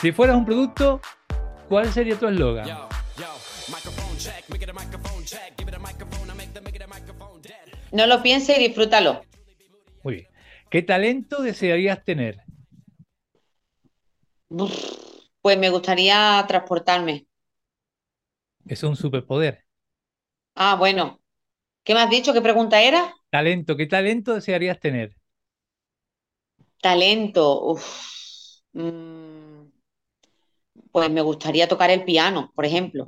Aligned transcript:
Si 0.00 0.12
fueras 0.12 0.36
un 0.36 0.44
producto, 0.44 1.00
¿cuál 1.68 1.90
sería 1.90 2.18
tu 2.18 2.26
eslogan? 2.26 2.68
No 7.92 8.06
lo 8.06 8.22
pienses 8.22 8.58
y 8.58 8.68
disfrútalo. 8.68 9.22
Muy 10.02 10.14
bien. 10.14 10.26
¿Qué 10.70 10.82
talento 10.82 11.42
desearías 11.42 12.04
tener? 12.04 12.42
Pues 15.40 15.58
me 15.58 15.70
gustaría 15.70 16.44
transportarme. 16.46 17.26
Es 18.66 18.82
un 18.82 18.96
superpoder. 18.96 19.64
Ah, 20.54 20.76
bueno. 20.76 21.20
¿Qué 21.84 21.94
me 21.94 22.00
has 22.00 22.10
dicho? 22.10 22.32
¿Qué 22.32 22.40
pregunta 22.40 22.82
era? 22.82 23.14
Talento, 23.30 23.76
¿qué 23.76 23.86
talento 23.86 24.34
desearías 24.34 24.78
tener? 24.78 25.16
Talento. 26.82 27.62
Uf. 27.62 28.16
Mm, 28.72 29.25
Pues 30.96 31.10
me 31.12 31.20
gustaría 31.20 31.68
tocar 31.68 31.90
el 31.90 32.04
piano, 32.04 32.50
por 32.56 32.64
ejemplo. 32.66 33.04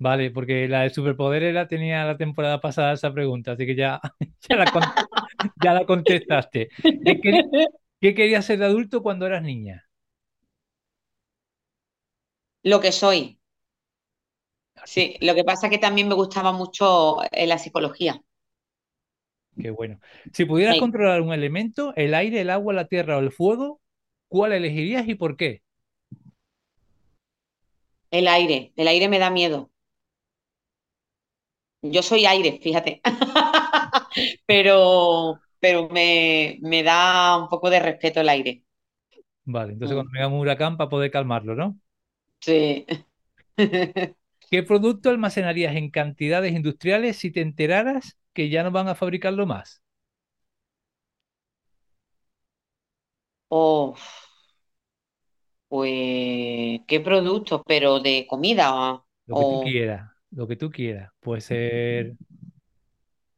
Vale, 0.00 0.30
porque 0.30 0.68
la 0.68 0.82
de 0.82 0.90
superpoder 0.90 1.42
era, 1.42 1.66
tenía 1.66 2.04
la 2.04 2.16
temporada 2.16 2.60
pasada 2.60 2.92
esa 2.92 3.12
pregunta, 3.12 3.52
así 3.52 3.66
que 3.66 3.74
ya, 3.74 4.00
ya, 4.48 4.56
la, 4.56 4.70
con- 4.70 4.92
ya 5.56 5.74
la 5.74 5.86
contestaste. 5.86 6.70
¿Qué, 7.04 7.20
quer- 7.20 7.44
qué 8.00 8.14
querías 8.14 8.44
ser 8.46 8.58
de 8.60 8.66
adulto 8.66 9.02
cuando 9.02 9.26
eras 9.26 9.42
niña? 9.42 9.88
Lo 12.62 12.80
que 12.80 12.92
soy. 12.92 13.40
Sí, 14.84 15.16
lo 15.20 15.34
que 15.36 15.44
pasa 15.44 15.66
es 15.66 15.70
que 15.72 15.78
también 15.78 16.08
me 16.08 16.14
gustaba 16.16 16.50
mucho 16.52 17.22
eh, 17.32 17.46
la 17.46 17.58
psicología. 17.58 18.20
Qué 19.60 19.70
bueno. 19.70 19.98
Si 20.32 20.44
pudieras 20.44 20.76
Sí, 20.76 20.78
controlar 20.78 21.20
un 21.20 21.32
elemento, 21.32 21.92
el 21.96 22.14
aire, 22.14 22.40
el 22.40 22.50
agua, 22.50 22.72
la 22.74 22.86
tierra 22.86 23.16
o 23.16 23.20
el 23.20 23.32
fuego, 23.32 23.80
¿cuál 24.28 24.52
elegirías 24.52 25.06
y 25.08 25.14
por 25.16 25.36
qué? 25.36 25.62
El 28.10 28.28
aire. 28.28 28.72
El 28.76 28.88
aire 28.88 29.08
me 29.08 29.18
da 29.18 29.30
miedo. 29.30 29.70
Yo 31.82 32.02
soy 32.02 32.26
aire, 32.26 32.58
fíjate. 32.62 33.00
Pero, 34.46 35.40
pero 35.60 35.88
me, 35.90 36.58
me 36.62 36.82
da 36.82 37.36
un 37.36 37.48
poco 37.48 37.70
de 37.70 37.80
respeto 37.80 38.20
el 38.20 38.28
aire. 38.28 38.64
Vale, 39.44 39.72
entonces 39.72 39.94
Mm, 39.94 39.96
cuando 39.96 40.12
venga 40.12 40.28
un 40.28 40.34
huracán 40.40 40.76
para 40.76 40.90
poder 40.90 41.10
calmarlo, 41.10 41.54
¿no? 41.56 41.80
Sí. 42.40 42.86
¿Qué 44.50 44.62
producto 44.62 45.08
almacenarías 45.10 45.74
en 45.76 45.90
cantidades 45.90 46.52
industriales 46.52 47.16
si 47.16 47.30
te 47.30 47.40
enteraras 47.40 48.18
que 48.34 48.50
ya 48.50 48.62
no 48.62 48.70
van 48.70 48.88
a 48.88 48.94
fabricarlo 48.94 49.46
más? 49.46 49.82
Oh, 53.50 53.94
pues, 55.68 56.80
¿qué 56.86 57.00
productos? 57.04 57.62
Pero 57.66 58.00
de 58.00 58.26
comida 58.28 59.04
Lo 59.26 59.36
que 59.36 59.44
tú 59.44 59.58
o, 59.58 59.60
quieras, 59.60 60.10
lo 60.30 60.46
que 60.48 60.56
tú 60.56 60.70
quieras. 60.70 61.12
Puede 61.20 61.40
ser 61.40 62.16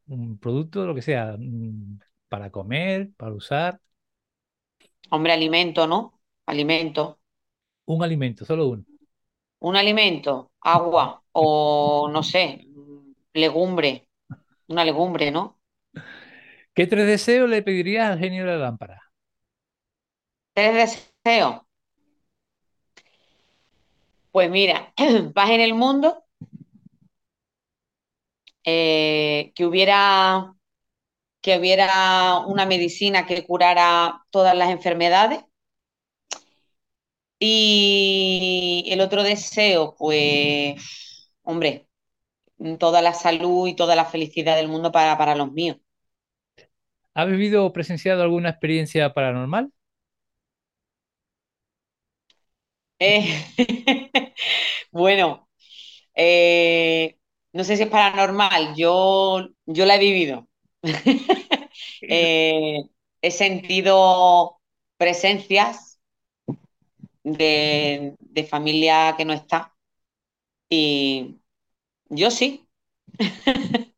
un 0.07 0.37
producto, 0.39 0.85
lo 0.85 0.95
que 0.95 1.01
sea, 1.01 1.35
mm, 1.37 1.99
para 2.29 2.51
comer, 2.51 3.11
para 3.17 3.33
usar, 3.33 3.79
hombre, 5.09 5.31
alimento, 5.33 5.85
¿no? 5.87 6.19
Alimento. 6.47 7.19
un 7.85 8.01
alimento, 8.03 8.43
solo 8.45 8.67
uno. 8.69 8.85
Un 9.67 9.75
alimento, 9.77 10.51
agua 10.59 11.23
o 11.31 12.09
no 12.11 12.21
sé, 12.21 12.67
legumbre, 13.33 14.09
una 14.67 14.85
legumbre, 14.85 15.31
¿no? 15.31 15.59
¿Qué 16.73 16.87
tres 16.87 17.07
deseos 17.07 17.49
le 17.49 17.61
pedirías 17.63 18.11
al 18.11 18.19
genio 18.19 18.45
de 18.45 18.51
la 18.51 18.57
lámpara? 18.57 19.01
Tres 20.53 20.97
deseos. 21.25 21.61
Pues 24.31 24.49
mira, 24.49 24.93
paz 25.35 25.49
en 25.49 25.61
el 25.61 25.73
mundo, 25.73 26.23
eh, 28.63 29.51
que 29.55 29.65
hubiera, 29.65 30.53
que 31.41 31.57
hubiera 31.57 32.39
una 32.47 32.65
medicina 32.65 33.25
que 33.25 33.45
curara 33.45 34.23
todas 34.31 34.55
las 34.55 34.69
enfermedades. 34.69 35.43
Y 37.39 38.85
el 38.89 39.01
otro 39.01 39.23
deseo, 39.23 39.95
pues, 39.97 41.31
hombre, 41.41 41.87
toda 42.79 43.01
la 43.01 43.13
salud 43.13 43.67
y 43.67 43.75
toda 43.75 43.95
la 43.95 44.05
felicidad 44.05 44.55
del 44.55 44.67
mundo 44.67 44.91
para, 44.91 45.17
para 45.17 45.35
los 45.35 45.51
míos. 45.51 45.77
¿Has 47.13 47.27
vivido 47.27 47.65
o 47.65 47.73
presenciado 47.73 48.21
alguna 48.21 48.49
experiencia 48.49 49.13
paranormal? 49.13 49.71
Eh, 53.03 53.43
bueno, 54.91 55.49
eh, 56.13 57.17
no 57.53 57.63
sé 57.63 57.75
si 57.75 57.83
es 57.83 57.89
paranormal, 57.89 58.75
yo, 58.75 59.49
yo 59.65 59.85
la 59.85 59.95
he 59.95 59.99
vivido. 59.99 60.47
Eh, 62.03 62.83
he 63.21 63.31
sentido 63.31 64.59
presencias 64.97 65.99
de, 67.23 68.15
de 68.19 68.43
familia 68.43 69.15
que 69.17 69.25
no 69.25 69.33
está 69.33 69.73
y 70.69 71.39
yo 72.09 72.31
sí, 72.31 72.67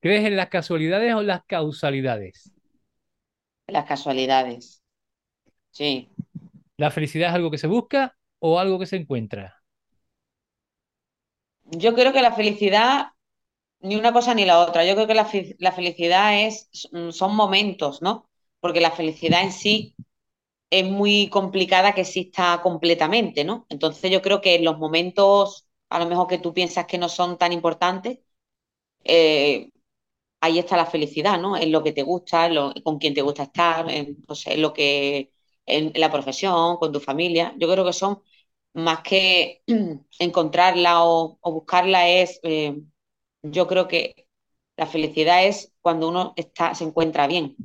¿Crees 0.00 0.26
en 0.26 0.36
las 0.36 0.48
casualidades 0.48 1.14
o 1.14 1.22
las 1.22 1.44
causalidades? 1.44 2.52
las 3.66 3.86
casualidades, 3.86 4.82
sí. 5.70 6.08
¿La 6.76 6.90
felicidad 6.90 7.30
es 7.30 7.34
algo 7.34 7.50
que 7.50 7.58
se 7.58 7.66
busca 7.66 8.16
o 8.46 8.50
algo 8.62 8.78
que 8.80 8.86
se 8.92 8.96
encuentra? 9.00 9.44
Yo 11.64 11.94
creo 11.94 12.12
que 12.12 12.22
la 12.22 12.32
felicidad, 12.34 13.06
ni 13.80 13.96
una 13.96 14.12
cosa 14.12 14.34
ni 14.34 14.44
la 14.46 14.60
otra, 14.60 14.84
yo 14.86 14.94
creo 14.94 15.06
que 15.08 15.14
la, 15.14 15.28
la 15.58 15.72
felicidad 15.72 16.40
es, 16.46 16.70
son 17.12 17.36
momentos, 17.36 18.02
¿no? 18.02 18.30
Porque 18.60 18.80
la 18.82 18.90
felicidad 18.92 19.42
en 19.42 19.52
sí 19.52 19.96
es 20.70 20.84
muy 20.86 21.28
complicada 21.30 21.94
que 21.94 22.02
exista 22.02 22.60
completamente, 22.62 23.44
¿no? 23.44 23.66
Entonces 23.70 24.10
yo 24.10 24.22
creo 24.22 24.40
que 24.42 24.56
en 24.56 24.64
los 24.64 24.78
momentos, 24.78 25.66
a 25.90 25.98
lo 26.00 26.06
mejor 26.08 26.28
que 26.28 26.38
tú 26.38 26.54
piensas 26.54 26.86
que 26.86 26.98
no 26.98 27.08
son 27.08 27.38
tan 27.38 27.52
importantes, 27.52 28.20
eh, 29.04 29.70
ahí 30.40 30.58
está 30.58 30.76
la 30.76 30.86
felicidad, 30.86 31.40
¿no? 31.40 31.56
En 31.56 31.72
lo 31.72 31.82
que 31.82 31.92
te 31.92 32.02
gusta, 32.02 32.48
lo- 32.48 32.74
con 32.84 32.98
quién 32.98 33.14
te 33.14 33.22
gusta 33.22 33.44
estar, 33.44 33.90
en, 33.90 34.18
en 34.46 34.62
lo 34.62 34.72
que, 34.74 35.32
en 35.66 35.92
la 35.96 36.10
profesión, 36.12 36.76
con 36.78 36.92
tu 36.92 37.00
familia. 37.00 37.54
Yo 37.58 37.70
creo 37.72 37.84
que 37.84 37.92
son 37.92 38.22
más 38.74 39.00
que 39.02 39.62
encontrarla 40.18 41.04
o, 41.04 41.38
o 41.40 41.52
buscarla 41.52 42.08
es, 42.08 42.40
eh, 42.42 42.82
yo 43.42 43.66
creo 43.68 43.88
que 43.88 44.28
la 44.76 44.86
felicidad 44.86 45.46
es 45.46 45.72
cuando 45.82 46.08
uno 46.08 46.34
está, 46.36 46.74
se 46.74 46.84
encuentra 46.84 47.26
bien. 47.26 47.58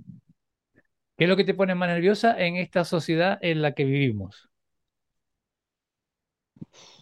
¿Qué 1.18 1.26
es 1.26 1.30
lo 1.30 1.36
que 1.38 1.44
te 1.44 1.54
pone 1.54 1.76
más 1.76 1.90
nerviosa 1.90 2.40
en 2.40 2.56
esta 2.58 2.84
sociedad 2.86 3.38
en 3.42 3.62
la 3.62 3.74
que 3.74 3.84
vivimos? 3.86 4.50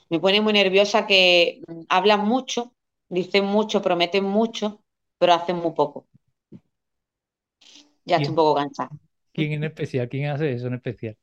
Me 0.10 0.20
pone 0.20 0.42
muy 0.42 0.54
nerviosa 0.54 1.06
que 1.08 1.62
hablan 1.90 2.22
mucho, 2.26 2.74
dicen 3.10 3.46
mucho, 3.46 3.82
prometen 3.82 4.24
mucho, 4.24 4.82
pero 5.18 5.34
hacen 5.34 5.58
muy 5.58 5.74
poco. 5.74 6.08
Ya 8.06 8.18
estoy 8.18 8.32
un 8.32 8.36
¿Quién, 8.36 8.38
poco 8.38 8.56
cansada. 8.56 8.92
quién 9.34 9.54
en 9.54 9.64
especial? 9.66 10.10
¿Quién 10.10 10.30
hace 10.32 10.54
eso 10.54 10.68
en 10.68 10.76
especial? 10.76 11.18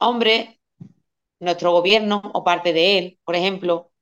Hombre, 0.00 0.60
nuestro 1.42 1.72
gobierno 1.72 2.22
o 2.34 2.44
parte 2.44 2.72
de 2.72 2.98
él, 2.98 3.20
por 3.24 3.36
ejemplo, 3.36 3.92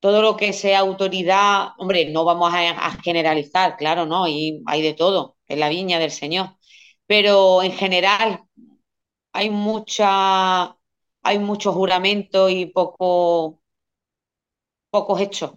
todo 0.00 0.22
lo 0.22 0.36
que 0.36 0.52
sea 0.52 0.80
autoridad, 0.80 1.68
hombre, 1.78 2.10
no 2.12 2.24
vamos 2.24 2.52
a, 2.54 2.70
a 2.70 2.92
generalizar, 3.02 3.76
claro, 3.76 4.06
¿no? 4.06 4.28
Y 4.28 4.62
hay 4.66 4.82
de 4.82 4.94
todo 4.94 5.36
en 5.48 5.60
la 5.60 5.68
viña 5.70 5.98
del 5.98 6.10
Señor. 6.10 6.56
Pero 7.06 7.62
en 7.62 7.72
general 7.72 8.44
hay 9.32 9.50
mucha, 9.50 10.76
hay 11.22 11.38
mucho 11.40 11.72
juramento 11.72 12.48
y 12.50 12.66
poco, 12.66 13.60
pocos 14.90 15.20
hechos. 15.20 15.52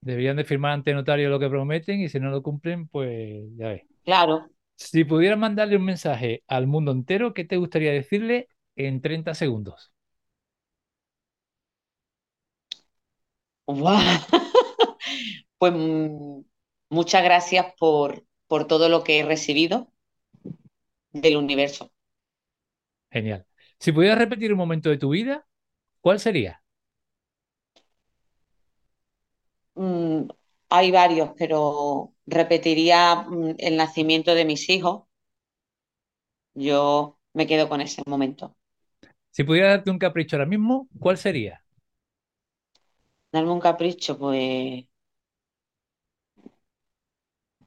Deberían 0.00 0.36
de 0.36 0.44
firmar 0.44 0.72
ante 0.72 0.94
notario 0.94 1.28
lo 1.28 1.38
que 1.38 1.48
prometen 1.50 2.00
y 2.00 2.08
si 2.08 2.18
no 2.20 2.30
lo 2.30 2.42
cumplen, 2.42 2.88
pues 2.88 3.44
ya 3.56 3.68
ves. 3.68 3.82
Claro. 4.04 4.50
Si 4.76 5.04
pudieras 5.04 5.38
mandarle 5.38 5.76
un 5.76 5.84
mensaje 5.84 6.42
al 6.48 6.66
mundo 6.66 6.92
entero, 6.92 7.34
¿qué 7.34 7.44
te 7.44 7.56
gustaría 7.58 7.92
decirle 7.92 8.48
en 8.86 9.00
30 9.02 9.34
segundos? 9.34 9.92
Guau. 13.66 14.18
Pues 15.58 15.72
mm, 15.74 16.42
muchas 16.90 17.22
gracias 17.24 17.66
por, 17.78 18.24
por 18.46 18.66
todo 18.66 18.88
lo 18.88 19.04
que 19.04 19.18
he 19.20 19.24
recibido 19.24 19.92
del 21.12 21.36
universo. 21.36 21.92
Genial. 23.10 23.46
Si 23.78 23.92
pudieras 23.92 24.18
repetir 24.18 24.52
un 24.52 24.58
momento 24.58 24.90
de 24.90 24.98
tu 24.98 25.10
vida, 25.10 25.46
¿cuál 26.02 26.20
sería? 26.20 26.62
Mm, 29.74 30.28
hay 30.68 30.90
varios, 30.92 31.30
pero 31.38 32.14
repetiría 32.26 33.16
mm, 33.28 33.54
el 33.58 33.76
nacimiento 33.76 34.34
de 34.34 34.44
mis 34.44 34.68
hijos. 34.70 35.04
Yo 36.54 37.18
me 37.34 37.46
quedo 37.48 37.68
con 37.68 37.80
ese 37.80 38.02
momento. 38.06 38.56
Si 39.32 39.42
pudiera 39.42 39.70
darte 39.70 39.90
un 39.90 39.98
capricho 39.98 40.36
ahora 40.36 40.46
mismo, 40.46 40.88
¿cuál 41.00 41.18
sería? 41.18 41.64
Darme 43.32 43.50
un 43.52 43.60
capricho, 43.60 44.16
pues 44.18 44.84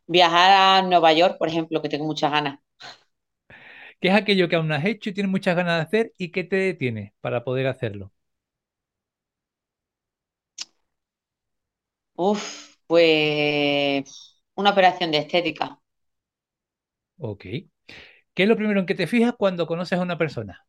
viajar 0.08 0.52
a 0.52 0.82
Nueva 0.88 1.12
York, 1.14 1.38
por 1.38 1.48
ejemplo, 1.50 1.82
que 1.82 1.90
tengo 1.90 2.06
muchas 2.06 2.32
ganas. 2.32 2.60
¿Qué 4.00 4.10
es 4.10 4.14
aquello 4.16 4.50
que 4.50 4.56
aún 4.56 4.68
no 4.68 4.76
has 4.76 4.86
hecho 4.86 5.10
y 5.10 5.14
tienes 5.14 5.32
muchas 5.32 5.56
ganas 5.56 5.78
de 5.78 5.82
hacer 5.84 6.14
y 6.18 6.32
qué 6.32 6.44
te 6.44 6.56
detiene 6.58 7.14
para 7.22 7.44
poder 7.44 7.68
hacerlo? 7.68 8.12
Uf, 12.16 12.78
pues 12.88 14.42
una 14.56 14.72
operación 14.72 15.12
de 15.12 15.20
estética. 15.20 15.80
Ok. 17.18 17.42
¿Qué 18.36 18.44
es 18.44 18.48
lo 18.50 18.56
primero 18.58 18.80
en 18.82 18.86
que 18.88 18.96
te 18.96 19.08
fijas 19.08 19.34
cuando 19.38 19.68
conoces 19.68 20.00
a 20.00 20.04
una 20.04 20.18
persona? 20.20 20.66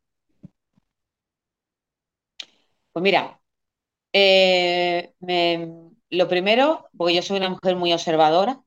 Pues 2.95 3.05
mira, 3.05 3.43
eh, 4.13 5.15
me- 5.21 5.91
lo 6.11 6.29
primero, 6.29 6.89
porque 6.99 7.15
yo 7.17 7.23
soy 7.23 7.39
una 7.39 7.51
mujer 7.51 7.77
muy 7.77 7.93
observadora, 7.95 8.65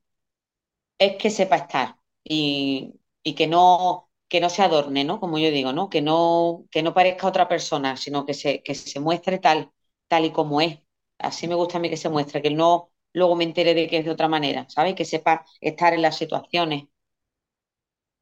es 0.98 1.16
que 1.16 1.30
sepa 1.30 1.56
estar 1.56 1.96
y, 2.24 2.94
y 3.22 3.34
que 3.34 3.46
no, 3.46 4.10
que 4.28 4.40
no 4.40 4.50
se 4.50 4.62
adorne, 4.62 5.04
¿no? 5.04 5.20
Como 5.20 5.38
yo 5.38 5.50
digo, 5.50 5.72
¿no? 5.72 5.88
Que 5.90 6.02
no, 6.02 6.66
que 6.70 6.82
no 6.82 6.94
parezca 6.94 7.26
otra 7.28 7.48
persona, 7.48 7.96
sino 7.96 8.26
que 8.26 8.34
se, 8.34 8.62
que 8.62 8.74
se 8.74 9.00
muestre 9.00 9.38
tal, 9.38 9.72
tal 10.08 10.24
y 10.26 10.32
como 10.32 10.60
es. 10.60 10.80
Así 11.18 11.48
me 11.48 11.54
gusta 11.56 11.78
a 11.78 11.80
mí 11.80 11.90
que 11.90 11.96
se 11.96 12.08
muestre, 12.10 12.42
que 12.42 12.50
no 12.50 12.92
luego 13.12 13.36
me 13.36 13.44
entere 13.44 13.74
de 13.74 13.88
que 13.88 13.98
es 13.98 14.04
de 14.04 14.10
otra 14.12 14.28
manera, 14.28 14.66
¿sabes? 14.68 14.94
Que 14.94 15.04
sepa 15.04 15.44
estar 15.60 15.94
en 15.94 16.02
las 16.02 16.16
situaciones. 16.18 16.84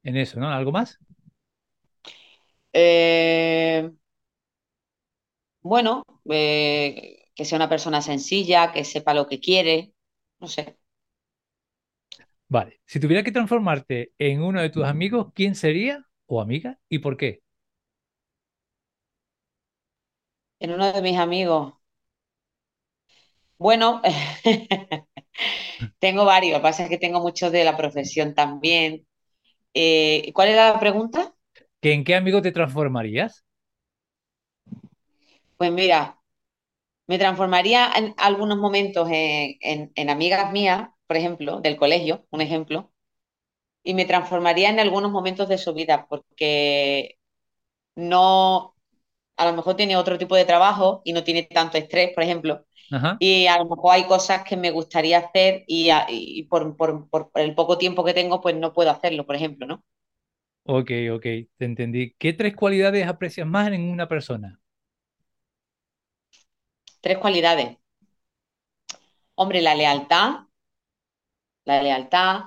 En 0.05 0.17
eso, 0.17 0.41
¿no? 0.41 0.49
¿Algo 0.51 0.73
más? 0.73 0.99
Eh, 2.73 3.91
bueno, 5.69 6.05
eh, 6.31 7.31
que 7.35 7.45
sea 7.45 7.57
una 7.57 7.69
persona 7.69 8.03
sencilla, 8.03 8.73
que 8.73 8.85
sepa 8.85 9.15
lo 9.15 9.27
que 9.27 9.41
quiere, 9.41 9.95
no 10.41 10.49
sé. 10.49 10.79
Vale. 12.49 12.81
Si 12.87 13.01
tuviera 13.01 13.23
que 13.25 13.33
transformarte 13.33 14.13
en 14.19 14.43
uno 14.43 14.61
de 14.61 14.71
tus 14.71 14.85
amigos, 14.85 15.29
¿quién 15.35 15.55
sería 15.55 16.07
o 16.27 16.41
amiga 16.41 16.79
y 16.89 16.99
por 17.01 17.17
qué? 17.17 17.43
En 20.61 20.71
uno 20.73 20.93
de 20.93 21.01
mis 21.01 21.17
amigos, 21.19 21.73
bueno, 23.59 24.03
tengo 25.99 26.25
varios, 26.25 26.53
lo 26.55 26.59
que 26.59 26.63
pasa 26.63 26.85
es 26.85 26.89
que 26.91 26.99
tengo 26.99 27.21
muchos 27.21 27.53
de 27.53 27.65
la 27.65 27.77
profesión 27.77 28.35
también. 28.35 29.07
Eh, 29.75 30.33
¿cuál 30.35 30.51
era 30.51 30.73
la 30.75 30.81
pregunta? 30.81 31.35
¿Que 31.81 31.93
en 31.95 32.05
qué 32.05 32.15
amigo 32.15 32.43
te 32.43 32.53
transformarías? 32.53 33.46
Pues 35.57 35.73
mira, 35.73 36.21
me 37.09 37.19
transformaría 37.19 37.93
en 37.97 38.15
algunos 38.19 38.59
momentos 38.59 39.09
en, 39.11 39.57
en- 39.63 39.93
en 39.95 40.11
amigas 40.11 40.53
mías, 40.53 40.91
por 41.07 41.17
ejemplo, 41.17 41.61
del 41.61 41.77
colegio, 41.77 42.27
un 42.31 42.43
ejemplo, 42.43 42.93
y 43.85 43.95
me 43.95 44.05
transformaría 44.07 44.71
en 44.71 44.81
algunos 44.81 45.13
momentos 45.13 45.49
de 45.49 45.59
su 45.59 45.75
vida, 45.75 46.07
porque 46.09 47.19
no, 47.97 48.77
a 49.37 49.47
lo 49.47 49.55
mejor 49.57 49.77
tiene 49.77 49.97
otro 49.97 50.19
tipo 50.19 50.37
de 50.37 50.45
trabajo 50.47 51.03
y 51.05 51.13
no 51.15 51.25
tiene 51.25 51.45
tanto 51.45 51.79
estrés, 51.79 52.13
por 52.15 52.25
ejemplo, 52.25 52.67
Ajá. 52.91 53.21
y 53.21 53.47
a 53.49 53.59
lo 53.59 53.67
mejor 53.67 53.95
hay 53.95 54.05
cosas 54.07 54.45
que 54.45 54.57
me 54.59 54.71
gustaría 54.73 55.19
hacer 55.21 55.65
y, 55.69 55.91
a- 55.91 56.07
y 56.11 56.45
por, 56.45 56.77
por- 56.77 57.09
por 57.11 57.31
el 57.37 57.55
poco 57.57 57.79
tiempo 57.79 58.05
que 58.05 58.15
tengo, 58.15 58.41
pues 58.43 58.57
no 58.57 58.73
puedo 58.75 58.91
hacerlo, 58.93 59.27
por 59.27 59.37
ejemplo, 59.37 59.67
¿no? 59.67 59.85
Ok, 60.65 60.91
ok, 61.13 61.23
te 61.57 61.65
entendí. 61.65 62.15
¿Qué 62.19 62.33
tres 62.33 62.55
cualidades 62.57 63.07
aprecias 63.07 63.47
más 63.47 63.69
en 63.73 63.83
una 63.89 64.09
persona? 64.09 64.61
Tres 67.07 67.19
cualidades. 67.19 67.79
Hombre, 69.37 69.63
la 69.63 69.75
lealtad, 69.75 70.47
la 71.65 71.83
lealtad, 71.83 72.41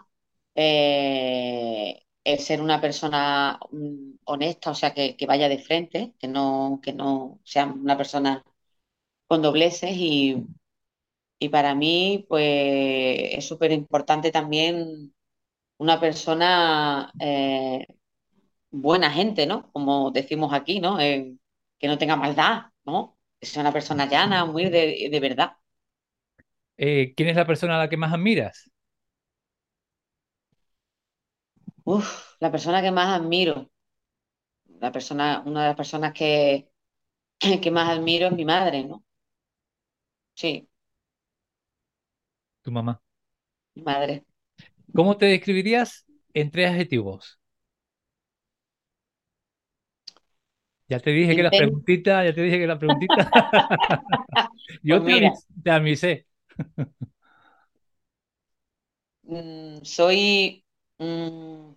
eh, 0.55 2.01
el 2.23 2.39
ser 2.39 2.61
una 2.61 2.79
persona 2.81 3.59
mm, 3.71 4.11
honesta, 4.25 4.71
o 4.71 4.75
sea, 4.75 4.93
que, 4.93 5.15
que 5.17 5.25
vaya 5.25 5.49
de 5.49 5.59
frente, 5.59 6.13
que 6.19 6.27
no, 6.27 6.79
que 6.83 6.93
no 6.93 7.39
sea 7.43 7.65
una 7.65 7.97
persona 7.97 8.43
con 9.27 9.41
dobleces 9.43 9.91
y, 9.93 10.45
y 11.39 11.49
para 11.49 11.75
mí, 11.75 12.25
pues 12.29 12.43
es 13.37 13.45
súper 13.47 13.71
importante 13.71 14.31
también 14.31 15.13
una 15.79 16.01
persona 16.01 17.13
eh, 17.21 17.87
buena 18.71 19.11
gente, 19.11 19.47
¿no? 19.47 19.71
Como 19.73 20.11
decimos 20.11 20.53
aquí, 20.53 20.81
¿no? 20.81 20.99
Eh, 21.01 21.37
que 21.79 21.87
no 21.89 21.99
tenga 21.99 22.17
maldad, 22.17 22.65
¿no? 22.85 23.18
Sea 23.41 23.61
una 23.63 23.73
persona 23.73 24.05
llana, 24.09 24.45
muy 24.45 24.69
de, 24.69 25.09
de 25.11 25.19
verdad. 25.19 25.57
Eh, 26.77 27.13
¿quién 27.15 27.29
es 27.29 27.35
la 27.35 27.45
persona 27.47 27.75
a 27.75 27.79
la 27.79 27.89
que 27.89 27.97
más 27.97 28.13
admiras? 28.13 28.71
Uf, 31.93 32.11
la 32.45 32.51
persona 32.53 32.81
que 32.81 32.91
más 32.91 33.09
admiro, 33.19 33.57
la 34.79 34.91
persona, 34.91 35.43
una 35.45 35.61
de 35.63 35.67
las 35.69 35.75
personas 35.77 36.11
que, 36.13 36.69
que 37.61 37.71
más 37.71 37.89
admiro 37.89 38.27
es 38.27 38.33
mi 38.33 38.45
madre, 38.45 38.85
¿no? 38.85 39.03
Sí, 40.35 40.67
Tu 42.63 42.71
mamá. 42.71 43.01
mi 43.75 43.81
madre. 43.83 44.25
¿Cómo 44.93 45.17
te 45.17 45.25
describirías 45.27 46.05
en 46.33 46.51
tres 46.51 46.69
adjetivos? 46.71 47.38
Ya 50.89 50.99
te 50.99 51.11
dije 51.11 51.35
que 51.35 51.43
las 51.43 51.53
preguntitas, 51.53 52.25
ya 52.25 52.33
te 52.33 52.41
dije 52.41 52.59
que 52.59 52.67
las 52.67 52.79
preguntitas. 52.79 53.27
pues 54.87 54.87
Yo 54.89 55.03
te 55.03 55.11
avis- 55.13 55.45
te 55.63 55.71
avisé. 55.71 56.25
mm, 59.23 59.83
soy, 59.83 60.65
mm, 60.97 61.71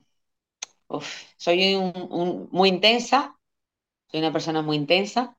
uf, 0.88 1.08
soy 1.36 1.74
un- 1.76 1.92
un- 2.12 2.48
muy 2.52 2.68
intensa, 2.68 3.38
soy 4.08 4.20
una 4.20 4.32
persona 4.32 4.62
muy 4.62 4.76
intensa, 4.76 5.38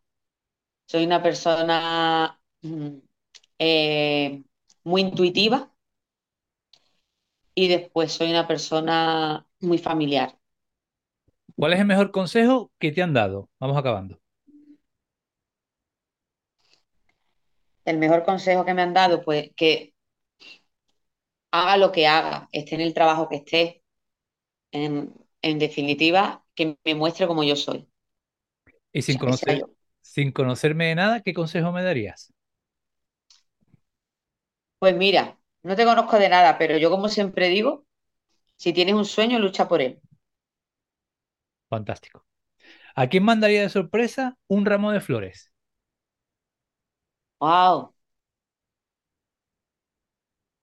soy 0.87 1.05
una 1.05 1.23
persona 1.23 2.41
mm, 2.63 2.89
eh, 3.59 4.43
muy 4.85 5.01
intuitiva 5.03 5.73
y 7.55 7.67
después 7.67 8.11
soy 8.13 8.29
una 8.31 8.47
persona 8.47 9.47
muy 9.59 9.77
familiar. 9.77 10.37
¿Cuál 11.55 11.73
es 11.73 11.79
el 11.79 11.85
mejor 11.87 12.11
consejo 12.11 12.71
que 12.79 12.91
te 12.91 13.01
han 13.01 13.13
dado? 13.13 13.49
Vamos 13.59 13.77
acabando. 13.77 14.19
El 17.85 17.97
mejor 17.97 18.23
consejo 18.25 18.65
que 18.65 18.73
me 18.73 18.81
han 18.81 18.93
dado, 18.93 19.21
pues 19.23 19.51
que 19.55 19.93
haga 21.51 21.77
lo 21.77 21.91
que 21.93 22.05
haga, 22.07 22.49
esté 22.51 22.75
en 22.75 22.81
el 22.81 22.93
trabajo 22.93 23.29
que 23.29 23.37
esté, 23.37 23.83
en, 24.73 25.13
en 25.43 25.59
definitiva, 25.59 26.45
que 26.55 26.77
me 26.85 26.95
muestre 26.95 27.27
como 27.27 27.43
yo 27.45 27.55
soy, 27.57 27.89
Y 28.91 29.01
sin 29.03 29.17
conocer, 29.17 29.67
sin 30.01 30.31
conocerme 30.31 30.85
de 30.87 30.95
nada, 30.95 31.21
¿qué 31.21 31.33
consejo 31.33 31.71
me 31.71 31.83
darías? 31.83 32.33
Pues 34.79 34.95
mira, 34.95 35.39
no 35.63 35.75
te 35.75 35.83
conozco 35.85 36.19
de 36.19 36.29
nada, 36.29 36.57
pero 36.59 36.77
yo 36.77 36.89
como 36.91 37.09
siempre 37.09 37.49
digo, 37.49 37.85
si 38.57 38.73
tienes 38.73 38.95
un 38.95 39.05
sueño, 39.05 39.39
lucha 39.39 39.67
por 39.67 39.81
él. 39.81 40.01
Fantástico. 41.75 42.17
¿A 42.95 43.03
quién 43.09 43.23
mandaría 43.25 43.61
de 43.63 43.69
sorpresa 43.77 44.37
un 44.55 44.65
ramo 44.71 44.91
de 44.93 45.01
flores? 45.01 45.53
Wow, 47.39 47.93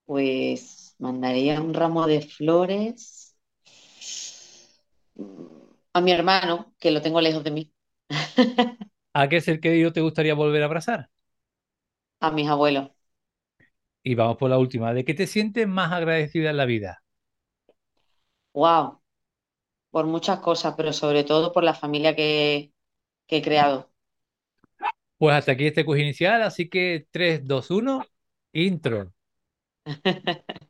pues 0.05 0.95
mandaría 0.99 1.61
un 1.63 1.73
ramo 1.75 2.07
de 2.07 2.21
flores 2.23 3.35
mm, 5.15 5.47
a 5.95 6.01
mi 6.01 6.13
hermano, 6.13 6.75
que 6.79 6.91
lo 6.91 7.03
tengo 7.03 7.21
lejos 7.21 7.45
de 7.45 7.51
mí, 7.51 7.73
¿A 9.15 9.29
qué 9.29 9.41
ser 9.41 9.61
querido 9.61 9.93
te 9.93 10.01
gustaría 10.01 10.35
volver 10.35 10.63
a 10.63 10.65
abrazar? 10.67 11.11
a 12.21 12.31
mis 12.31 12.49
abuelos. 12.49 12.91
Y 14.03 14.15
vamos 14.15 14.37
por 14.37 14.51
la 14.51 14.59
última. 14.59 14.93
¿De 14.93 15.05
qué 15.07 15.15
te 15.15 15.27
sientes 15.27 15.67
más 15.67 15.91
agradecida 15.93 16.51
en 16.51 16.57
la 16.59 16.67
vida? 16.67 17.03
Wow, 18.55 19.00
por 19.91 20.07
muchas 20.07 20.41
cosas, 20.41 20.75
pero 20.77 20.93
sobre 20.93 21.25
todo 21.25 21.53
por 21.53 21.65
la 21.65 21.75
familia 21.75 22.15
que, 22.17 22.73
que 23.27 23.39
he 23.39 23.43
creado. 23.43 23.91
Pues 25.19 25.35
hasta 25.37 25.53
aquí 25.53 25.67
este 25.67 25.85
quiz 25.85 26.01
inicial, 26.01 26.43
así 26.43 26.69
que 26.69 27.07
3, 27.11 27.43
2, 27.45 27.71
1, 27.71 28.05
intro. 28.53 29.13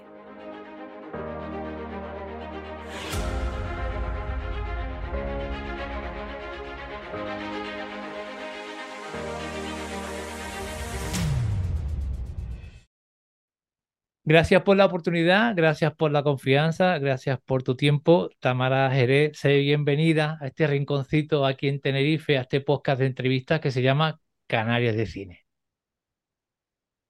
Gracias 14.31 14.61
por 14.61 14.77
la 14.77 14.85
oportunidad, 14.85 15.53
gracias 15.57 15.93
por 15.93 16.09
la 16.09 16.23
confianza, 16.23 16.97
gracias 16.99 17.37
por 17.43 17.63
tu 17.63 17.75
tiempo. 17.75 18.29
Tamara 18.39 18.89
Jerez, 18.89 19.37
sé 19.37 19.57
bienvenida 19.57 20.37
a 20.39 20.47
este 20.47 20.67
rinconcito 20.67 21.45
aquí 21.45 21.67
en 21.67 21.81
Tenerife, 21.81 22.37
a 22.37 22.41
este 22.43 22.61
podcast 22.61 23.01
de 23.01 23.07
entrevistas 23.07 23.59
que 23.59 23.71
se 23.71 23.81
llama 23.81 24.21
Canarias 24.47 24.95
de 24.95 25.05
Cine. 25.05 25.45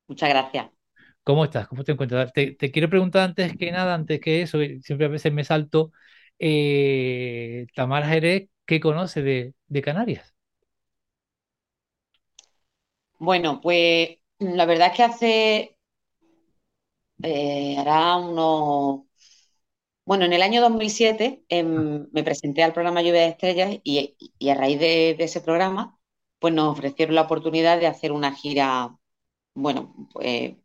Muchas 0.07 0.29
gracias. 0.29 0.69
¿Cómo 1.23 1.43
estás? 1.43 1.67
¿Cómo 1.67 1.83
te 1.83 1.91
encuentras? 1.91 2.33
Te, 2.33 2.55
quiero 2.57 2.89
preguntar 2.89 3.23
antes 3.23 3.55
que 3.55 3.71
nada, 3.71 3.93
antes 3.93 4.19
que 4.19 4.41
eso, 4.41 4.57
siempre 4.81 5.05
a 5.05 5.09
veces 5.09 5.31
me 5.31 5.43
salto, 5.43 5.91
eh, 6.39 7.67
Tamara 7.75 8.07
Jerez, 8.07 8.49
¿qué 8.71 8.79
conoce 8.79 9.21
de, 9.21 9.53
de 9.67 9.81
Canarias? 9.81 10.33
Bueno, 13.19 13.59
pues 13.59 14.19
la 14.39 14.65
verdad 14.65 14.87
es 14.91 14.95
que 14.95 15.03
hace 15.03 15.77
eh, 17.21 17.75
hará 17.77 18.15
unos... 18.15 19.01
Bueno, 20.05 20.23
en 20.25 20.31
el 20.31 20.41
año 20.41 20.61
2007 20.61 21.43
em, 21.49 22.07
me 22.13 22.23
presenté 22.23 22.63
al 22.63 22.71
programa 22.71 23.01
Lluvia 23.01 23.21
de 23.23 23.27
Estrellas 23.27 23.77
y, 23.83 24.15
a 24.49 24.55
raíz 24.55 24.79
de, 24.79 25.17
ese 25.19 25.41
programa, 25.41 25.99
pues 26.39 26.53
nos 26.53 26.71
ofrecieron 26.71 27.15
la 27.15 27.23
oportunidad 27.23 27.77
de 27.79 27.87
hacer 27.87 28.13
una 28.13 28.33
gira, 28.33 28.97
bueno, 29.53 30.09
pues, 30.13 30.55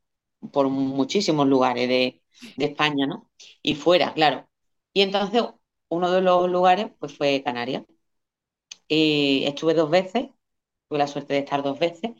por 0.53 0.69
muchísimos 0.71 1.49
lugares 1.49 1.89
de, 1.89 2.23
España, 2.59 3.07
¿no? 3.07 3.31
Y 3.63 3.75
fuera, 3.75 4.15
claro. 4.15 4.49
Y 4.93 5.03
entonces 5.03 5.43
uno 5.89 6.11
de 6.13 6.23
los 6.23 6.51
lugares, 6.51 6.89
pues 7.01 7.17
fue 7.17 7.43
Canarias. 7.45 7.85
Estuve 8.89 9.75
dos 9.75 9.91
veces, 9.91 10.29
tuve 10.89 10.99
la 10.99 11.07
suerte 11.09 11.35
de 11.35 11.41
estar 11.41 11.63
dos 11.63 11.79
veces 11.79 12.13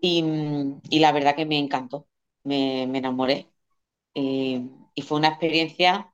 y, 0.00 0.22
la 1.00 1.12
verdad 1.12 1.36
que 1.36 1.46
me 1.46 1.58
encantó, 1.58 2.08
me 2.44 2.84
enamoré. 2.84 3.48
Eh, 4.14 4.60
y 4.94 5.02
fue 5.02 5.18
una 5.18 5.28
experiencia 5.28 6.12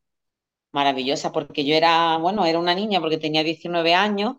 maravillosa 0.73 1.33
porque 1.33 1.65
yo 1.65 1.75
era, 1.75 2.19
bueno, 2.19 2.45
era 2.47 2.59
una 2.59 2.75
niña 2.75 3.01
porque 3.01 3.19
tenía 3.19 3.45
19 3.45 3.95
años, 3.95 4.37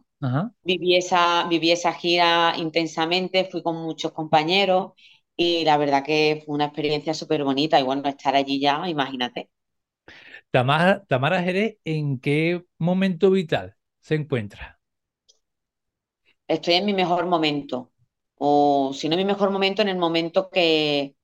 Viví, 0.63 0.95
esa, 0.95 1.47
viví 1.47 1.71
esa 1.71 1.93
gira 1.93 2.53
intensamente, 2.57 3.45
fui 3.45 3.63
con 3.63 3.77
muchos 3.77 4.11
compañeros 4.13 4.93
y 5.35 5.63
la 5.65 5.77
verdad 5.77 6.03
que 6.03 6.43
fue 6.45 6.55
una 6.55 6.65
experiencia 6.65 7.13
súper 7.13 7.43
bonita 7.43 7.79
y 7.79 7.83
bueno, 7.83 8.07
estar 8.09 8.35
allí 8.35 8.59
ya, 8.59 8.87
imagínate. 8.89 9.49
Tamara, 10.51 11.03
Tamara 11.05 11.43
Jerez, 11.43 11.77
¿en 11.85 12.19
qué 12.19 12.63
momento 12.79 13.31
vital 13.31 13.75
se 14.01 14.15
encuentra? 14.15 14.75
Estoy 16.47 16.75
en 16.75 16.85
mi 16.85 16.93
mejor 16.93 17.25
momento, 17.25 17.91
o 18.37 18.91
si 18.93 19.09
no 19.09 19.15
en 19.15 19.19
mi 19.19 19.25
mejor 19.25 19.49
momento, 19.51 19.81
en 19.81 19.89
el 19.89 19.97
momento 19.97 20.49
que, 20.49 21.15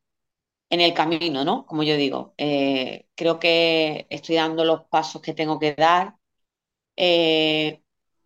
en 0.70 0.82
el 0.82 0.94
camino, 0.94 1.46
¿no? 1.46 1.66
Como 1.66 1.84
yo 1.84 1.98
digo, 1.98 2.34
eh, 2.38 3.08
creo 3.16 3.40
que 3.40 4.08
estoy 4.10 4.36
dando 4.36 4.66
los 4.66 4.86
pasos 4.86 5.22
que 5.22 5.34
tengo 5.34 5.60
que 5.60 5.74
dar, 5.76 6.16
eh, 6.98 7.82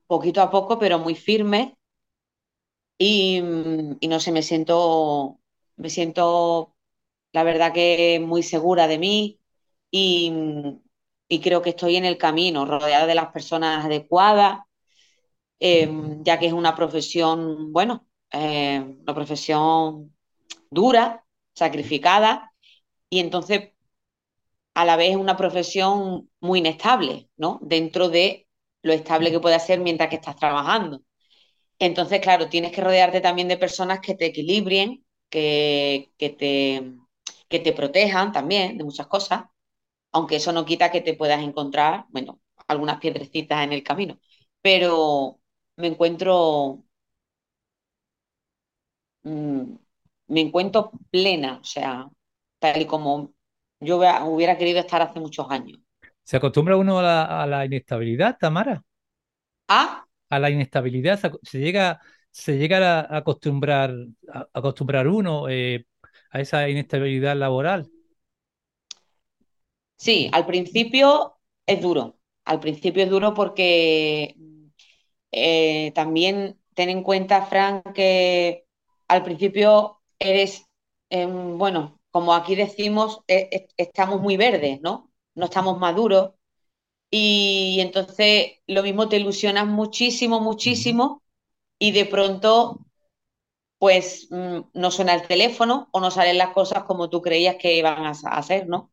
poquito 0.07 0.41
a 0.41 0.51
poco, 0.51 0.79
pero 0.79 0.99
muy 0.99 1.15
firme. 1.15 1.77
Y, 2.97 3.41
no 3.41 4.19
sé, 4.19 4.31
me 4.31 4.41
siento, 4.41 5.39
me 5.75 5.89
siento, 5.89 6.75
la 7.33 7.43
verdad 7.43 7.73
que 7.73 8.19
muy 8.21 8.43
segura 8.43 8.87
de 8.87 8.99
mí 8.99 9.39
y, 9.91 10.31
creo 11.43 11.61
que 11.61 11.71
estoy 11.71 11.97
en 11.97 12.05
el 12.05 12.17
camino, 12.17 12.65
rodeada 12.65 13.07
de 13.07 13.15
las 13.15 13.31
personas 13.31 13.85
adecuadas, 13.85 14.59
eh, 15.59 15.89
ya 16.21 16.39
que 16.39 16.47
es 16.47 16.53
una 16.53 16.75
profesión, 16.75 17.71
bueno, 17.73 18.07
una 18.33 19.13
profesión 19.13 20.15
dura, 20.69 21.25
sacrificada 21.53 22.51
y 23.09 23.19
entonces 23.19 23.71
a 24.73 24.85
la 24.85 24.95
vez 24.97 25.11
es 25.11 25.15
una 25.17 25.37
profesión 25.37 26.29
muy 26.39 26.59
inestable, 26.59 27.29
¿no? 27.37 27.59
Dentro 27.61 28.09
de 28.09 28.47
lo 28.81 28.93
estable 28.93 29.31
que 29.31 29.39
puede 29.39 29.59
ser 29.59 29.79
mientras 29.79 30.09
que 30.09 30.15
estás 30.17 30.35
trabajando. 30.35 31.01
Entonces, 31.79 32.21
claro, 32.21 32.49
tienes 32.49 32.71
que 32.71 32.81
rodearte 32.81 33.21
también 33.21 33.47
de 33.47 33.57
personas 33.57 33.99
que 34.01 34.15
te 34.15 34.27
equilibren, 34.27 35.05
que, 35.29 36.11
que, 36.17 36.29
te, 36.31 36.93
que 37.49 37.59
te 37.59 37.73
protejan 37.73 38.31
también 38.31 38.77
de 38.77 38.83
muchas 38.85 39.07
cosas, 39.07 39.45
aunque 40.11 40.37
eso 40.37 40.53
no 40.53 40.65
quita 40.65 40.91
que 40.91 41.01
te 41.01 41.15
puedas 41.15 41.41
encontrar, 41.43 42.05
bueno, 42.09 42.41
algunas 42.67 42.99
piedrecitas 42.99 43.63
en 43.63 43.73
el 43.73 43.83
camino. 43.83 44.19
Pero 44.61 45.39
me 45.77 45.87
encuentro 45.87 46.83
mm, 49.23 49.75
me 50.27 50.41
encuentro 50.41 50.91
plena, 51.11 51.59
o 51.61 51.63
sea, 51.63 52.09
tal 52.59 52.81
y 52.81 52.85
como 52.85 53.33
yo 53.79 53.97
hubiera 53.97 54.57
querido 54.57 54.79
estar 54.79 55.01
hace 55.01 55.19
muchos 55.19 55.47
años. 55.49 55.79
¿Se 56.23 56.37
acostumbra 56.37 56.77
uno 56.77 56.99
a 56.99 57.45
la, 57.45 57.65
inestabilidad, 57.65 58.37
Tamara? 58.39 58.83
¿A? 59.67 60.05
A 60.29 60.39
la 60.39 60.49
inestabilidad, 60.49 61.19
se, 61.43 61.59
llega, 61.59 62.01
se 62.31 62.57
llega 62.57 63.01
a 63.01 63.17
acostumbrar, 63.17 63.93
a, 64.33 64.47
acostumbrar 64.53 65.07
uno 65.07 65.47
eh, 65.49 65.85
a 66.31 66.41
esa 66.41 66.67
inestabilidad 66.67 67.35
laboral. 67.35 67.87
Sí, 69.97 70.29
al 70.33 70.45
principio 70.45 71.37
es 71.65 71.81
duro. 71.81 72.17
Al 72.43 72.59
principio 72.59 73.03
es 73.03 73.09
duro 73.09 73.33
porque 73.33 74.35
eh, 75.35 75.91
también 75.93 76.59
ten 76.75 76.89
en 76.89 77.03
cuenta, 77.03 77.45
Frank, 77.47 77.93
que 77.93 78.65
al 79.07 79.23
principio 79.23 80.01
eres, 80.19 80.65
em, 81.09 81.57
bueno, 81.57 81.99
como 82.11 82.33
aquí 82.33 82.55
decimos, 82.55 83.21
e, 83.27 83.49
e, 83.51 83.67
estamos 83.77 84.21
muy 84.21 84.37
verdes, 84.37 84.81
¿no? 84.81 85.11
No 85.35 85.45
estamos 85.45 85.79
maduros. 85.79 86.33
Y, 87.11 87.79
entonces 87.81 88.53
lo 88.67 88.83
mismo 88.83 89.09
te 89.09 89.17
ilusionas 89.17 89.67
muchísimo, 89.67 90.41
muchísimo, 90.41 91.23
y 91.79 91.91
de 91.91 92.05
pronto, 92.05 92.79
pues 93.79 94.27
mm, 94.31 94.59
no 94.73 94.91
suena 94.91 95.15
el 95.15 95.27
teléfono 95.27 95.89
o 95.91 95.99
no 95.99 96.11
salen 96.11 96.37
las 96.37 96.51
cosas 96.53 96.83
como 96.85 97.09
tú 97.09 97.21
creías 97.21 97.55
que 97.57 97.75
iban 97.77 98.05
a, 98.05 98.11
hacer, 98.11 98.67
¿no? 98.67 98.91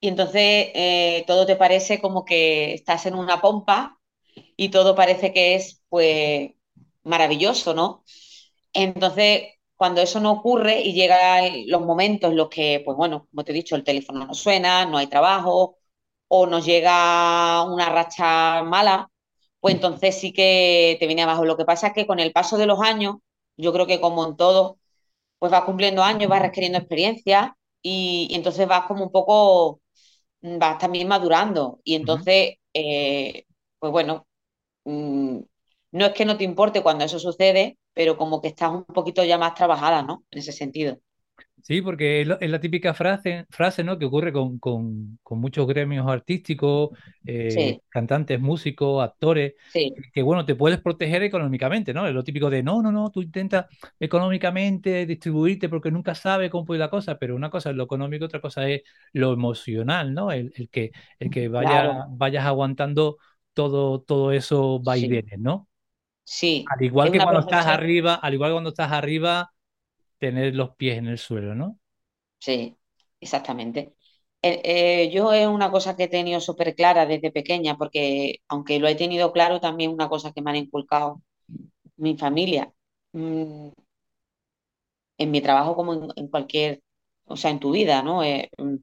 Y 0.00 0.08
entonces 0.08 0.70
eh, 0.74 1.24
todo 1.26 1.46
te 1.46 1.56
parece 1.56 2.00
como 2.00 2.24
que 2.24 2.74
estás 2.74 3.06
en 3.06 3.14
una 3.16 3.40
pompa 3.40 3.97
y 4.56 4.70
todo 4.70 4.94
parece 4.94 5.32
que 5.32 5.54
es, 5.54 5.82
pues, 5.88 6.52
maravilloso, 7.04 7.74
¿no? 7.74 8.04
Entonces, 8.72 9.44
cuando 9.76 10.00
eso 10.02 10.20
no 10.20 10.32
ocurre 10.32 10.80
y 10.82 10.92
llegan 10.94 11.64
los 11.68 11.82
momentos 11.82 12.30
en 12.30 12.36
los 12.36 12.48
que, 12.48 12.82
pues 12.84 12.96
bueno, 12.96 13.28
como 13.30 13.44
te 13.44 13.52
he 13.52 13.54
dicho, 13.54 13.76
el 13.76 13.84
teléfono 13.84 14.26
no 14.26 14.34
suena, 14.34 14.86
no 14.86 14.98
hay 14.98 15.06
trabajo 15.08 15.78
o 16.28 16.46
nos 16.46 16.64
llega 16.66 17.62
una 17.64 17.88
racha 17.90 18.62
mala, 18.64 19.10
pues 19.60 19.74
entonces 19.74 20.18
sí 20.20 20.32
que 20.32 20.96
te 21.00 21.06
viene 21.06 21.22
abajo. 21.22 21.44
Lo 21.44 21.56
que 21.56 21.64
pasa 21.64 21.88
es 21.88 21.92
que 21.94 22.06
con 22.06 22.20
el 22.20 22.32
paso 22.32 22.58
de 22.58 22.66
los 22.66 22.80
años, 22.80 23.16
yo 23.56 23.72
creo 23.72 23.86
que 23.86 24.00
como 24.00 24.26
en 24.26 24.36
todo, 24.36 24.78
pues 25.38 25.52
vas 25.52 25.64
cumpliendo 25.64 26.02
años, 26.04 26.30
vas 26.30 26.42
requiriendo 26.42 26.78
experiencia 26.78 27.56
y, 27.82 28.28
entonces 28.32 28.68
vas 28.68 28.86
como 28.86 29.04
un 29.04 29.12
poco, 29.12 29.82
vas 30.42 30.78
también 30.78 31.08
madurando 31.08 31.80
y 31.84 31.96
entonces, 31.96 32.56
eh, 32.74 33.46
pues 33.80 33.92
bueno, 33.92 34.27
mm, 34.88 35.38
no 35.92 36.06
es 36.06 36.12
que 36.14 36.24
no 36.24 36.36
te 36.36 36.44
importe 36.44 36.82
cuando 36.82 37.04
eso 37.04 37.18
sucede, 37.18 37.78
pero 37.94 38.16
como 38.16 38.40
que 38.40 38.48
estás 38.48 38.70
un 38.72 38.84
poquito 38.84 39.24
ya 39.24 39.38
más 39.38 39.54
trabajada, 39.54 40.02
¿no? 40.02 40.24
En 40.30 40.38
ese 40.40 40.52
sentido. 40.52 40.98
Sí, 41.62 41.82
porque 41.82 42.22
es, 42.22 42.50
la 42.50 42.60
típica 42.60 42.94
frase, 42.94 43.44
frase 43.50 43.84
¿no? 43.84 43.98
que 43.98 44.06
ocurre 44.06 44.32
con, 44.32 44.58
con, 44.58 45.18
con 45.22 45.38
muchos 45.40 45.66
gremios 45.66 46.06
artísticos, 46.08 46.90
eh, 47.26 47.74
Sí, 47.74 47.82
cantantes, 47.90 48.40
músicos, 48.40 49.02
actores, 49.04 49.54
sí, 49.66 49.98
que 50.12 50.22
bueno, 50.22 50.46
te 50.46 50.54
puedes 50.54 50.80
proteger 50.80 51.22
económicamente, 51.24 51.92
¿no? 51.92 52.06
Es 52.06 52.14
lo 52.14 52.24
típico 52.24 52.48
de, 52.48 52.62
no, 52.62 52.80
no, 52.80 52.90
no, 52.92 53.10
tú 53.10 53.20
intentas 53.22 53.66
económicamente 53.98 55.04
distribuirte 55.04 55.68
porque 55.68 55.90
nunca 55.90 56.14
sabes 56.14 56.50
cómo 56.50 56.64
puede 56.64 56.78
la 56.80 56.90
cosa, 56.90 57.18
pero 57.18 57.36
una 57.36 57.50
cosa 57.50 57.70
es 57.70 57.76
lo 57.76 57.84
económico, 57.84 58.24
otra 58.26 58.40
cosa 58.40 58.66
es 58.68 58.82
lo 59.12 59.32
emocional, 59.32 60.14
¿no? 60.14 60.32
El, 60.32 60.52
el 60.56 60.70
que, 60.70 60.92
el 61.18 61.28
que 61.30 61.48
vaya, 61.48 61.82
claro, 61.82 62.06
vayas 62.08 62.46
aguantando 62.46 63.18
todo, 63.58 64.00
todo 64.02 64.32
eso 64.32 64.78
sí, 64.82 65.18
vaivenes, 65.18 65.38
¿no? 65.40 65.68
sí. 66.24 66.74
Al 66.74 66.82
igual 66.82 67.10
Es 67.10 67.12
que 67.12 67.20
cuando 67.22 67.40
estás 67.42 67.66
arriba, 67.66 68.14
al 68.16 68.34
igual 68.34 68.50
que 68.50 68.54
cuando 68.54 68.70
estás 68.70 68.92
arriba, 68.92 69.52
tener 70.18 70.54
los 70.56 70.76
pies 70.76 70.98
en 70.98 71.06
el 71.08 71.18
suelo, 71.18 71.54
¿no? 71.56 71.80
sí, 72.38 72.76
exactamente. 73.20 73.94
Eh, 74.42 74.60
eh, 74.64 75.10
yo 75.12 75.32
es 75.32 75.46
una 75.48 75.70
cosa 75.70 75.96
que 75.96 76.04
he 76.04 76.08
tenido 76.08 76.40
súper 76.40 76.74
clara 76.74 77.06
desde 77.06 77.32
pequeña, 77.32 77.76
porque 77.76 78.36
aunque 78.48 78.78
lo 78.78 78.86
he 78.88 78.94
tenido 78.94 79.32
claro, 79.32 79.60
también 79.60 79.90
una 79.92 80.08
cosa 80.08 80.32
que 80.32 80.42
me 80.42 80.50
han 80.50 80.56
inculcado 80.56 81.22
mi 81.96 82.16
familia. 82.18 82.72
Mm, 83.12 83.70
en 85.18 85.30
mi 85.30 85.40
trabajo 85.40 85.74
como 85.76 85.94
en, 85.94 86.08
en 86.16 86.28
cualquier, 86.28 86.82
o 87.26 87.36
sea, 87.36 87.50
en 87.50 87.60
tu 87.60 87.72
vida, 87.72 88.02
¿no? 88.02 88.22
Eh, 88.24 88.50
mm, 88.58 88.76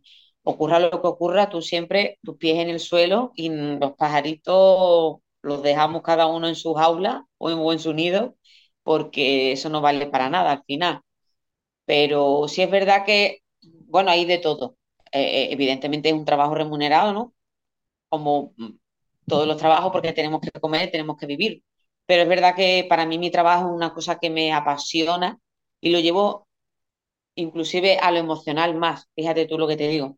ocurra 0.45 0.79
lo 0.79 0.91
que 0.91 1.07
ocurra, 1.07 1.49
tú 1.49 1.61
siempre 1.63 2.19
tus 2.23 2.37
pies 2.37 2.59
en 2.59 2.69
el 2.69 2.81
suelo 2.81 3.33
y 3.35 3.49
los 3.51 3.93
pajaritos 3.97 5.17
los 5.43 5.63
dejamos 5.63 6.03
cada 6.03 6.27
uno 6.27 6.47
en 6.49 6.55
su 6.55 6.75
jaula 6.75 7.27
o 7.39 7.51
en, 7.51 7.59
o 7.59 7.73
en 7.73 7.79
su 7.79 7.93
nido, 7.93 8.37
porque 8.83 9.53
eso 9.53 9.69
no 9.69 9.81
vale 9.81 10.07
para 10.07 10.29
nada 10.31 10.53
al 10.53 10.63
final. 10.65 11.01
Pero 11.85 12.47
sí 12.47 12.61
es 12.61 12.71
verdad 12.71 13.05
que, 13.05 13.39
bueno, 13.87 14.11
hay 14.11 14.25
de 14.25 14.37
todo. 14.39 14.77
Eh, 15.11 15.21
eh, 15.45 15.47
evidentemente 15.51 16.09
es 16.09 16.15
un 16.15 16.25
trabajo 16.25 16.55
remunerado, 16.55 17.13
¿no? 17.13 17.33
Como 18.09 18.53
mm, 18.57 18.69
todos 19.27 19.47
los 19.47 19.57
trabajos, 19.57 19.91
porque 19.91 20.13
tenemos 20.13 20.41
que 20.41 20.51
comer, 20.59 20.91
tenemos 20.91 21.17
que 21.17 21.27
vivir. 21.27 21.63
Pero 22.05 22.23
es 22.23 22.29
verdad 22.29 22.55
que 22.55 22.85
para 22.89 23.05
mí 23.05 23.17
mi 23.19 23.31
trabajo 23.31 23.67
es 23.69 23.73
una 23.75 23.93
cosa 23.93 24.19
que 24.19 24.29
me 24.31 24.53
apasiona 24.53 25.39
y 25.81 25.91
lo 25.91 25.99
llevo 26.01 26.47
inclusive 27.35 27.97
a 27.99 28.11
lo 28.11 28.17
emocional 28.19 28.75
más. 28.75 29.07
Fíjate 29.15 29.45
tú 29.47 29.57
lo 29.57 29.67
que 29.67 29.77
te 29.77 29.87
digo, 29.87 30.17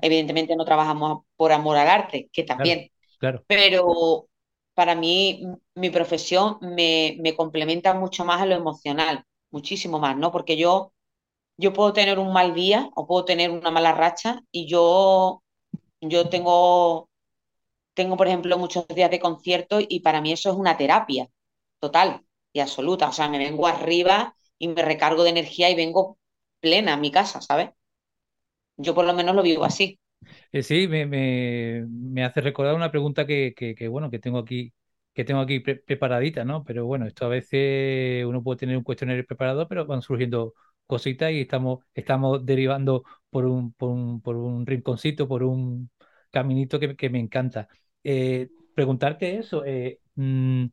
Evidentemente 0.00 0.56
no 0.56 0.64
trabajamos 0.64 1.24
por 1.36 1.52
amor 1.52 1.76
al 1.76 1.88
arte, 1.88 2.28
que 2.32 2.44
Claro, 2.56 2.74
también, 2.74 2.90
claro. 3.18 3.46
pero 3.46 4.28
para 4.74 4.94
mí 4.94 5.42
mi 5.74 5.90
profesión 5.90 6.58
me, 6.62 7.16
me 7.20 7.36
complementa 7.36 7.94
mucho 7.94 8.24
más 8.24 8.42
a 8.42 8.46
lo 8.46 8.54
emocional, 8.56 9.24
muchísimo 9.50 9.98
más, 10.00 10.16
¿no? 10.16 10.32
Porque 10.32 10.56
yo, 10.56 10.92
yo 11.58 11.72
puedo 11.72 11.92
tener 11.94 12.18
un 12.18 12.32
mal 12.32 12.54
día 12.54 12.90
o 12.96 13.06
puedo 13.06 13.24
tener 13.26 13.50
una 13.50 13.70
mala 13.70 13.92
racha 13.92 14.42
y 14.52 14.68
yo, 14.68 15.42
yo 16.02 16.28
tengo, 16.30 17.10
tengo, 17.94 18.16
por 18.16 18.26
ejemplo, 18.28 18.58
muchos 18.58 18.86
días 18.88 19.10
de 19.10 19.20
concierto 19.20 19.78
y 19.80 20.00
para 20.00 20.20
mí 20.20 20.32
eso 20.32 20.50
es 20.50 20.56
una 20.56 20.76
terapia 20.76 21.28
total 21.80 22.24
y 22.52 22.60
absoluta. 22.60 23.08
O 23.08 23.12
sea, 23.12 23.28
me 23.28 23.38
vengo 23.38 23.66
arriba 23.66 24.36
y 24.58 24.68
me 24.68 24.82
recargo 24.82 25.24
de 25.24 25.30
energía 25.30 25.70
y 25.70 25.74
vengo 25.76 26.18
plena 26.60 26.94
a 26.94 26.96
mi 26.96 27.10
casa, 27.10 27.40
¿sabes? 27.40 27.70
Yo 28.82 28.94
por 28.94 29.04
lo 29.06 29.14
menos 29.14 29.34
lo 29.36 29.42
vivo 29.42 29.64
así. 29.64 29.98
Eh, 30.52 30.62
sí, 30.62 30.86
me, 30.88 31.06
me, 31.06 31.86
me 31.88 32.24
hace 32.24 32.40
recordar 32.40 32.74
una 32.74 32.90
pregunta 32.90 33.26
que, 33.26 33.54
que, 33.56 33.88
bueno, 33.88 34.10
que 34.10 34.18
tengo 34.18 34.38
aquí, 34.38 34.72
que 35.14 35.24
tengo 35.24 35.40
aquí 35.40 35.60
pre- 35.60 35.76
preparadita, 35.76 36.44
¿no? 36.44 36.64
Pero 36.64 36.86
bueno, 36.86 37.06
esto 37.06 37.26
a 37.26 37.28
veces 37.28 38.24
uno 38.26 38.42
puede 38.42 38.58
tener 38.58 38.76
un 38.76 38.82
cuestionario 38.84 39.24
preparado, 39.26 39.68
pero 39.68 39.86
van 39.86 40.02
surgiendo 40.02 40.54
cositas 40.86 41.32
y 41.32 41.40
estamos, 41.42 41.80
estamos 41.94 42.44
derivando 42.44 43.04
por 43.30 43.46
un, 43.46 43.72
por 43.74 43.90
un, 43.90 44.20
por 44.20 44.36
un 44.36 44.66
rinconcito, 44.66 45.28
por 45.28 45.42
un 45.42 45.90
caminito 46.30 46.78
que, 46.80 46.96
que 46.96 47.10
me 47.10 47.18
encanta. 47.20 47.68
Eh, 48.04 48.50
preguntarte 48.74 49.38
eso, 49.38 49.64
eh, 49.64 50.00
mm, 50.16 50.66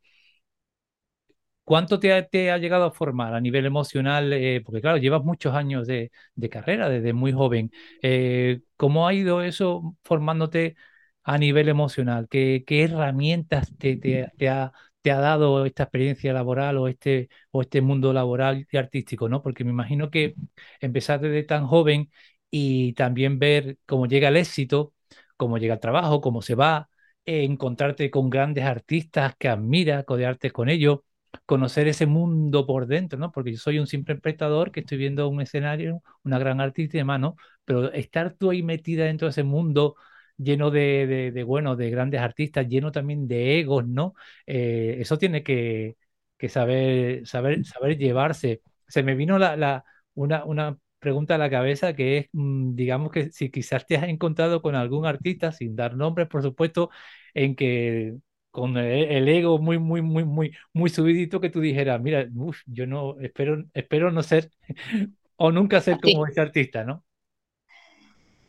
¿Cuánto 1.68 2.00
te 2.00 2.14
ha, 2.14 2.26
te 2.28 2.50
ha 2.52 2.58
llegado 2.58 2.86
a 2.86 2.92
formar 2.92 3.34
a 3.34 3.42
nivel 3.42 3.66
emocional? 3.66 4.32
Eh, 4.34 4.62
porque 4.66 4.80
claro, 4.82 4.98
llevas 4.98 5.24
muchos 5.24 5.54
años 5.54 5.86
de, 5.86 6.12
de 6.36 6.50
carrera 6.50 6.88
desde 6.90 7.12
muy 7.14 7.34
joven. 7.34 7.72
Eh, 8.02 8.62
¿cómo 8.78 9.06
ha 9.08 9.14
ido 9.14 9.42
eso 9.42 9.96
formándote 10.04 10.76
a 11.24 11.38
nivel 11.38 11.68
emocional? 11.70 12.28
¿Qué, 12.30 12.64
qué 12.66 12.84
herramientas 12.84 13.76
te, 13.78 13.98
te- 13.98 14.32
te 14.38 14.48
ha, 14.50 14.72
te 15.02 15.12
ha 15.12 15.20
dado 15.20 15.66
esta 15.66 15.84
experiencia 15.84 16.32
laboral 16.34 16.78
o 16.78 16.88
este, 16.88 17.28
o 17.52 17.62
este 17.62 17.82
mundo 17.82 18.14
laboral 18.14 18.66
y 18.72 18.78
artístico, 18.78 19.28
¿no? 19.30 19.42
Porque 19.44 19.64
me 19.66 19.72
imagino 19.72 20.10
que 20.10 20.36
empezar 20.80 21.20
desde 21.20 21.44
tan 21.44 21.68
joven 21.68 22.10
y 22.50 22.94
también 22.94 23.40
ver 23.40 23.78
cómo 23.86 24.06
llega 24.08 24.30
el 24.30 24.38
éxito, 24.38 24.94
cómo 25.36 25.58
llega 25.58 25.74
el 25.76 25.80
trabajo, 25.82 26.22
cómo 26.22 26.42
se 26.42 26.56
va, 26.56 26.90
eh, 27.26 27.44
encontrarte 27.44 28.10
con 28.10 28.30
grandes 28.30 28.64
artistas 28.66 29.36
que 29.38 29.50
admiras, 29.50 30.06
codearte 30.06 30.52
con 30.52 30.70
ellos 30.70 31.00
conocer 31.46 31.88
ese 31.88 32.06
mundo 32.06 32.66
por 32.66 32.88
dentro, 32.88 33.18
¿no? 33.20 33.32
Porque 33.32 33.52
yo 33.54 33.58
soy 33.58 33.80
un 33.80 33.88
simple 33.88 34.16
espectador 34.16 34.72
que 34.72 34.82
estoy 34.82 34.98
viendo 34.98 35.28
un 35.30 35.42
escenario, 35.42 36.02
una 36.24 36.40
gran 36.40 36.62
artista 36.62 36.98
y 36.98 37.00
demás. 37.02 37.22
Pero 37.66 37.92
estar 37.94 38.34
tú 38.34 38.50
ahí 38.52 38.64
metida 38.64 39.06
dentro 39.06 39.28
de 39.28 39.32
ese 39.32 39.44
mundo 39.44 39.96
lleno 40.38 40.72
de, 40.72 41.08
de, 41.08 41.32
de, 41.32 41.44
bueno, 41.44 41.76
de 41.76 41.90
grandes 41.90 42.22
artistas, 42.22 42.68
lleno 42.68 42.92
también 42.92 43.28
de 43.28 43.60
egos, 43.60 43.88
¿no? 43.88 44.14
Eh, 44.46 44.98
eso 45.00 45.18
tiene 45.18 45.44
que, 45.44 45.98
que 46.38 46.50
saber, 46.50 47.26
saber, 47.28 47.66
saber 47.66 47.98
llevarse. 47.98 48.62
Se 48.88 49.04
me 49.04 49.16
vino 49.16 49.38
la, 49.40 49.84
una, 50.14 50.46
una 50.46 50.78
pregunta 51.00 51.36
a 51.36 51.38
la 51.38 51.50
cabeza 51.50 51.94
que 51.96 52.18
es, 52.18 52.28
mm, 52.34 52.76
digamos 52.76 53.12
que 53.12 53.32
si 53.32 53.50
quizás 53.52 53.86
te 53.86 53.98
has 53.98 54.04
encontrado 54.10 54.62
con 54.62 54.76
algún 54.76 55.06
artista, 55.06 55.52
sin 55.52 55.76
dar 55.76 55.96
nombres, 55.96 56.28
por 56.28 56.42
supuesto, 56.44 56.90
en 57.34 57.56
que 57.56 58.16
con 58.58 58.76
el, 58.76 59.12
el 59.12 59.30
ego 59.30 59.60
muy, 59.60 59.78
muy, 59.78 60.02
muy, 60.02 60.24
muy, 60.26 60.52
muy 60.74 60.90
subidito 60.90 61.40
que 61.40 61.52
tú 61.52 61.60
dijeras, 61.62 62.02
mira, 62.02 62.28
uf, 62.36 62.58
yo 62.66 62.88
no, 62.88 63.20
espero, 63.20 63.64
espero 63.72 64.12
no 64.12 64.24
ser 64.24 64.50
o 65.36 65.52
nunca 65.52 65.80
ser 65.80 66.00
como 66.02 66.26
ese 66.26 66.42
artista, 66.42 66.84
¿no? 66.84 67.06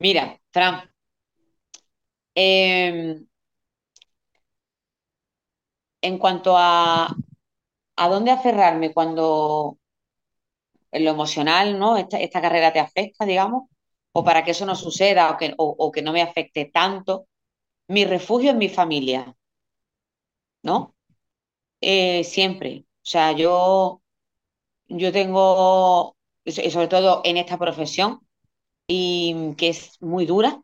Mira, 0.00 0.40
Fran, 0.50 0.90
eh, 2.34 3.20
en 6.00 6.18
cuanto 6.18 6.54
a 6.56 7.14
a 7.96 8.08
dónde 8.08 8.30
aferrarme 8.30 8.94
cuando 8.94 9.78
en 10.92 11.04
lo 11.04 11.10
emocional, 11.10 11.78
¿no? 11.78 11.96
Esta, 11.96 12.18
esta 12.18 12.40
carrera 12.40 12.72
te 12.72 12.80
afecta, 12.80 13.24
digamos, 13.26 13.64
o 14.12 14.24
para 14.24 14.44
que 14.44 14.52
eso 14.52 14.66
no 14.66 14.74
suceda 14.74 15.30
o 15.30 15.36
que, 15.36 15.54
o, 15.58 15.74
o 15.78 15.92
que 15.92 16.02
no 16.02 16.12
me 16.12 16.22
afecte 16.22 16.70
tanto, 16.72 17.26
mi 17.88 18.04
refugio 18.04 18.50
es 18.52 18.56
mi 18.56 18.68
familia, 18.68 19.34
¿no? 20.68 20.94
Eh, 21.81 22.24
siempre. 22.24 22.87
O 23.04 23.07
sea, 23.07 23.33
yo, 23.33 24.02
yo 24.88 25.12
tengo, 25.12 26.16
sobre 26.46 26.88
todo 26.88 27.22
en 27.24 27.37
esta 27.38 27.59
profesión, 27.59 28.20
y 28.88 29.54
que 29.59 29.68
es 29.70 30.00
muy 30.02 30.26
dura, 30.26 30.62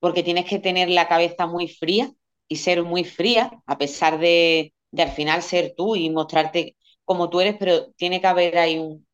porque 0.00 0.22
tienes 0.22 0.46
que 0.46 0.58
tener 0.58 0.88
la 0.90 1.08
cabeza 1.08 1.46
muy 1.46 1.68
fría 1.68 2.12
y 2.48 2.56
ser 2.56 2.82
muy 2.84 3.04
fría, 3.04 3.62
a 3.66 3.78
pesar 3.78 4.18
de, 4.18 4.74
de 4.92 5.02
al 5.02 5.12
final 5.12 5.42
ser 5.42 5.74
tú 5.76 5.96
y 5.96 6.10
mostrarte 6.10 6.76
como 7.04 7.30
tú 7.30 7.40
eres, 7.40 7.56
pero 7.58 7.92
tiene 7.94 8.20
que 8.20 8.26
haber 8.26 8.58
ahí 8.58 8.78
un, 8.78 9.06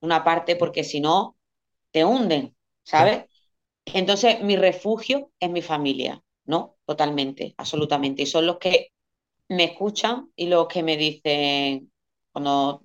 una 0.00 0.24
parte, 0.24 0.56
porque 0.56 0.84
si 0.84 1.00
no, 1.00 1.36
te 1.92 2.04
hunden, 2.04 2.56
¿sabes? 2.84 3.26
Entonces, 3.86 4.42
mi 4.42 4.56
refugio 4.56 5.32
es 5.40 5.50
mi 5.50 5.62
familia, 5.62 6.22
¿no? 6.46 6.76
Totalmente, 6.86 7.54
absolutamente. 7.58 8.22
Y 8.22 8.26
son 8.26 8.46
los 8.46 8.58
que 8.58 8.92
me 9.50 9.64
escuchan 9.64 10.30
y 10.36 10.46
los 10.48 10.68
que 10.68 10.82
me 10.82 10.96
dicen 10.96 11.92
cuando 12.32 12.82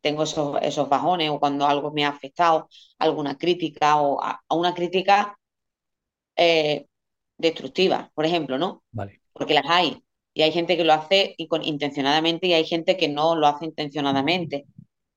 tengo 0.00 0.24
esos, 0.24 0.58
esos 0.62 0.88
bajones 0.88 1.30
o 1.30 1.40
cuando 1.40 1.66
algo 1.66 1.92
me 1.92 2.04
ha 2.04 2.08
afectado, 2.10 2.68
alguna 2.98 3.38
crítica 3.38 4.00
o 4.00 4.22
a, 4.22 4.42
a 4.48 4.54
una 4.56 4.74
crítica 4.74 5.38
eh, 6.36 6.86
destructiva, 7.38 8.10
por 8.14 8.26
ejemplo, 8.26 8.58
¿no? 8.58 8.82
vale. 8.92 9.20
Porque 9.32 9.54
las 9.54 9.64
hay. 9.68 10.02
Y 10.34 10.42
hay 10.42 10.52
gente 10.52 10.76
que 10.76 10.84
lo 10.84 10.94
hace 10.94 11.34
intencionadamente 11.38 12.46
y 12.46 12.54
hay 12.54 12.64
gente 12.64 12.96
que 12.96 13.08
no 13.08 13.36
lo 13.36 13.46
hace 13.46 13.66
intencionadamente. 13.66 14.66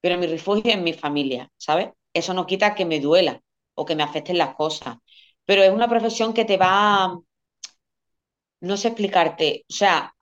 Pero 0.01 0.17
mi 0.17 0.27
refugio 0.27 0.71
es 0.73 0.81
mi 0.81 0.93
familia, 0.93 1.51
¿sabes? 1.57 1.89
Eso 2.13 2.33
no 2.33 2.45
quita 2.45 2.75
que 2.75 2.85
me 2.85 2.99
duela 2.99 3.41
o 3.75 3.85
que 3.85 3.95
me 3.95 4.03
afecten 4.03 4.37
las 4.37 4.55
cosas. 4.55 4.97
Pero 5.45 5.63
es 5.63 5.71
una 5.71 5.87
profesión 5.89 6.33
que 6.33 6.45
te 6.45 6.57
va, 6.57 7.17
no 8.61 8.77
sé 8.77 8.87
explicarte, 8.89 9.65
o 9.69 9.73
sea, 9.73 10.14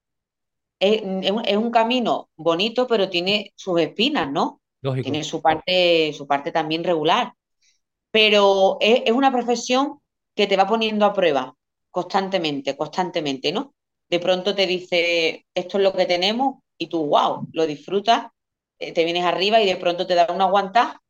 es, 0.91 1.01
es 1.45 1.57
un, 1.57 1.71
camino 1.71 2.29
bonito, 2.35 2.87
pero 2.87 3.09
tiene 3.09 3.53
sus 3.55 3.79
espinas, 3.79 4.31
¿no? 4.31 4.61
Lógico. 4.81 5.03
Tiene 5.03 5.23
su 5.23 5.41
parte, 5.41 6.13
su 6.13 6.27
parte 6.27 6.51
también 6.51 6.83
regular. 6.83 7.33
Pero 8.11 8.77
es, 8.79 9.03
es 9.05 9.11
una 9.11 9.31
profesión 9.31 9.99
que 10.35 10.47
te 10.47 10.57
va 10.57 10.67
poniendo 10.67 11.05
a 11.05 11.13
prueba 11.13 11.55
constantemente, 11.89 12.75
constantemente, 12.75 13.51
¿no? 13.51 13.73
de 14.13 14.19
pronto 14.19 14.53
te 14.53 14.67
dice, 14.67 15.47
esto 15.55 15.77
es 15.77 15.83
lo 15.83 15.91
que 15.91 16.05
tenemos, 16.05 16.59
y 16.77 16.85
tú, 16.85 17.03
wow, 17.07 17.47
lo 17.51 17.65
disfrutas, 17.65 18.27
eh, 18.77 18.91
te 18.93 19.05
vienes 19.05 19.25
arriba 19.25 19.59
y 19.59 19.65
de 19.65 19.75
pronto 19.75 20.05
te 20.05 20.13
da 20.13 20.27
una 20.31 20.45
aguantada 20.45 21.01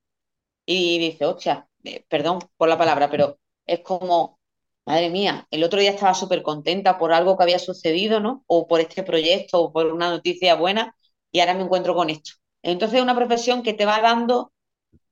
y 0.66 1.00
dices, 1.00 1.28
hostia, 1.28 1.68
eh, 1.84 2.06
perdón 2.08 2.40
por 2.56 2.70
la 2.70 2.78
palabra, 2.78 3.10
pero 3.10 3.40
es 3.66 3.82
como, 3.82 4.40
madre 4.86 5.10
mía, 5.10 5.48
el 5.52 5.64
otro 5.64 5.80
día 5.80 5.92
estaba 5.92 6.14
súper 6.14 6.42
contenta 6.44 6.98
por 6.98 7.14
algo 7.14 7.38
que 7.38 7.44
había 7.44 7.60
sucedido, 7.60 8.20
¿no? 8.20 8.44
O 8.48 8.68
por 8.68 8.80
este 8.82 9.04
proyecto 9.04 9.62
o 9.62 9.72
por 9.74 9.88
una 9.88 10.10
noticia 10.10 10.56
buena 10.56 10.96
y 11.32 11.40
ahora 11.40 11.54
me 11.56 11.64
encuentro 11.64 11.96
con 11.96 12.10
esto. 12.10 12.32
Entonces 12.62 12.98
es 12.98 13.04
una 13.04 13.16
profesión 13.16 13.64
que 13.64 13.74
te 13.74 13.86
va 13.86 14.02
dando, 14.02 14.52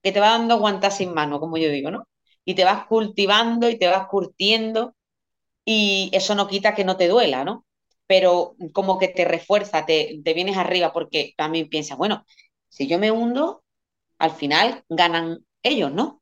que 0.04 0.12
te 0.12 0.20
va 0.22 0.32
dando 0.32 0.56
aguantar 0.56 0.92
sin 0.92 1.14
mano, 1.14 1.40
como 1.40 1.58
yo 1.58 1.70
digo, 1.72 1.92
¿no? 1.92 2.08
Y 2.46 2.56
te 2.56 2.66
vas 2.66 2.88
cultivando 2.88 3.70
y 3.70 3.78
te 3.80 3.88
vas 3.88 4.08
curtiendo 4.08 4.96
y 5.66 6.10
eso 6.14 6.36
no 6.36 6.48
quita 6.48 6.76
que 6.76 6.84
no 6.86 6.98
te 6.98 7.08
duela, 7.08 7.44
¿no? 7.46 7.66
Pero 8.08 8.56
como 8.74 9.00
que 9.00 9.08
te 9.10 9.26
refuerza, 9.26 9.86
te, 9.86 10.22
te 10.24 10.34
vienes 10.34 10.58
arriba 10.58 10.92
porque 10.94 11.34
también 11.38 11.70
piensas, 11.70 11.98
bueno, 11.98 12.26
si 12.70 12.88
yo 12.88 13.00
me 13.00 13.12
hundo, 13.12 13.64
al 14.20 14.32
final 14.32 14.84
ganan 14.90 15.46
ellos, 15.64 15.92
¿no? 15.94 16.21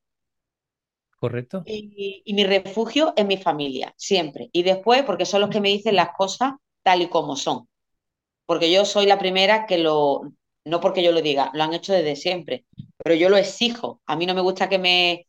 Correcto. 1.20 1.64
Y, 1.66 2.22
y, 2.24 2.34
mi 2.34 2.46
refugio 2.46 3.14
es 3.16 3.26
mi 3.26 3.38
familia, 3.38 3.94
siempre. 3.98 4.50
Y 4.54 4.64
después, 4.64 5.04
porque 5.04 5.26
son 5.26 5.42
los 5.42 5.50
que 5.50 5.60
me 5.60 5.70
dicen 5.70 5.96
las 5.96 6.12
cosas 6.18 6.54
tal 6.82 7.02
y 7.02 7.10
como 7.10 7.36
son. 7.36 7.68
Porque 8.46 8.72
yo 8.72 8.86
soy 8.86 9.06
la 9.06 9.20
primera 9.20 9.66
que 9.66 9.78
lo, 9.78 10.22
no 10.66 10.80
porque 10.80 11.04
yo 11.04 11.12
lo 11.12 11.22
diga, 11.22 11.52
lo 11.54 11.64
han 11.64 11.74
hecho 11.74 11.94
desde 11.94 12.16
siempre, 12.16 12.66
pero 12.98 13.16
yo 13.16 13.30
lo 13.30 13.38
exijo. 13.38 14.02
A 14.06 14.16
mí 14.16 14.26
no 14.26 14.34
me 14.34 14.42
gusta 14.42 14.70
que 14.70 14.80
me, 14.80 15.26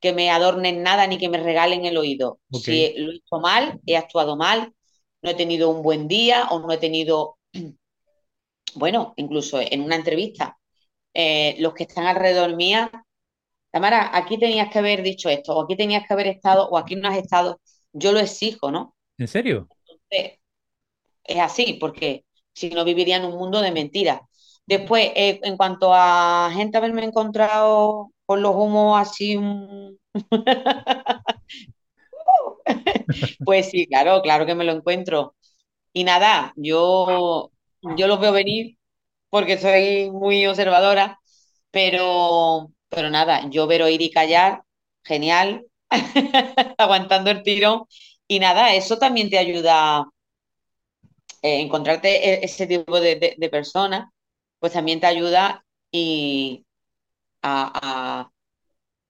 que 0.00 0.12
me 0.12 0.30
adornen 0.30 0.82
nada 0.82 1.06
ni 1.06 1.18
que 1.18 1.28
me 1.28 1.38
regalen 1.38 1.84
el 1.84 1.96
oído. 1.96 2.40
Okay. 2.50 2.94
Si 2.94 2.98
lo 2.98 3.12
he 3.12 3.16
hecho 3.16 3.38
mal, 3.40 3.80
he 3.86 3.96
actuado 3.96 4.36
mal, 4.36 4.74
no 5.22 5.30
he 5.30 5.34
tenido 5.34 5.70
un 5.70 5.82
buen 5.82 6.08
día 6.08 6.48
o 6.50 6.58
no 6.58 6.72
he 6.72 6.78
tenido, 6.78 7.38
bueno, 8.74 9.14
incluso 9.16 9.60
en 9.60 9.82
una 9.82 9.96
entrevista, 9.96 10.58
eh, 11.14 11.56
los 11.58 11.74
que 11.74 11.84
están 11.84 12.06
alrededor 12.06 12.56
mía, 12.56 12.90
Tamara, 13.70 14.16
aquí 14.16 14.38
tenías 14.38 14.70
que 14.70 14.78
haber 14.78 15.02
dicho 15.02 15.28
esto, 15.28 15.56
o 15.56 15.62
aquí 15.62 15.76
tenías 15.76 16.06
que 16.06 16.12
haber 16.12 16.26
estado, 16.26 16.68
o 16.68 16.78
aquí 16.78 16.96
no 16.96 17.08
has 17.08 17.18
estado. 17.18 17.60
Yo 17.92 18.12
lo 18.12 18.20
exijo, 18.20 18.70
¿no? 18.70 18.94
¿En 19.18 19.28
serio? 19.28 19.68
Entonces, 19.88 20.38
es 21.24 21.38
así, 21.38 21.78
porque 21.80 22.24
si 22.52 22.70
no 22.70 22.84
viviría 22.84 23.16
en 23.16 23.24
un 23.24 23.36
mundo 23.36 23.60
de 23.60 23.72
mentiras. 23.72 24.20
Después, 24.66 25.10
eh, 25.14 25.40
en 25.42 25.56
cuanto 25.56 25.92
a 25.94 26.50
gente 26.54 26.78
haberme 26.78 27.04
encontrado 27.04 28.12
con 28.26 28.42
los 28.42 28.54
humos 28.54 29.00
así, 29.00 29.36
pues 33.44 33.70
sí, 33.70 33.86
claro, 33.86 34.22
claro 34.22 34.46
que 34.46 34.54
me 34.54 34.64
lo 34.64 34.72
encuentro. 34.72 35.34
Y 35.92 36.04
nada, 36.04 36.52
yo, 36.56 37.50
yo 37.96 38.06
los 38.06 38.20
veo 38.20 38.32
venir 38.32 38.76
porque 39.30 39.58
soy 39.58 40.10
muy 40.10 40.46
observadora, 40.46 41.20
pero, 41.70 42.70
pero 42.90 43.10
nada, 43.10 43.48
yo 43.50 43.66
ver, 43.68 43.82
oír 43.82 44.02
y 44.02 44.10
callar, 44.10 44.62
genial, 45.04 45.66
aguantando 46.78 47.30
el 47.30 47.42
tirón. 47.42 47.84
Y 48.28 48.40
nada, 48.40 48.74
eso 48.74 48.98
también 48.98 49.30
te 49.30 49.38
ayuda 49.38 50.06
eh, 51.42 51.60
encontrarte 51.60 52.44
ese 52.44 52.66
tipo 52.66 53.00
de, 53.00 53.16
de, 53.16 53.34
de, 53.38 53.48
personas, 53.48 54.10
pues 54.58 54.72
también 54.72 55.00
te 55.00 55.06
ayuda 55.06 55.64
y 55.90 56.64
a, 57.42 57.72
a, 58.26 58.32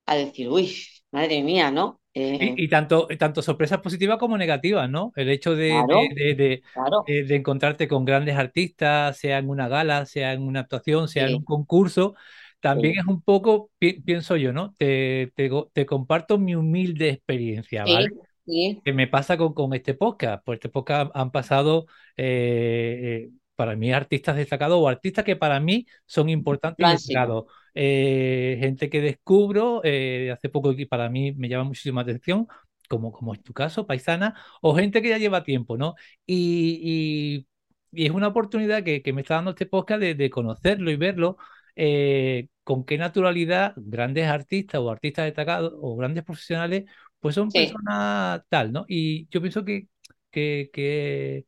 a 0.06 0.16
decir, 0.16 0.48
uy, 0.48 0.76
madre 1.12 1.42
mía, 1.42 1.70
¿no? 1.70 2.00
Eh, 2.14 2.56
y, 2.56 2.64
y, 2.64 2.68
tanto, 2.68 3.06
tanto 3.18 3.42
sorpresas 3.42 3.80
positivas 3.80 4.18
como 4.18 4.36
negativas, 4.38 4.90
¿no? 4.90 5.12
El 5.16 5.28
hecho 5.30 5.54
de, 5.54 5.70
claro, 5.70 6.00
de, 6.14 6.34
de, 6.34 6.62
claro. 6.72 7.04
de, 7.06 7.36
encontrarte 7.36 7.88
con 7.88 8.04
grandes 8.04 8.36
artistas, 8.36 9.16
sea 9.18 9.38
en 9.38 9.48
una 9.48 9.68
gala, 9.68 10.06
sea 10.06 10.32
en 10.32 10.42
una 10.42 10.60
actuación, 10.60 11.08
sea 11.08 11.26
Sí. 11.26 11.32
en 11.32 11.38
un 11.38 11.44
concurso, 11.44 12.14
también 12.60 12.94
Sí. 12.94 13.00
es 13.00 13.06
un 13.06 13.22
poco, 13.22 13.70
pi- 13.78 14.00
pienso 14.02 14.36
yo, 14.36 14.52
¿no? 14.52 14.74
Te, 14.78 15.32
te, 15.34 15.50
te 15.72 15.86
comparto 15.86 16.38
mi 16.38 16.54
humilde 16.54 17.08
experiencia, 17.10 17.86
¿vale? 17.86 18.08
Sí, 18.46 18.80
que 18.84 18.92
me 18.92 19.06
pasa 19.06 19.36
con, 19.36 19.54
con 19.54 19.74
este 19.74 19.94
podcast. 19.94 20.44
Por 20.44 20.54
este 20.54 20.68
podcast 20.68 21.10
han 21.14 21.30
pasado 21.30 21.86
eh, 22.16 23.26
eh, 23.28 23.30
para 23.54 23.76
mí 23.76 23.92
artistas 23.92 24.36
destacados 24.36 24.78
o 24.80 24.88
artistas 24.88 25.24
que 25.24 25.36
para 25.36 25.60
mí 25.60 25.86
son 26.06 26.28
importantes 26.28 26.86
y 26.86 26.90
destacados. 26.92 27.44
Eh, 27.74 28.56
gente 28.60 28.90
que 28.90 29.00
descubro 29.00 29.80
eh, 29.84 30.30
hace 30.32 30.48
poco 30.48 30.72
y 30.72 30.86
para 30.86 31.08
mí 31.08 31.32
me 31.32 31.48
llama 31.48 31.64
muchísima 31.64 32.00
atención, 32.02 32.46
como, 32.88 33.12
como 33.12 33.34
es 33.34 33.42
tu 33.42 33.52
caso, 33.52 33.86
paisana, 33.86 34.34
o 34.62 34.74
gente 34.74 35.02
que 35.02 35.10
ya 35.10 35.18
lleva 35.18 35.44
tiempo, 35.44 35.76
¿no? 35.76 35.94
Y, 36.26 36.80
y- 36.82 37.46
y 37.92 38.06
es 38.06 38.12
una 38.12 38.28
oportunidad 38.28 38.84
que, 38.84 39.02
que 39.02 39.12
me 39.12 39.22
está 39.22 39.34
dando 39.34 39.50
este 39.50 39.66
podcast 39.66 40.00
de, 40.00 40.14
de 40.14 40.30
conocerlo 40.30 40.90
y 40.92 40.96
verlo. 40.96 41.36
Eh, 41.80 42.48
con 42.64 42.84
qué 42.84 42.98
naturalidad 42.98 43.74
grandes 43.78 44.28
artistas 44.28 44.80
o 44.82 44.90
artistas 44.90 45.26
destacados 45.26 45.72
o 45.80 45.96
grandes 45.96 46.24
profesionales 46.24 46.84
pues 47.20 47.34
son 47.36 47.52
Sí, 47.54 47.54
personas 47.54 48.42
tal, 48.50 48.72
¿no? 48.72 48.86
Y 48.88 49.28
yo 49.30 49.40
pienso 49.42 49.64
que, 49.64 49.88
que, 50.30 50.70
que, 50.74 51.46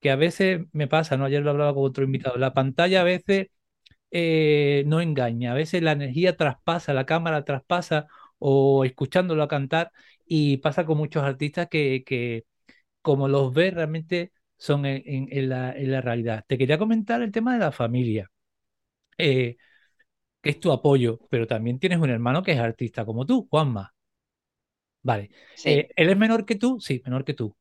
que 0.00 0.10
a 0.10 0.16
veces 0.16 0.62
me 0.72 0.88
pasa, 0.88 1.16
¿no? 1.16 1.24
Ayer 1.26 1.42
lo 1.42 1.50
hablaba 1.50 1.74
con 1.74 1.84
otro 1.84 2.04
invitado, 2.04 2.36
la 2.38 2.54
pantalla 2.54 3.02
a 3.02 3.04
veces 3.04 3.48
eh, 4.10 4.84
no 4.86 5.00
engaña, 5.00 5.52
a 5.52 5.54
veces 5.54 5.82
la 5.82 5.92
energía 5.92 6.36
traspasa, 6.36 6.94
la 6.94 7.06
cámara 7.06 7.44
traspasa 7.44 8.06
o 8.38 8.84
escuchándolo 8.84 9.42
a 9.42 9.48
cantar 9.48 9.90
y 10.26 10.58
pasa 10.58 10.86
con 10.86 10.98
muchos 10.98 11.22
artistas 11.24 11.68
que, 11.68 12.04
que 12.06 12.44
como 13.02 13.28
los 13.28 13.54
ves 13.54 13.74
realmente 13.74 14.32
son 14.58 14.86
en, 14.86 15.02
en- 15.06 15.28
en 15.30 15.48
la, 15.50 15.72
en 15.72 15.92
la 15.92 16.00
realidad. 16.00 16.44
Te 16.48 16.58
quería 16.58 16.78
comentar 16.78 17.22
el 17.22 17.32
tema 17.32 17.54
de 17.54 17.60
la 17.60 17.72
familia, 17.72 18.30
eh, 19.18 19.56
que 20.42 20.50
es 20.50 20.60
tu 20.60 20.72
apoyo, 20.72 21.20
pero 21.30 21.46
también 21.48 21.78
tienes 21.80 21.98
un 22.00 22.10
hermano 22.10 22.42
que 22.42 22.52
es 22.52 22.60
artista 22.60 23.04
como 23.06 23.26
tú, 23.26 23.48
Juanma. 23.50 23.94
Vale. 25.02 25.30
sí, 25.54 25.78
Eh, 25.78 25.88
¿él 25.96 26.10
es 26.10 26.16
menor 26.16 26.44
que 26.46 26.56
tú? 26.56 26.78
Sí, 26.80 27.00
menor 27.04 27.24
que 27.24 27.34
tú. 27.34 27.56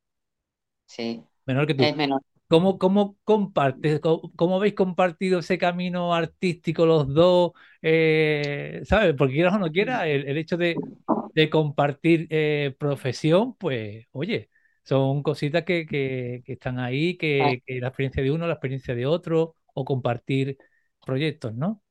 sí, 0.85 1.23
Menor 1.45 1.67
que 1.67 1.73
tú. 1.75 1.89
es 1.89 1.95
menor. 1.95 2.21
¿Cómo, 2.47 2.77
cómo 2.79 3.17
compartes, 3.23 3.99
cómo, 4.01 4.31
cómo 4.35 4.57
habéis 4.57 4.75
compartido 4.75 5.39
ese 5.39 5.57
camino 5.57 6.13
artístico 6.15 6.85
los 6.85 7.13
dos? 7.13 7.53
Eh, 7.81 8.81
¿sabes? 8.85 9.15
Porque 9.17 9.33
quieras 9.35 9.55
o 9.55 9.59
no 9.59 9.71
quieras, 9.71 10.05
el, 10.07 10.27
el 10.27 10.37
hecho 10.37 10.57
de, 10.57 10.83
de 11.33 11.49
compartir 11.49 12.27
eh, 12.29 12.75
profesión, 12.79 13.55
pues, 13.57 14.07
oye, 14.11 14.49
son 14.83 15.23
cositas 15.23 15.63
que, 15.65 15.85
que, 15.87 16.43
que 16.45 16.53
están 16.53 16.79
ahí, 16.79 17.17
Ah, 17.39 17.53
que, 17.57 17.63
que 17.65 17.79
la 17.81 17.87
experiencia 17.89 18.23
de 18.23 18.31
uno, 18.31 18.47
la 18.47 18.53
experiencia 18.53 18.95
de 18.95 19.05
otro, 19.07 19.55
o 19.73 19.85
compartir 19.85 20.57
proyectos, 21.05 21.53
¿no? 21.55 21.81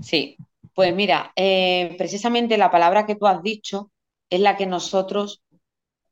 Sí, 0.00 0.36
pues 0.74 0.94
mira, 0.94 1.32
eh, 1.36 1.94
precisamente 1.98 2.58
la 2.58 2.70
palabra 2.70 3.06
que 3.06 3.14
tú 3.16 3.26
has 3.26 3.42
dicho 3.42 3.90
es 4.30 4.40
la 4.40 4.56
que 4.56 4.66
nosotros 4.66 5.42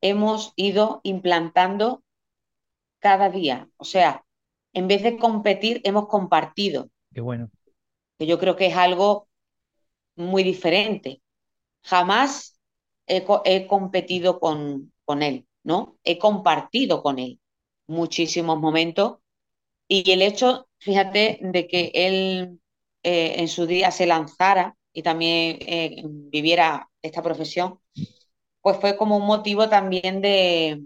hemos 0.01 0.53
ido 0.57 1.01
implantando 1.05 2.05
cada 3.01 3.31
día. 3.31 3.69
O 3.79 3.85
sea, 3.85 4.25
en 4.75 4.89
vez 4.89 5.03
de 5.05 5.19
competir, 5.19 5.83
hemos 5.85 6.09
compartido, 6.09 6.91
Qué 7.13 7.21
bueno. 7.21 7.51
que 8.19 8.27
yo 8.27 8.39
creo 8.39 8.57
que 8.57 8.67
es 8.67 8.77
algo 8.77 9.29
muy 10.17 10.43
diferente. 10.45 11.23
Jamás 11.85 12.61
he, 13.09 13.25
co- 13.25 13.43
he 13.47 13.69
competido 13.69 14.41
con, 14.41 14.93
con 15.07 15.23
él, 15.25 15.47
¿no? 15.65 15.99
He 16.05 16.19
compartido 16.19 17.03
con 17.03 17.21
él 17.21 17.41
muchísimos 17.89 18.59
momentos 18.61 19.19
y 19.89 20.11
el 20.13 20.23
hecho, 20.23 20.69
fíjate, 20.79 21.39
de 21.43 21.67
que 21.69 21.91
él 21.95 22.61
eh, 23.03 23.37
en 23.41 23.49
su 23.49 23.67
día 23.67 23.91
se 23.91 24.07
lanzara 24.07 24.77
y 24.93 25.03
también 25.03 25.59
eh, 25.63 26.03
viviera 26.07 26.91
esta 27.03 27.23
profesión, 27.23 27.81
pues 28.63 28.79
fue 28.81 28.97
como 28.97 29.17
un 29.19 29.27
motivo 29.27 29.69
también 29.69 30.21
de, 30.23 30.83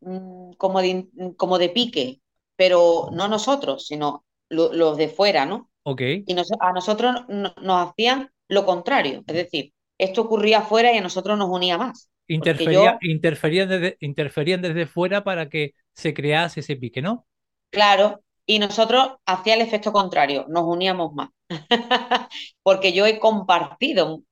mm, 0.00 0.52
como 0.54 0.80
de, 0.82 1.08
como 1.36 1.58
de 1.58 1.68
pique, 1.70 2.20
pero 2.56 3.08
no 3.12 3.28
nosotros, 3.28 3.86
sino 3.86 4.24
lo- 4.48 4.72
los 4.72 4.96
de 4.96 5.08
fuera, 5.08 5.46
¿no? 5.46 5.70
Ok. 5.84 6.02
Y 6.26 6.34
nos- 6.34 6.50
a 6.60 6.72
nosotros 6.72 7.14
no- 7.28 7.54
nos 7.62 7.90
hacían 7.90 8.32
lo 8.48 8.66
contrario, 8.66 9.24
es 9.26 9.34
decir, 9.36 9.74
esto 9.98 10.22
ocurría 10.22 10.60
afuera 10.60 10.92
y 10.94 10.98
a 10.98 11.02
nosotros 11.02 11.38
nos 11.38 11.50
unía 11.50 11.78
más, 11.78 12.10
Interfería, 12.28 12.96
yo, 12.96 13.00
interferían 13.00 13.68
desde, 13.68 13.96
interferían 14.00 14.62
desde 14.62 14.86
fuera 14.86 15.24
para 15.24 15.48
que 15.48 15.74
se 15.94 16.14
crease 16.14 16.60
ese 16.60 16.76
pique, 16.76 17.02
¿no? 17.02 17.26
claro, 17.70 18.22
y 18.46 18.58
nosotros 18.58 19.12
hacía 19.26 19.54
el 19.54 19.60
efecto 19.62 19.92
contrario, 19.92 20.46
nos 20.48 20.64
uníamos 20.64 21.12
más, 21.14 21.30
porque 22.62 22.92
yo 22.92 23.06
he 23.06 23.18
compartido 23.18 24.22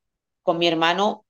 con 0.42 0.58
mi 0.58 0.66
hermano 0.68 1.24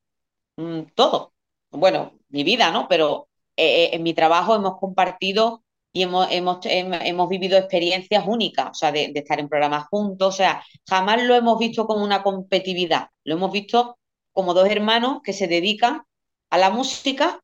mm, 0.57 0.83
todo, 0.95 1.35
bueno, 1.71 2.19
mi 2.31 2.45
vida, 2.45 2.73
¿no? 2.73 2.89
Pero 2.89 3.29
eh, 3.57 3.87
eh, 3.87 3.91
en 3.97 4.05
mi 4.05 4.15
trabajo 4.15 4.55
hemos 4.57 4.79
compartido 4.79 5.65
y 5.93 6.03
hemos, 6.05 6.29
hemos, 6.33 6.59
hem- 6.67 7.01
hemos 7.05 7.29
vivido 7.29 7.59
experiencias 7.59 8.25
únicas, 8.27 8.71
o 8.73 8.75
sea, 8.75 8.93
de, 8.93 9.11
de 9.13 9.21
estar 9.21 9.41
en 9.41 9.49
programas 9.51 9.87
juntos, 9.91 10.35
o 10.35 10.39
sea, 10.39 10.65
jamás 10.89 11.23
lo 11.25 11.35
hemos 11.37 11.59
visto 11.59 11.87
como 11.87 12.05
una 12.05 12.23
competitividad, 12.25 13.09
lo 13.25 13.35
hemos 13.37 13.53
visto 13.53 13.99
como 14.33 14.55
dos 14.55 14.69
hermanos 14.71 15.21
que 15.25 15.33
se 15.35 15.49
dedican 15.49 16.03
a 16.51 16.59
la 16.59 16.71
música 16.71 17.41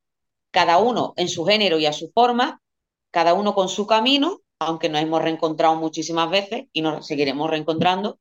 cada 0.51 0.77
uno 0.79 1.13
en 1.17 1.29
su 1.29 1.45
género 1.45 1.79
y 1.79 1.85
a 1.85 1.93
su 1.93 2.11
forma, 2.13 2.61
cada 3.11 3.33
uno 3.33 3.53
con 3.55 3.69
su 3.69 3.87
camino, 3.87 4.41
aunque 4.59 4.89
nos 4.89 5.01
hemos 5.01 5.21
reencontrado 5.21 5.75
muchísimas 5.75 6.29
veces 6.29 6.65
y 6.73 6.81
nos 6.81 7.07
seguiremos 7.07 7.49
reencontrando, 7.49 8.19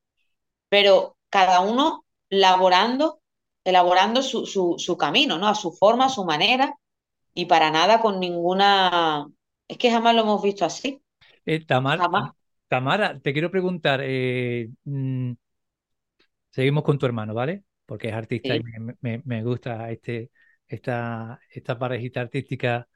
pero 0.69 1.17
cada 1.31 1.61
uno 1.61 2.05
laborando, 2.31 3.21
elaborando 3.65 4.23
su, 4.23 4.47
su, 4.47 4.77
su 4.79 4.97
camino, 4.97 5.39
¿no? 5.39 5.49
A 5.49 5.55
su 5.55 5.73
forma, 5.73 6.07
a 6.07 6.09
su 6.09 6.25
manera, 6.25 6.77
y 7.35 7.47
para 7.47 7.71
nada 7.73 8.01
con 8.01 8.21
ninguna... 8.21 9.29
Es 9.69 9.79
que 9.79 9.91
jamás 9.91 10.15
lo 10.17 10.23
hemos 10.23 10.43
visto 10.43 10.65
así. 10.65 11.03
Eh, 11.47 11.65
Tamar, 11.67 11.99
Jamás. 11.99 12.33
Tamara, 12.69 13.21
te 13.21 13.33
quiero 13.33 13.51
preguntar, 13.51 14.01
eh, 14.05 14.71
mm, 14.85 15.33
seguimos 16.51 16.85
con 16.85 16.99
tu 16.99 17.07
hermano, 17.07 17.35
¿vale? 17.35 17.65
Porque 17.87 18.09
es 18.09 18.15
artista 18.15 18.57
y 18.57 18.61
Sí. 18.61 18.63
me, 18.63 18.97
me- 19.01 19.23
me 19.25 19.43
gusta 19.45 19.91
este, 19.91 20.31
esta, 20.75 21.41
esta 21.51 21.79
parejita 21.79 22.21
artística 22.23 22.89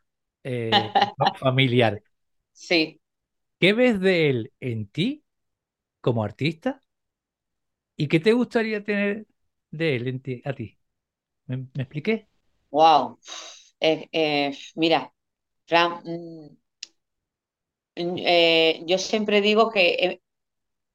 eh, 0.45 0.93
fa- 1.17 1.33
familiar. 1.37 2.03
Sí. 2.53 3.01
¿Qué 3.61 3.73
ves 3.75 4.01
de 4.01 4.31
él 4.31 4.53
en 4.61 4.87
ti 4.89 5.25
como 6.03 6.25
artista? 6.25 6.83
¿Y 7.97 8.09
qué 8.09 8.21
te 8.21 8.33
gustaría 8.33 8.85
tener 8.85 9.27
de 9.71 9.97
él 9.97 10.09
en 10.09 10.21
ti, 10.21 10.43
a 10.45 10.53
ti? 10.55 10.79
¿Me, 11.47 11.59
me 11.59 11.85
expliqué? 11.85 12.29
Wow. 12.71 13.19
Eh, 13.81 14.09
eh, 14.12 14.57
mira, 14.77 15.12
Fran, 15.67 16.03
mm, 16.05 16.57
mm, 17.97 18.17
eh, 18.19 18.83
yo 18.87 18.99
siempre 18.99 19.41
digo 19.41 19.71
que 19.71 20.21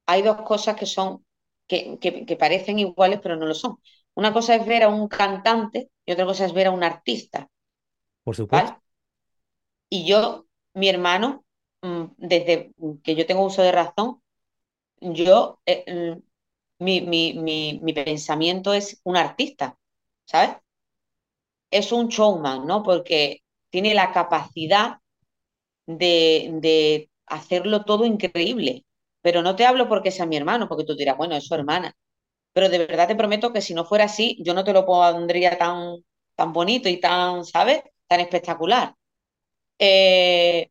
hay 0.06 0.22
dos 0.22 0.42
cosas 0.42 0.76
que 0.76 0.86
son, 0.86 1.24
que, 1.66 1.98
que- 2.00 2.26
que 2.26 2.36
parecen 2.36 2.78
iguales, 2.78 3.20
pero 3.22 3.36
no 3.36 3.46
lo 3.46 3.54
son. 3.54 3.78
Una 4.14 4.32
cosa 4.32 4.54
es 4.56 4.66
ver 4.66 4.82
a 4.84 4.88
un 4.88 5.08
cantante 5.08 5.90
y 6.06 6.12
otra 6.12 6.24
cosa 6.26 6.46
es 6.46 6.54
ver 6.54 6.68
a 6.68 6.70
un 6.70 6.82
artista, 6.84 7.48
Por 8.24 8.34
supuesto. 8.36 8.72
¿vale? 8.72 8.80
Y 9.90 10.06
yo, 10.06 10.46
mi 10.74 10.88
hermano, 10.88 11.44
mm, 11.82 12.04
desde 12.18 12.72
que 13.04 13.14
yo 13.14 13.26
tengo 13.26 13.44
uso 13.44 13.62
de 13.62 13.72
razón, 13.72 14.22
yo, 15.00 15.60
eh, 15.66 15.84
mm, 16.18 16.22
mi, 16.84 17.00
mi, 17.02 17.34
mi, 17.34 17.80
mi 17.82 17.92
pensamiento 17.94 18.74
es 18.74 19.00
un 19.04 19.16
artista, 19.18 19.78
¿sabes? 20.26 20.56
Es 21.70 21.90
un 21.92 22.08
showman, 22.08 22.66
¿no? 22.66 22.82
Porque 22.82 23.42
tiene 23.70 23.94
la 23.94 24.12
capacidad 24.12 24.98
de, 25.86 26.50
de 26.62 27.10
hacerlo 27.26 27.84
todo 27.84 28.04
increíble. 28.06 28.84
Pero 29.22 29.42
no 29.42 29.56
te 29.56 29.66
hablo 29.66 29.88
porque 29.88 30.10
sea 30.12 30.26
mi 30.26 30.36
hermano, 30.38 30.68
porque 30.68 30.84
tú 30.84 30.96
dirás, 30.96 31.16
bueno, 31.18 31.36
es 31.36 31.46
su 31.46 31.54
hermana. 31.54 31.94
Pero 32.52 32.68
de 32.68 32.78
verdad 32.78 33.08
te 33.08 33.16
prometo 33.16 33.52
que 33.52 33.60
si 33.62 33.74
no 33.74 33.84
fuera 33.84 34.04
así, 34.04 34.36
yo 34.44 34.54
no 34.54 34.64
te 34.64 34.72
lo 34.72 34.84
pondría 34.86 35.56
tan, 35.58 35.96
tan 36.36 36.52
bonito 36.52 36.88
y 36.88 37.00
tan, 37.00 37.44
¿sabes? 37.44 37.82
Tan 38.06 38.20
espectacular. 38.20 38.94
Eh, 39.78 40.70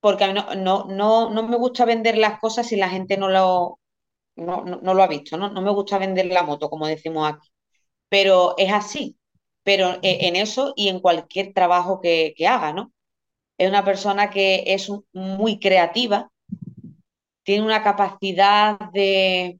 porque 0.00 0.24
a 0.24 0.28
mí 0.28 0.34
no, 0.34 0.54
no, 0.54 0.84
no, 0.86 1.30
no 1.30 1.42
me 1.48 1.56
gusta 1.56 1.84
vender 1.84 2.18
las 2.18 2.40
cosas 2.40 2.66
si 2.68 2.76
la 2.76 2.88
gente 2.88 3.16
no 3.16 3.28
lo, 3.28 3.80
no, 4.36 4.64
no, 4.64 4.94
lo 4.94 5.02
ha 5.02 5.08
visto, 5.08 5.36
¿no? 5.36 5.50
No 5.50 5.62
me 5.62 5.72
gusta 5.72 5.98
vender 5.98 6.26
la 6.26 6.42
moto, 6.42 6.70
como 6.70 6.86
decimos 6.86 7.30
aquí. 7.32 7.48
Pero 8.08 8.54
es 8.58 8.72
así. 8.72 9.16
Pero 9.64 9.94
eh, 10.02 10.18
en 10.28 10.36
eso 10.36 10.72
y 10.76 10.88
en 10.88 11.00
cualquier 11.00 11.52
trabajo 11.54 12.00
que, 12.00 12.34
que 12.36 12.46
haga, 12.48 12.72
¿no? 12.72 12.92
Es 13.58 13.68
una 13.68 13.84
persona 13.84 14.30
que 14.30 14.64
es 14.66 14.90
muy 15.12 15.60
creativa, 15.60 16.30
tiene 17.42 17.64
una 17.64 17.82
capacidad 17.82 18.78
de, 18.92 19.58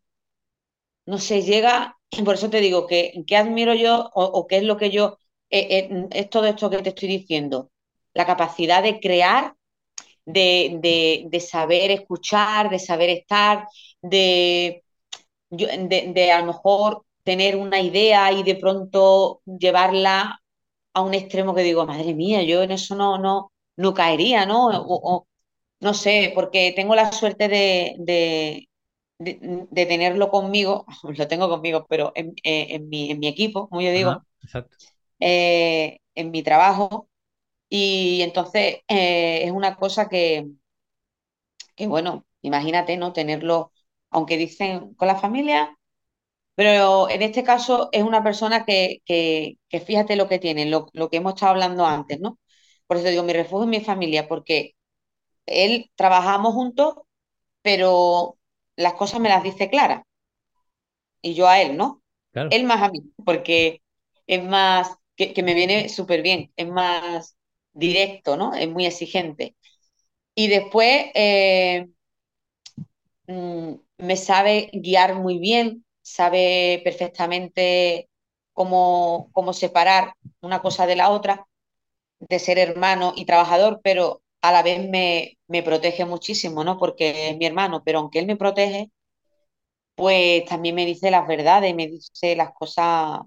no 1.10 1.18
sé, 1.18 1.42
llega, 1.42 1.96
por 2.24 2.34
eso 2.34 2.50
te 2.50 2.60
digo 2.60 2.86
que, 2.86 3.24
que 3.26 3.36
admiro 3.36 3.74
yo 3.74 4.10
o, 4.14 4.46
qué 4.46 4.58
es 4.58 4.62
lo 4.64 4.76
que 4.76 4.90
yo, 4.90 5.18
eh, 5.50 5.88
eh, 5.90 6.08
es 6.12 6.30
todo 6.30 6.46
esto 6.46 6.70
que 6.70 6.78
te 6.82 6.90
estoy 6.90 7.08
diciendo, 7.08 7.70
la 8.14 8.26
capacidad 8.26 8.82
de 8.82 9.00
crear, 9.00 9.54
de, 10.24 10.78
de, 10.82 11.24
de 11.30 11.40
saber 11.40 11.90
escuchar, 11.90 12.70
de 12.70 12.78
saber 12.78 13.10
estar, 13.10 13.66
de, 14.02 14.84
de, 15.50 16.32
a 16.32 16.40
lo 16.40 16.46
mejor 16.46 17.04
tener 17.24 17.56
una 17.56 17.80
idea 17.80 18.32
y 18.32 18.42
de 18.42 18.56
pronto 18.56 19.42
llevarla 19.46 20.40
a 20.94 21.02
un 21.02 21.14
extremo 21.14 21.54
que 21.54 21.62
digo, 21.62 21.86
madre 21.86 22.14
mía, 22.14 22.42
yo 22.42 22.62
en 22.62 22.72
eso 22.72 22.96
no, 22.96 23.18
no, 23.18 23.52
no 23.76 23.94
caería, 23.94 24.46
¿no? 24.46 24.68
O, 24.72 25.26
no 25.80 25.94
sé, 25.94 26.32
porque 26.34 26.72
tengo 26.76 26.94
la 26.94 27.12
suerte 27.12 27.48
de, 27.48 28.68
de- 29.20 29.68
de 29.70 29.86
tenerlo 29.86 30.30
conmigo, 30.30 30.86
lo 31.04 31.28
tengo 31.28 31.50
conmigo, 31.50 31.86
pero 31.88 32.12
en, 32.16 32.34
eh, 32.44 32.68
en 32.70 32.90
mi, 32.90 33.12
en 33.12 33.20
mi 33.20 33.28
equipo, 33.28 33.68
como 33.70 33.82
yo 33.82 33.92
Ajá, 33.94 34.16
digo, 34.16 34.26
exacto. 34.42 34.76
eh, 35.20 36.00
en 36.14 36.30
mi 36.30 36.42
trabajo, 36.42 37.08
y 37.70 38.22
entonces 38.22 38.78
eh, 38.88 39.44
es 39.46 39.52
una 39.52 39.76
cosa 39.76 40.08
que, 40.08 40.48
que, 41.76 41.86
bueno, 41.86 42.26
imagínate, 42.42 42.96
¿no? 42.96 43.12
Tenerlo, 43.12 43.72
aunque 44.10 44.36
dicen 44.36 44.94
con 44.94 45.08
la 45.08 45.16
familia, 45.16 45.76
pero 46.54 47.10
en 47.10 47.22
este 47.22 47.44
caso 47.44 47.90
es 47.92 48.02
una 48.04 48.22
persona 48.24 48.64
que, 48.64 48.98
que, 49.06 49.58
que 49.68 49.80
fíjate 49.80 50.16
lo 50.16 50.28
que 50.28 50.38
tiene, 50.38 50.66
lo, 50.66 50.88
lo 50.94 51.10
que 51.10 51.18
hemos 51.18 51.34
estado 51.34 51.52
hablando 51.52 51.86
antes, 51.86 52.20
¿no? 52.20 52.38
Por 52.86 52.98
eso 52.98 53.08
digo, 53.08 53.22
mi 53.24 53.32
refugio 53.32 53.64
es 53.64 53.70
mi 53.80 53.84
familia, 53.84 54.28
porque 54.28 54.74
él 55.46 55.90
trabajamos 55.96 56.54
juntos, 56.54 56.96
pero 57.62 58.38
las 58.80 58.94
cosas 58.94 59.20
me 59.20 59.28
las 59.28 59.42
dice 59.42 59.70
claras 59.70 60.02
y 61.22 61.34
yo 61.34 61.48
a 61.48 61.60
él, 61.60 61.76
¿no? 61.76 62.02
Claro. 62.32 62.48
Él 62.52 62.64
más 62.64 62.82
a 62.82 62.90
mí, 62.90 63.00
porque 63.24 63.82
es 64.26 64.42
más, 64.42 64.96
que, 65.16 65.32
que 65.34 65.42
me 65.42 65.54
viene 65.54 65.88
súper 65.88 66.22
bien, 66.22 66.52
es 66.56 66.68
más 66.68 67.36
directo, 67.72 68.36
¿no? 68.36 68.54
Es 68.54 68.68
muy 68.68 68.86
exigente. 68.86 69.56
Y 70.34 70.48
después 70.48 71.06
eh, 71.14 71.88
mm, 73.26 73.74
me 73.98 74.16
sabe 74.16 74.70
guiar 74.72 75.14
muy 75.16 75.38
bien, 75.38 75.84
sabe 76.02 76.80
perfectamente 76.84 78.08
cómo, 78.52 79.30
cómo 79.32 79.52
separar 79.52 80.14
una 80.40 80.62
cosa 80.62 80.86
de 80.86 80.96
la 80.96 81.10
otra, 81.10 81.46
de 82.20 82.38
ser 82.38 82.58
hermano 82.58 83.14
y 83.16 83.26
trabajador, 83.26 83.80
pero 83.82 84.22
a 84.42 84.52
la 84.52 84.62
vez 84.62 84.88
me, 84.88 85.38
me 85.48 85.62
protege 85.62 86.04
muchísimo, 86.06 86.64
¿no? 86.64 86.78
Porque 86.78 87.30
es 87.30 87.36
mi 87.38 87.46
hermano, 87.46 87.82
pero 87.84 87.98
aunque 88.00 88.18
él 88.20 88.26
me 88.26 88.36
protege, 88.36 88.90
pues 89.94 90.44
también 90.46 90.74
me 90.74 90.86
dice 90.86 91.10
las 91.10 91.26
verdades, 91.28 91.74
me 91.74 91.86
dice 91.88 92.34
las 92.36 92.52
cosas, 92.52 93.20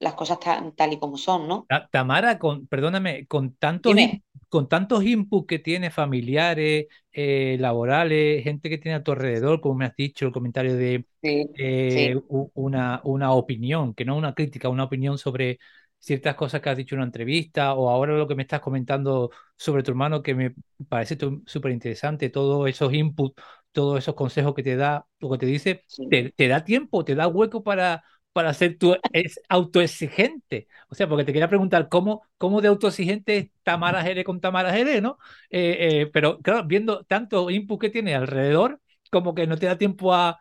las 0.00 0.14
cosas 0.14 0.40
tan- 0.40 0.74
tal 0.76 0.92
y 0.94 0.98
como 1.00 1.18
son, 1.18 1.48
¿no? 1.48 1.68
Ta- 1.68 1.88
Tamara, 1.90 2.38
con, 2.38 2.66
perdóname, 2.66 3.26
con 3.26 3.54
tantos, 3.56 3.98
in- 3.98 4.18
con 4.48 4.68
tantos 4.68 5.02
inputs 5.04 5.46
que 5.46 5.58
tienes 5.58 5.94
familiares, 5.94 6.86
eh, 7.12 7.56
laborales, 7.58 8.44
gente 8.44 8.68
que 8.68 8.78
tiene 8.78 8.96
a 8.96 9.02
tu 9.02 9.12
alrededor, 9.12 9.60
como 9.60 9.76
me 9.76 9.86
has 9.86 9.96
dicho, 9.96 10.26
el 10.26 10.32
comentario 10.32 10.76
de 10.76 11.06
Sí, 11.22 11.44
eh, 11.54 12.16
sí, 12.16 12.24
una, 12.54 13.00
una 13.04 13.32
opinión, 13.32 13.94
que 13.94 14.04
no 14.04 14.16
una 14.16 14.34
crítica, 14.34 14.68
una 14.68 14.84
opinión 14.84 15.18
sobre 15.18 15.58
ciertas 16.04 16.34
cosas 16.36 16.60
que 16.60 16.70
has 16.70 16.76
dicho 16.76 16.94
en 16.94 17.00
una 17.00 17.06
entrevista, 17.06 17.74
o 17.74 17.88
ahora 17.88 18.14
lo 18.16 18.28
que 18.28 18.34
me 18.34 18.42
estás 18.42 18.60
comentando 18.60 19.30
sobre 19.56 19.82
tu 19.82 19.90
hermano, 19.90 20.22
que 20.22 20.34
me 20.34 20.54
parece 20.88 21.16
súper 21.46 21.72
interesante, 21.72 22.28
todos 22.30 22.68
esos 22.68 22.92
inputs, 22.92 23.42
todos 23.72 23.98
esos 23.98 24.14
consejos 24.14 24.54
que 24.54 24.62
te 24.62 24.76
da, 24.76 25.06
lo 25.18 25.30
que 25.30 25.38
te 25.38 25.46
dice, 25.46 25.82
sí. 25.86 26.06
te, 26.08 26.30
te 26.36 26.48
da 26.48 26.64
tiempo, 26.64 27.04
te 27.04 27.14
da 27.14 27.26
hueco 27.28 27.62
para, 27.64 28.04
para 28.32 28.52
ser 28.54 28.76
tú 28.78 28.96
es 29.12 29.40
autoexigente. 29.48 30.68
O 30.88 30.94
sea, 30.94 31.08
porque 31.08 31.24
te 31.24 31.32
quería 31.32 31.48
preguntar 31.48 31.88
cómo, 31.88 32.22
cómo 32.38 32.60
de 32.60 32.68
autoexigente 32.68 33.36
es 33.38 33.50
Tamara 33.62 34.02
Jerez 34.02 34.24
con 34.24 34.40
Tamara 34.40 34.72
Jerez, 34.72 35.00
¿no? 35.02 35.18
Eh, 35.50 36.02
eh, 36.02 36.10
pero 36.12 36.40
claro, 36.40 36.64
viendo 36.66 37.04
tanto 37.04 37.50
input 37.50 37.80
que 37.80 37.90
tiene 37.90 38.14
alrededor, 38.14 38.80
como 39.10 39.34
que 39.34 39.46
no 39.46 39.56
te 39.56 39.66
da 39.66 39.78
tiempo 39.78 40.12
a 40.14 40.38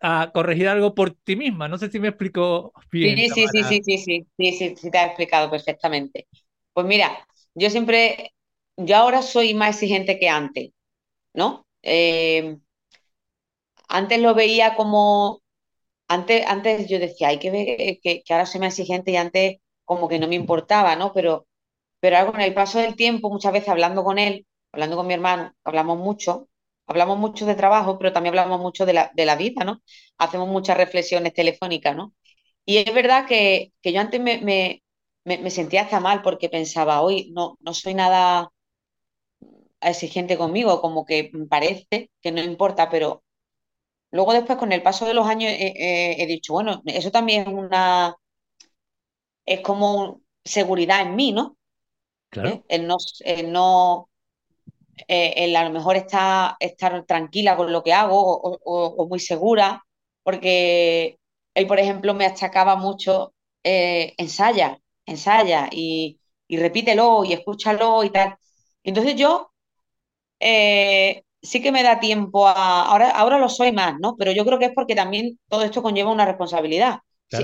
a 0.00 0.30
corregir 0.32 0.68
algo 0.68 0.94
por 0.94 1.12
ti 1.12 1.36
misma. 1.36 1.68
No 1.68 1.78
sé 1.78 1.90
si 1.90 2.00
me 2.00 2.08
explico 2.08 2.72
bien, 2.90 3.24
Sí, 3.24 3.28
sí, 3.30 3.46
sí, 3.48 3.62
sí, 3.64 3.82
sí, 3.84 3.98
sí, 3.98 4.26
sí, 4.38 4.52
sí, 4.52 4.76
sí, 4.76 4.90
te 4.90 4.98
has 4.98 5.06
explicado 5.08 5.50
perfectamente. 5.50 6.26
Pues 6.72 6.86
mira, 6.86 7.26
yo 7.54 7.68
siempre, 7.70 8.32
yo 8.76 8.96
ahora 8.96 9.22
soy 9.22 9.54
más 9.54 9.70
exigente 9.76 10.18
que 10.18 10.28
antes, 10.28 10.70
¿no? 11.34 11.66
Eh, 11.82 12.58
antes 13.88 14.20
lo 14.20 14.34
veía 14.34 14.74
como, 14.76 15.42
antes, 16.08 16.46
antes 16.46 16.88
yo 16.88 16.98
decía, 16.98 17.28
hay 17.28 17.38
que 17.38 17.52
ver 17.52 18.00
que, 18.02 18.22
que 18.24 18.34
ahora 18.34 18.46
soy 18.46 18.60
más 18.60 18.78
exigente 18.78 19.12
y 19.12 19.16
antes 19.16 19.58
como 19.84 20.08
que 20.08 20.18
no 20.18 20.28
me 20.28 20.36
importaba, 20.36 20.96
¿no? 20.96 21.12
Pero, 21.14 21.46
pero 22.00 22.18
algo 22.18 22.32
con 22.32 22.42
el 22.42 22.54
paso 22.54 22.78
del 22.80 22.96
tiempo, 22.96 23.30
muchas 23.30 23.52
veces 23.54 23.70
hablando 23.70 24.04
con 24.04 24.18
él, 24.18 24.46
hablando 24.72 24.96
con 24.96 25.06
mi 25.06 25.14
hermano, 25.14 25.54
hablamos 25.64 25.98
mucho, 25.98 26.48
hablamos 26.86 27.18
mucho 27.18 27.46
de 27.46 27.54
trabajo, 27.54 27.98
pero 27.98 28.12
también 28.12 28.32
hablamos 28.38 28.60
mucho 28.60 28.86
de 28.86 28.92
la, 28.94 29.10
de 29.14 29.26
la 29.26 29.36
vida, 29.36 29.64
¿no? 29.64 29.82
Hacemos 30.18 30.48
muchas 30.48 30.76
reflexiones 30.76 31.34
telefónicas, 31.34 31.96
¿no? 31.96 32.14
Y 32.64 32.78
es 32.78 32.94
verdad 32.94 33.26
que, 33.26 33.72
que 33.82 33.92
yo 33.92 34.00
antes 34.00 34.20
me, 34.20 34.38
me, 34.42 34.82
me, 35.24 35.38
me 35.38 35.50
sentía 35.50 35.82
hasta 35.82 36.00
mal 36.00 36.22
porque 36.22 36.48
pensaba, 36.50 37.02
hoy 37.02 37.30
no, 37.34 37.56
no 37.60 37.74
soy 37.74 37.94
nada 37.94 38.50
exigente 39.80 40.36
conmigo, 40.38 40.80
como 40.80 41.04
que 41.04 41.30
parece 41.50 42.10
que 42.22 42.32
no 42.32 42.40
importa, 42.42 42.90
pero 42.90 43.22
luego 44.12 44.32
después 44.34 44.58
con 44.58 44.72
el 44.72 44.82
paso 44.82 45.06
de 45.06 45.14
los 45.14 45.28
años 45.28 45.52
eh, 45.52 45.74
eh, 45.76 46.16
he 46.20 46.26
dicho, 46.26 46.54
bueno, 46.54 46.82
eso 46.86 47.10
también 47.12 47.42
es 47.48 47.54
una, 47.54 48.16
es 49.46 49.60
como 49.62 50.20
seguridad 50.44 51.00
en 51.02 51.16
mí, 51.16 51.32
¿no? 51.32 51.56
Claro. 52.30 52.64
El 52.68 52.86
no, 52.86 52.96
el 53.24 53.52
no 53.52 54.08
eh, 55.08 55.34
el 55.36 55.56
a 55.56 55.64
lo 55.64 55.70
mejor 55.70 55.96
está, 55.96 56.56
estar 56.60 57.04
tranquila 57.06 57.56
con 57.56 57.72
lo 57.72 57.82
que 57.82 57.92
hago 57.92 58.16
o, 58.20 58.58
o- 58.64 58.94
o 59.04 59.08
muy 59.08 59.20
segura, 59.20 59.84
porque 60.22 61.18
él, 61.54 61.66
por 61.66 61.78
ejemplo, 61.80 62.14
me 62.14 62.26
achacaba 62.26 62.76
mucho, 62.76 63.34
eh, 63.64 64.14
ensaya, 64.18 64.78
ensaya 65.06 65.68
y, 65.72 66.18
y 66.48 66.56
repítelo 66.58 67.24
y 67.24 67.32
escúchalo 67.32 68.04
y 68.04 68.10
tal. 68.10 68.36
Entonces 68.84 69.16
yo 69.16 69.52
eh, 70.40 71.24
sí 71.42 71.62
que 71.62 71.72
me 71.72 71.82
da 71.82 72.00
tiempo 72.00 72.46
a, 72.48 72.82
ahora, 72.86 73.10
ahora 73.10 73.38
lo 73.38 73.48
soy 73.48 73.72
más, 73.72 73.94
¿no? 74.00 74.16
Pero 74.16 74.32
yo 74.32 74.44
creo 74.44 74.58
que 74.58 74.66
es 74.66 74.72
porque 74.74 74.94
también 74.94 75.38
todo 75.48 75.62
esto 75.62 75.82
conlleva 75.82 76.10
una 76.12 76.24
responsabilidad. 76.26 76.98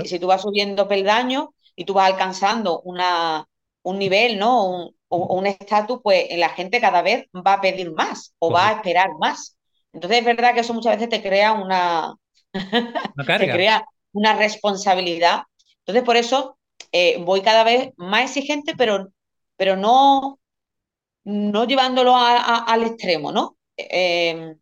Si 0.05 0.19
tú 0.19 0.27
vas 0.27 0.41
subiendo 0.41 0.87
peldaños 0.87 1.47
y 1.75 1.85
tú 1.85 1.93
vas 1.93 2.11
alcanzando 2.11 2.81
una, 2.81 3.45
un 3.83 3.99
nivel, 3.99 4.39
¿no? 4.39 4.65
Un, 4.65 4.95
o- 5.15 5.25
o 5.27 5.39
un 5.39 5.47
estatus, 5.47 5.99
pues 6.03 6.25
la 6.37 6.49
gente 6.49 6.81
cada 6.81 7.01
vez 7.01 7.25
va 7.35 7.53
a 7.55 7.61
pedir 7.61 7.91
más 7.93 8.33
o 8.39 8.51
va 8.51 8.69
a 8.69 8.73
esperar 8.73 9.09
más. 9.19 9.57
Entonces 9.93 10.19
es 10.19 10.25
verdad 10.25 10.53
que 10.53 10.61
eso 10.61 10.73
muchas 10.73 10.95
veces 10.95 11.09
te 11.09 11.21
crea 11.23 11.53
una, 11.53 12.15
Una 13.15 13.25
te 13.37 13.49
crea 13.51 13.85
una 14.13 14.33
responsabilidad. 14.35 15.43
Entonces 15.79 16.03
por 16.03 16.17
eso 16.17 16.57
eh, 16.91 17.17
voy 17.23 17.41
cada 17.41 17.63
vez 17.63 17.91
más 17.97 18.23
exigente, 18.25 18.75
pero, 18.77 19.09
pero 19.57 19.75
no, 19.75 20.39
no 21.25 21.65
llevándolo 21.65 22.15
a- 22.17 22.37
a- 22.37 22.65
al 22.73 22.83
extremo, 22.83 23.31
¿no? 23.31 23.57
Eh, 23.77 24.55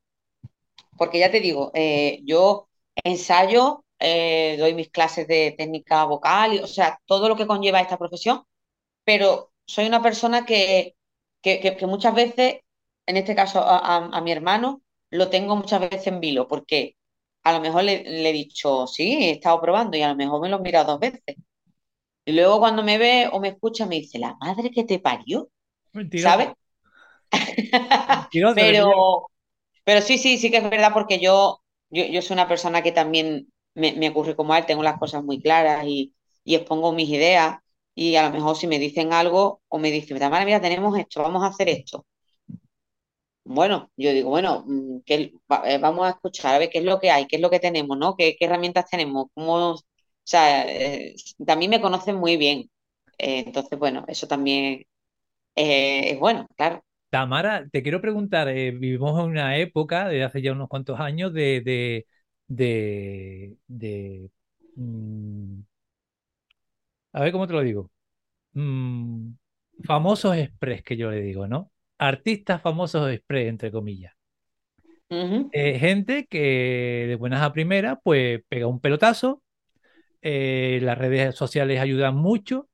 porque 0.97 1.19
ya 1.19 1.31
te 1.31 1.39
digo, 1.39 1.71
eh, 1.73 2.21
yo 2.25 2.69
ensayo, 3.03 3.85
eh, 3.99 4.55
doy 4.59 4.73
mis 4.73 4.89
clases 4.89 5.27
de 5.27 5.53
técnica 5.57 6.05
vocal, 6.05 6.53
y, 6.55 6.59
o 6.59 6.67
sea, 6.67 6.99
todo 7.05 7.29
lo 7.29 7.35
que 7.35 7.47
conlleva 7.47 7.81
esta 7.81 7.97
profesión, 7.97 8.43
pero 9.05 9.50
soy 9.73 9.85
una 9.87 10.01
persona 10.01 10.45
que, 10.45 10.95
que, 11.41 11.59
que- 11.61 11.75
que 11.77 11.87
muchas 11.87 12.13
veces, 12.15 12.59
en 13.05 13.17
este 13.17 13.35
caso 13.35 13.59
a, 13.61 13.77
a- 13.79 14.09
a 14.17 14.21
mi 14.21 14.31
hermano, 14.31 14.81
lo 15.09 15.29
tengo 15.29 15.55
muchas 15.55 15.81
veces 15.81 16.07
en 16.07 16.19
vilo, 16.19 16.47
porque 16.47 16.95
a 17.43 17.53
lo 17.53 17.59
mejor 17.61 17.83
le, 17.83 18.03
le 18.03 18.29
he 18.29 18.33
dicho, 18.33 18.87
sí, 18.87 19.13
he 19.25 19.31
estado 19.31 19.61
probando 19.61 19.97
y 19.97 20.01
a 20.03 20.09
lo 20.09 20.15
mejor 20.15 20.41
me 20.41 20.49
lo 20.49 20.57
he 20.57 20.61
mirado 20.61 20.93
dos 20.93 20.99
veces. 20.99 21.37
Y 22.25 22.33
luego 22.33 22.59
cuando 22.59 22.83
me 22.83 22.97
ve 22.97 23.29
o 23.31 23.39
me 23.39 23.49
escucha 23.49 23.85
me 23.85 23.95
dice, 23.95 24.19
la 24.19 24.35
madre 24.41 24.71
que 24.71 24.83
te 24.85 24.99
parió, 24.99 25.49
Mentiroso. 25.93 26.41
¿sabes? 26.41 26.49
Mentiroso. 28.07 28.67
Pero, 28.93 29.27
pero 29.85 30.01
sí, 30.01 30.19
sí, 30.19 30.39
sí 30.39 30.51
que 30.51 30.59
es 30.59 30.71
verdad 30.71 30.93
porque 30.93 31.19
yo, 31.21 31.61
yo, 31.91 32.05
yo 32.05 32.23
soy 32.23 32.35
una 32.35 32.49
persona 32.49 32.83
que 32.83 32.93
también 32.93 33.53
me, 33.75 33.93
me 33.93 34.09
ocurre 34.11 34.37
como 34.37 34.55
él, 34.55 34.67
tengo 34.67 34.83
las 34.83 34.99
cosas 34.99 35.23
muy 35.25 35.41
claras 35.41 35.85
y, 35.87 36.15
y 36.45 36.55
expongo 36.55 36.93
mis 36.93 37.09
ideas 37.09 37.59
y 37.95 38.15
a 38.15 38.23
lo 38.29 38.31
mejor 38.33 38.55
si 38.57 38.67
me 38.67 38.79
dicen 38.79 39.13
algo 39.13 39.61
o 39.69 39.79
me 39.79 39.91
dicen, 39.91 40.19
Tamara, 40.19 40.45
mira, 40.45 40.61
tenemos 40.61 40.97
esto, 40.99 41.21
vamos 41.21 41.43
a 41.43 41.47
hacer 41.47 41.69
esto. 41.69 42.05
Bueno, 43.43 43.91
yo 43.97 44.11
digo, 44.13 44.29
bueno, 44.29 44.63
mm, 44.67 44.99
¿qué- 45.05 45.33
va- 45.51 45.63
eh, 45.69 45.77
vamos 45.79 46.05
a 46.05 46.11
escuchar 46.11 46.55
a 46.55 46.59
ver 46.59 46.69
qué 46.69 46.77
es 46.79 46.85
lo 46.85 46.99
que 46.99 47.09
hay, 47.11 47.27
qué 47.27 47.37
es 47.37 47.41
lo 47.41 47.49
que 47.49 47.59
tenemos, 47.59 47.97
¿no? 47.97 48.15
¿Qué, 48.15 48.35
qué 48.37 48.45
herramientas 48.45 48.85
tenemos? 48.89 49.27
¿Cómo, 49.33 49.71
o 49.73 49.79
sea, 50.23 50.63
eh, 50.71 51.15
también 51.45 51.71
me 51.71 51.81
conocen 51.81 52.15
muy 52.15 52.37
bien. 52.37 52.69
Eh, 53.17 53.43
entonces, 53.45 53.77
bueno, 53.79 54.05
eso 54.07 54.27
también 54.27 54.83
es 55.55 56.19
bueno, 56.19 56.47
claro. 56.57 56.83
Tamara, 57.09 57.67
te 57.69 57.83
quiero 57.83 57.99
preguntar, 58.01 58.47
vivimos 58.53 59.19
en 59.19 59.25
una 59.31 59.57
época 59.57 60.07
de 60.07 60.23
hace 60.23 60.41
ya 60.41 60.53
unos 60.53 60.69
cuantos 60.69 60.99
años 60.99 61.33
de, 61.33 61.59
de, 61.61 62.07
de, 62.47 63.57
de, 63.67 64.31
mm, 64.75 65.59
a 67.13 67.21
ver 67.21 67.31
cómo 67.31 67.47
te 67.47 67.53
lo 67.53 67.61
digo, 67.61 67.91
Mm, 68.53 69.33
famosos 69.83 70.35
express 70.37 70.83
que 70.83 70.97
yo 70.97 71.11
le 71.11 71.21
digo, 71.21 71.47
¿no? 71.47 71.71
Artistas 71.99 72.61
famosos 72.61 73.11
express, 73.11 73.49
entre 73.49 73.71
comillas. 73.71 74.13
Eh, 75.53 75.79
gente 75.79 76.27
que 76.27 77.05
de 77.09 77.15
buenas 77.15 77.41
a 77.41 77.51
primeras, 77.53 77.97
pues 78.03 78.41
pega 78.47 78.67
un 78.67 78.79
pelotazo, 78.79 79.43
eh, 80.21 80.79
las 80.83 80.97
redes 80.97 81.35
sociales 81.35 81.79
ayudan 81.81 82.15
mucho 82.15 82.69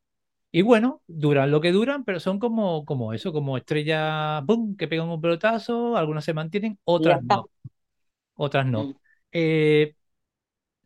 y 0.52 0.64
bueno, 0.64 1.04
duran 1.08 1.52
lo 1.52 1.62
que 1.62 1.72
duran, 1.74 2.06
pero 2.06 2.20
son 2.22 2.40
como, 2.40 2.86
como 2.86 3.14
eso, 3.14 3.34
como 3.34 3.58
estrellas, 3.58 4.46
boom, 4.46 4.78
que 4.78 4.88
pegan 4.90 5.10
un 5.10 5.22
pelotazo, 5.22 5.98
algunas 5.98 6.26
se 6.26 6.34
mantienen, 6.36 6.80
otras 6.86 7.24
no. 7.24 7.50
otras 8.36 8.66
no. 8.66 8.92
Mm, 8.92 8.94
Eh, 9.32 9.96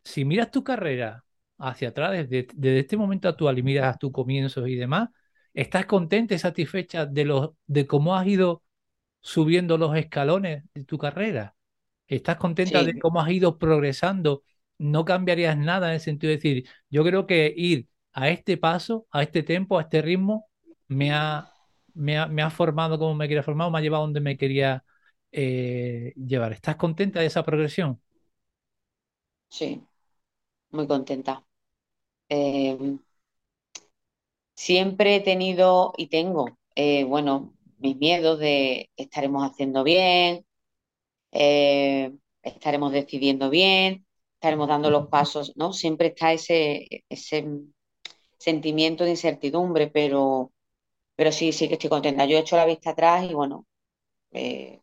si 0.03 0.25
miras 0.25 0.51
tu 0.51 0.63
carrera 0.63 1.25
hacia 1.61 1.89
atrás, 1.89 2.11
desde, 2.13 2.47
desde 2.55 2.79
este 2.79 2.97
momento 2.97 3.29
actual 3.29 3.57
y 3.59 3.63
miras 3.63 3.97
tus 3.99 4.11
comienzos 4.11 4.67
y 4.67 4.75
demás, 4.75 5.09
¿estás 5.53 5.85
contenta 5.85 6.33
y 6.35 6.39
satisfecha 6.39 7.05
de, 7.05 7.25
los, 7.25 7.51
de 7.67 7.87
cómo 7.87 8.15
has 8.15 8.27
ido 8.27 8.63
subiendo 9.21 9.77
los 9.77 9.95
escalones 9.97 10.63
de 10.73 10.83
tu 10.85 10.97
carrera? 10.97 11.55
¿Estás 12.07 12.37
contenta 12.37 12.83
de 12.83 12.97
cómo 12.97 13.21
has 13.21 13.31
ido 13.31 13.57
progresando? 13.57 14.43
¿No 14.77 15.05
cambiarías 15.05 15.57
nada 15.57 15.89
en 15.89 15.93
el 15.95 15.99
sentido 16.01 16.29
de 16.31 16.37
decir, 16.37 16.69
yo 16.89 17.03
creo 17.03 17.27
que 17.27 17.53
ir 17.55 17.87
a 18.13 18.29
este 18.29 18.57
paso, 18.57 19.07
a 19.11 19.23
este 19.23 19.43
tempo, 19.43 19.79
a 19.79 19.83
este 19.83 20.01
ritmo, 20.01 20.47
me 20.87 21.11
ha, 21.13 21.51
me 21.93 22.17
ha, 22.17 22.27
me 22.27 22.41
ha 22.41 22.49
formado 22.49 22.99
como 22.99 23.15
me 23.15 23.27
quería 23.27 23.43
formar, 23.43 23.67
o 23.67 23.71
me 23.71 23.79
ha 23.79 23.81
llevado 23.81 24.03
donde 24.03 24.19
me 24.21 24.37
quería 24.37 24.83
eh, 25.31 26.13
llevar? 26.17 26.53
¿Estás 26.53 26.75
contenta 26.75 27.19
de 27.21 27.27
esa 27.27 27.43
progresión? 27.45 28.01
sí, 29.49 29.87
muy 30.71 30.87
contenta. 30.87 31.45
Eh, 32.31 32.77
siempre 34.55 35.15
he 35.15 35.19
tenido 35.21 35.93
y 35.97 36.07
tengo, 36.07 36.57
eh, 36.75 37.03
bueno, 37.03 37.53
mis 37.79 37.97
miedos 37.97 38.39
de 38.39 38.89
estaremos 38.95 39.43
haciendo 39.49 39.83
bien, 39.83 40.45
eh, 41.33 42.13
estaremos 42.43 42.93
decidiendo 42.93 43.49
bien, 43.49 44.05
estaremos 44.35 44.67
dando 44.69 44.89
los 44.91 45.07
pasos, 45.09 45.53
¿no? 45.57 45.73
Siempre 45.73 46.09
está 46.09 46.33
ese, 46.33 46.87
ese 47.09 47.47
sentimiento 48.37 49.03
de 49.05 49.11
incertidumbre, 49.11 49.87
pero, 49.89 50.51
pero 51.15 51.31
sí, 51.31 51.53
sí 51.53 51.67
que 51.67 51.75
estoy 51.75 51.89
contenta. 51.91 52.25
Yo 52.25 52.37
he 52.37 52.41
hecho 52.41 52.57
la 52.57 52.65
vista 52.65 52.91
atrás 52.91 53.25
y 53.29 53.33
bueno, 53.33 53.65
eh, 54.31 54.81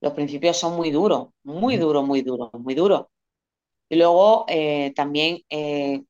los 0.00 0.14
principios 0.14 0.58
son 0.58 0.76
muy 0.76 0.90
duros, 0.90 1.28
muy 1.44 1.76
duros, 1.78 2.06
muy 2.06 2.22
duros, 2.22 2.50
muy 2.54 2.74
duros. 2.74 3.06
Y 3.88 3.96
luego 3.96 4.46
eh, 4.48 4.92
también 4.94 5.42
eh, 5.50 6.02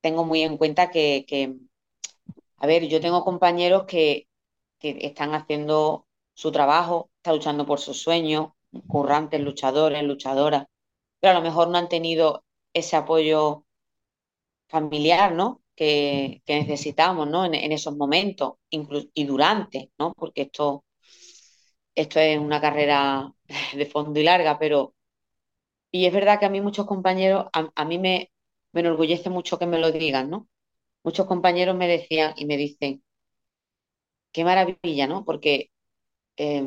tengo 0.00 0.24
muy 0.24 0.42
en 0.42 0.56
cuenta 0.58 0.90
que, 0.90 1.24
a 2.58 2.66
ver, 2.66 2.86
yo 2.88 3.00
tengo 3.00 3.24
compañeros 3.24 3.84
que, 3.86 4.28
que 4.80 4.98
están 5.02 5.34
haciendo 5.34 6.06
su 6.34 6.52
trabajo, 6.52 7.10
están 7.18 7.36
luchando 7.36 7.66
por 7.66 7.80
sus 7.80 8.02
sueños, 8.02 8.50
currantes, 8.88 9.40
luchadores, 9.40 10.02
luchadoras, 10.04 10.66
pero 11.20 11.32
a 11.32 11.36
lo 11.36 11.42
mejor 11.42 11.68
no 11.70 11.78
han 11.78 11.88
tenido 11.88 12.44
ese 12.74 12.96
apoyo 12.96 13.64
familiar, 14.68 15.32
¿no? 15.34 15.62
Que, 15.74 16.42
que 16.46 16.54
necesitamos, 16.60 17.28
¿no? 17.28 17.44
En, 17.44 17.54
esos 17.72 17.96
momentos 17.96 18.54
inclu- 18.70 19.10
y 19.14 19.24
durante, 19.24 19.90
¿no? 19.98 20.12
Porque 20.14 20.42
esto, 20.42 20.84
esto 21.94 22.20
es 22.20 22.38
una 22.38 22.60
carrera 22.60 23.32
de 23.76 23.86
fondo 23.86 24.18
y 24.20 24.24
larga, 24.24 24.58
pero 24.58 24.94
y 25.92 26.06
es 26.06 26.12
verdad 26.12 26.38
que 26.40 26.46
a 26.46 26.50
mí 26.50 26.60
muchos 26.60 26.86
compañeros, 26.86 27.46
a 27.52 27.84
mí 27.84 27.98
me, 27.98 28.29
me 28.72 28.80
enorgullece 28.82 29.30
mucho 29.30 29.58
que 29.58 29.66
me 29.66 29.78
lo 29.78 29.92
digan, 29.92 30.30
¿no? 30.30 30.48
Muchos 31.04 31.26
compañeros 31.26 31.76
me 31.76 31.88
decían 31.88 32.34
y 32.36 32.46
me 32.46 32.56
dicen, 32.58 33.02
qué 34.32 34.44
maravilla, 34.44 35.06
¿no? 35.06 35.24
Porque 35.24 35.70
eh, 36.38 36.64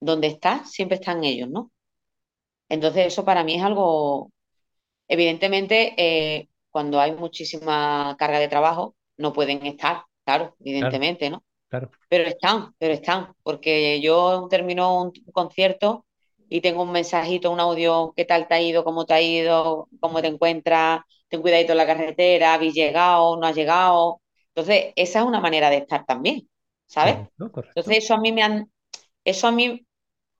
donde 0.00 0.28
estás, 0.28 0.72
siempre 0.72 0.96
están 0.98 1.24
ellos, 1.24 1.48
¿no? 1.50 1.72
Entonces 2.68 3.06
eso 3.08 3.24
para 3.24 3.44
mí 3.44 3.56
es 3.56 3.62
algo, 3.62 4.32
evidentemente, 5.08 5.94
eh, 5.98 6.48
cuando 6.70 7.00
hay 7.00 7.12
muchísima 7.14 8.16
carga 8.18 8.40
de 8.40 8.48
trabajo, 8.48 8.96
no 9.18 9.32
pueden 9.32 9.64
estar, 9.66 10.04
claro, 10.24 10.56
Claro, 10.78 11.00
evidentemente, 11.00 11.30
¿no? 11.30 11.44
claro. 11.68 11.90
Pero 12.08 12.24
están, 12.28 12.74
pero 12.78 12.94
están, 12.94 13.34
porque 13.42 14.00
yo 14.02 14.48
termino 14.50 15.02
un 15.02 15.12
concierto 15.32 16.06
y 16.48 16.60
tengo 16.60 16.82
un 16.82 16.92
mensajito, 16.92 17.50
un 17.50 17.60
audio, 17.60 18.12
¿qué 18.16 18.24
tal 18.24 18.48
te 18.48 18.54
ha 18.54 18.60
ido? 18.62 18.84
¿Cómo 18.84 19.04
te 19.06 19.14
ha 19.14 19.20
ido? 19.22 19.88
¿Cómo 20.00 20.20
te 20.22 20.28
encuentras? 20.28 21.00
Ten 21.28 21.42
cuidadito 21.42 21.72
en 21.72 21.78
la 21.78 21.86
carretera, 21.86 22.54
¿habéis 22.54 22.74
llegado? 22.74 23.36
¿No 23.36 23.46
has 23.46 23.56
llegado? 23.56 24.22
Entonces, 24.48 24.92
esa 24.96 25.20
es 25.20 25.26
una 25.26 25.40
manera 25.40 25.70
de 25.70 25.78
estar 25.78 26.04
también, 26.06 26.48
¿sabes? 26.86 27.16
Correcto, 27.16 27.50
correcto. 27.52 27.72
Entonces, 27.74 28.04
eso 28.04 28.14
a 28.14 28.20
mí 28.20 28.32
me 28.32 28.42
han, 28.42 28.70
eso 29.24 29.48
a 29.48 29.52
mí, 29.52 29.86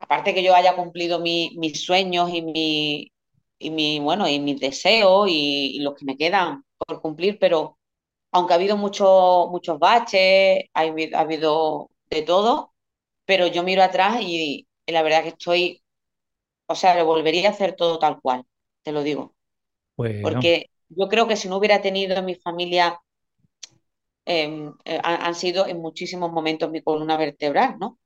aparte 0.00 0.34
que 0.34 0.42
yo 0.42 0.54
haya 0.54 0.76
cumplido 0.76 1.20
mi- 1.20 1.52
mis 1.58 1.84
sueños 1.84 2.30
y 2.32 2.42
mi, 2.42 3.12
y 3.58 3.70
mi, 3.70 4.00
bueno, 4.00 4.28
y 4.28 4.40
mis 4.40 4.60
deseos 4.60 5.28
y, 5.30 5.76
y 5.76 5.80
los 5.80 5.94
que 5.94 6.04
me 6.04 6.16
quedan 6.16 6.64
por 6.78 7.00
cumplir, 7.02 7.38
pero 7.40 7.78
aunque 8.32 8.52
ha 8.54 8.56
habido 8.56 8.76
muchos 8.76 9.48
muchos 9.50 9.78
baches, 9.78 10.64
ha 10.74 10.84
habi- 10.84 11.14
ha 11.14 11.20
habido 11.20 11.90
de 12.10 12.22
todo, 12.22 12.74
pero 13.26 13.46
yo 13.48 13.62
miro 13.64 13.82
atrás 13.82 14.18
y, 14.22 14.68
y 14.86 14.92
la 14.92 15.02
verdad 15.02 15.22
que 15.24 15.30
estoy, 15.30 15.82
o 16.66 16.74
sea, 16.74 16.96
lo 16.96 17.04
volvería 17.06 17.48
a 17.48 17.52
hacer 17.52 17.74
todo 17.76 17.98
tal 17.98 18.20
cual, 18.20 18.44
te 18.82 18.92
lo 18.92 19.02
digo, 19.02 19.34
porque 20.20 20.70
yo 20.88 21.08
creo 21.08 21.28
que 21.28 21.36
si 21.36 21.48
no 21.48 21.56
hubiera 21.58 21.82
tenido 21.82 22.16
en 22.16 22.24
mi 22.24 22.34
familia 22.36 23.00
em, 24.24 24.74
eh, 24.84 25.00
han, 25.02 25.34
sido 25.34 25.66
en 25.66 25.80
muchísimos 25.80 26.32
momentos 26.32 26.70
mi 26.70 26.82
columna 26.82 27.16
vertebral, 27.16 27.76
¿no? 27.78 27.98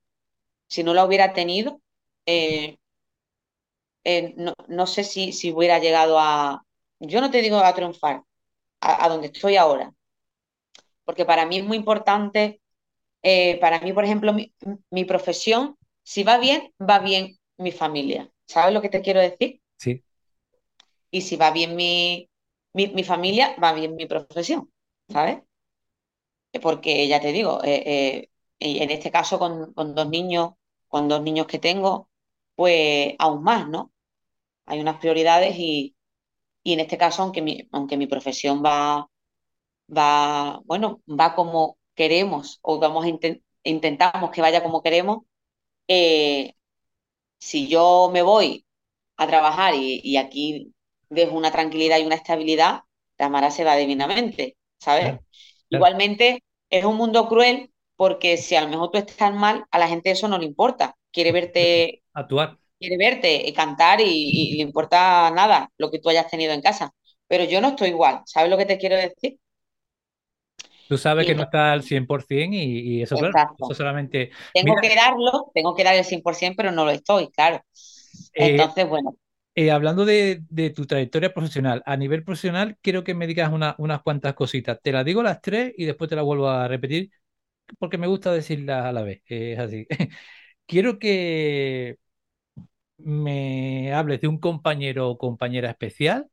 Si 0.67 0.83
no 0.83 0.93
la 0.93 1.05
hubiera 1.05 1.33
tenido, 1.33 1.81
eh, 2.25 2.77
eh, 4.03 4.33
no, 4.37 4.53
no 4.67 4.87
sé 4.87 5.03
si, 5.03 5.31
si 5.33 5.51
hubiera 5.51 5.79
llegado 5.79 6.19
a, 6.19 6.63
yo 6.99 7.21
no 7.21 7.31
te 7.31 7.41
digo 7.41 7.57
a 7.57 7.73
triunfar, 7.73 8.23
a, 8.81 9.05
a 9.05 9.09
donde 9.09 9.27
estoy 9.27 9.57
ahora, 9.57 9.93
porque 11.05 11.25
para 11.25 11.45
mí 11.45 11.57
es 11.57 11.63
muy 11.63 11.77
importante, 11.77 12.61
para 13.59 13.79
mí, 13.81 13.93
por 13.93 14.03
ejemplo, 14.03 14.33
mi, 14.33 14.53
mi 14.89 15.05
profesión, 15.05 15.77
si 16.03 16.23
va 16.23 16.37
bien, 16.37 16.73
va 16.79 16.99
bien 16.99 17.37
mi 17.57 17.71
familia. 17.71 18.31
¿Sabes 18.51 18.73
lo 18.73 18.81
que 18.81 18.89
te 18.89 19.01
quiero 19.01 19.19
decir? 19.21 19.61
Sí, 19.77 20.03
Y 21.11 21.21
si 21.21 21.35
va 21.37 21.51
bien 21.51 21.75
mi, 21.75 22.29
mi, 22.73 22.87
mi 22.87 23.03
familia, 23.03 23.55
va 23.63 23.73
bien 23.73 23.95
mi 23.95 24.05
profesión, 24.07 24.69
¿sabes? 25.09 25.39
Porque 26.61 27.07
ya 27.07 27.21
te 27.21 27.31
digo, 27.31 27.63
eh, 27.63 27.83
eh, 27.85 28.29
y 28.59 28.83
en 28.83 28.91
este 28.91 29.09
caso 29.11 29.39
con, 29.39 29.73
con 29.73 29.95
dos 29.95 30.09
niños, 30.09 30.51
con 30.87 31.07
dos 31.07 31.21
niños 31.21 31.47
que 31.47 31.59
tengo, 31.59 32.09
pues 32.55 33.15
aún 33.19 33.43
más, 33.43 33.67
¿no? 33.69 33.93
Hay 34.65 34.79
unas 34.81 34.97
prioridades 34.99 35.55
y, 35.57 35.95
y 36.63 36.73
en 36.73 36.81
este 36.81 36.97
caso, 36.97 37.23
aunque 37.23 37.41
mi, 37.43 37.67
aunque 37.73 37.97
mi 37.97 38.07
profesión 38.07 38.63
va, 38.65 39.09
va, 39.95 40.61
bueno, 40.65 41.01
va 41.09 41.35
como 41.35 41.77
queremos 41.95 42.59
o 42.63 42.79
vamos 42.79 43.05
a 43.05 43.09
inten- 43.09 43.43
intentamos 43.63 44.31
que 44.31 44.41
vaya 44.41 44.63
como 44.63 44.83
queremos, 44.83 45.19
eh, 45.87 46.55
si 47.41 47.67
yo 47.69 48.11
me 48.13 48.23
voy 48.23 48.65
a 49.17 49.27
trabajar 49.27 49.75
y, 49.75 50.01
y 50.03 50.17
aquí 50.17 50.73
dejo 51.09 51.35
una 51.37 51.51
tranquilidad 51.51 51.99
y 51.99 52.05
una 52.05 52.15
estabilidad, 52.15 52.81
Tamara 53.17 53.51
se 53.51 53.65
va 53.65 53.77
divinamente, 53.77 54.57
¿sabes? 54.79 55.19
claro, 55.19 55.23
claro. 55.69 55.91
Igualmente, 55.91 56.43
es 56.69 56.85
un 56.85 56.97
mundo 56.97 57.27
cruel 57.29 57.73
porque 57.97 58.37
si 58.37 58.55
a 58.55 58.61
lo 58.63 58.69
mejor 58.69 58.91
tú 58.91 58.97
estás 58.99 59.33
mal, 59.33 59.65
a 59.71 59.79
la 59.79 59.87
gente 59.89 60.11
eso 60.11 60.27
no 60.29 60.37
le 60.39 60.45
importa. 60.45 60.97
Quiere 61.11 61.31
verte, 61.33 62.03
Actuar. 62.13 62.57
quiere 62.79 62.97
verte 62.97 63.47
y 63.47 63.53
cantar 63.53 64.01
y, 64.01 64.05
y 64.53 64.57
le 64.57 64.63
importa 64.63 65.31
nada 65.31 65.69
lo 65.77 65.91
que 65.91 65.99
tú 65.99 66.09
hayas 66.09 66.29
tenido 66.29 66.53
en 66.53 66.61
casa. 66.61 66.93
Pero 67.27 67.45
yo 67.45 67.61
no 67.61 67.69
estoy 67.69 67.89
igual, 67.89 68.21
¿sabes 68.25 68.49
lo 68.49 68.57
que 68.57 68.65
te 68.65 68.77
quiero 68.77 68.97
decir? 68.97 69.39
Tú 70.91 70.97
sabes 70.97 71.25
que 71.25 71.35
no 71.35 71.43
está 71.43 71.71
al 71.73 71.83
100% 71.83 72.55
y, 72.57 72.59
y 72.99 73.01
eso, 73.03 73.17
claro, 73.29 73.57
eso 73.57 73.73
solamente... 73.75 74.31
Tengo 74.53 74.75
Mira, 74.75 74.81
que 74.81 74.95
darlo, 74.95 75.51
tengo 75.53 75.75
que 75.75 75.83
dar 75.83 75.95
el 75.95 76.05
100%, 76.05 76.55
pero 76.57 76.71
no 76.71 76.85
lo 76.85 76.91
estoy, 76.91 77.29
claro. 77.31 77.61
eh, 78.33 78.73
Entonces, 78.73 78.87
bueno, 78.89 79.15
eh, 79.55 79.71
hablando 79.71 80.05
de, 80.05 80.43
de 80.49 80.69
tu 80.71 80.85
trayectoria 80.87 81.33
profesional, 81.33 81.83
a 81.85 81.97
nivel 81.97 82.23
profesional 82.23 82.77
quiero 82.81 83.03
que 83.03 83.15
me 83.15 83.27
digas 83.27 83.51
una- 83.53 83.75
unas 83.79 84.01
cuantas 84.03 84.33
cositas. 84.35 84.79
Te 84.81 84.91
las 84.91 85.05
digo 85.05 85.23
las 85.23 85.41
tres 85.41 85.73
y 85.77 85.85
después 85.85 86.09
te 86.09 86.15
las 86.15 86.25
vuelvo 86.25 86.49
a 86.49 86.67
repetir 86.67 87.11
porque 87.79 87.97
me 87.99 88.07
gusta 88.07 88.33
decirlas 88.33 88.85
a 88.85 88.93
la 88.93 89.03
vez. 89.03 89.21
eh, 89.29 89.53
Es 89.55 89.59
así. 89.59 89.87
Quiero 90.67 90.99
que 90.99 91.97
me 92.97 93.93
hables 93.93 94.21
de 94.21 94.27
un 94.27 94.39
compañero 94.39 95.09
o 95.09 95.17
compañera 95.17 95.69
especial 95.71 96.29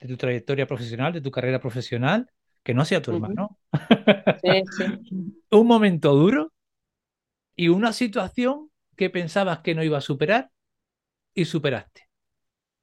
de 0.00 0.08
tu 0.08 0.16
trayectoria 0.16 0.66
profesional, 0.66 1.12
de 1.12 1.20
tu 1.20 1.30
carrera 1.30 1.60
profesional, 1.60 2.30
que 2.64 2.74
no 2.74 2.86
sea 2.86 3.02
tu 3.02 3.10
ujú, 3.10 3.12
hermano. 3.12 3.58
sí, 4.36 4.50
sí. 4.70 5.00
Un 5.50 5.66
momento 5.66 6.14
duro 6.14 6.52
y 7.56 7.68
una 7.68 7.92
situación 7.92 8.70
que 8.96 9.10
pensabas 9.10 9.60
que 9.60 9.74
no 9.74 9.82
iba 9.82 9.98
a 9.98 10.00
superar 10.00 10.50
y 11.34 11.46
superaste. 11.46 12.08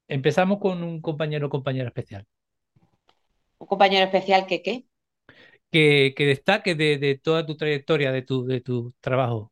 Empezamos 0.09 0.59
con 0.59 0.83
un 0.83 1.01
compañero 1.01 1.47
o 1.47 1.51
compañera 1.51 1.89
especial. 1.89 2.27
Un 3.59 3.67
compañero 3.71 4.03
especial 4.05 4.45
que, 4.45 4.61
¿qué? 4.61 4.73
Que, 5.71 6.13
que 6.15 6.25
destaque 6.25 6.75
de, 6.75 6.97
de 6.97 7.17
toda 7.17 7.45
tu 7.45 7.55
trayectoria, 7.57 8.11
de 8.11 8.21
tu, 8.23 8.45
de 8.45 8.61
tu 8.61 8.93
trabajo 8.99 9.51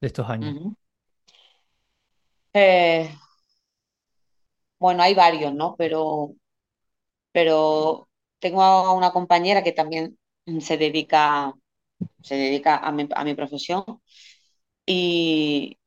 de 0.00 0.06
estos 0.08 0.28
años. 0.28 0.56
Eh, 2.52 3.10
bueno, 4.78 5.02
hay 5.02 5.14
varios, 5.14 5.54
¿no? 5.54 5.76
Pero, 5.76 6.34
pero 7.32 8.09
tengo 8.40 8.62
a 8.62 8.92
una 8.94 9.12
compañera 9.12 9.62
que 9.64 9.72
también 9.72 10.18
se 10.60 10.78
dedica, 10.78 11.54
se 12.22 12.36
dedica 12.36 12.78
a 12.78 12.92
mi, 12.92 13.08
a 13.14 13.24
mi 13.24 13.34
profesión 13.34 13.84
y, 14.86 15.78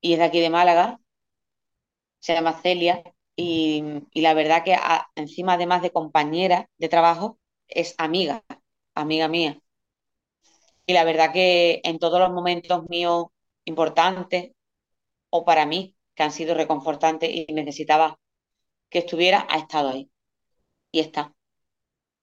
y 0.00 0.12
es 0.14 0.18
de 0.20 0.24
aquí 0.26 0.40
de 0.40 0.50
Málaga, 0.50 1.00
se 2.20 2.34
llama 2.34 2.52
Celia 2.60 3.02
y, 3.36 3.82
y 4.12 4.20
la 4.22 4.34
verdad 4.34 4.64
que 4.64 4.76
encima 5.14 5.54
además 5.54 5.82
de 5.82 5.92
compañera 5.92 6.68
de 6.78 6.88
trabajo 6.88 7.38
es 7.68 7.94
amiga, 7.98 8.44
amiga 8.94 9.28
mía. 9.28 9.60
Y 10.86 10.92
la 10.94 11.04
verdad 11.04 11.32
que 11.32 11.80
en 11.84 11.98
todos 11.98 12.18
los 12.20 12.30
momentos 12.32 12.88
míos 12.88 13.26
importantes 13.64 14.52
o 15.30 15.44
para 15.44 15.66
mí, 15.66 15.96
que 16.14 16.22
han 16.24 16.32
sido 16.32 16.54
reconfortantes 16.54 17.30
y 17.32 17.46
necesitaba 17.52 18.18
que 18.90 19.00
estuviera, 19.00 19.46
ha 19.50 19.58
estado 19.58 19.90
ahí 19.90 20.10
y 20.92 21.00
está. 21.00 21.34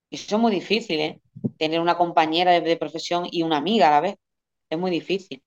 Y 0.09 0.15
eso 0.15 0.35
es 0.35 0.41
muy 0.41 0.51
difícil, 0.51 0.99
¿eh? 0.99 1.21
Tener 1.57 1.79
una 1.81 1.97
compañera 1.97 2.51
de, 2.51 2.61
de 2.61 2.77
profesión 2.77 3.27
y 3.31 3.43
una 3.43 3.57
amiga 3.57 3.87
a 3.89 3.91
la 3.91 4.01
vez. 4.01 4.15
Es 4.69 4.77
muy 4.79 4.91
difícil. 4.91 5.43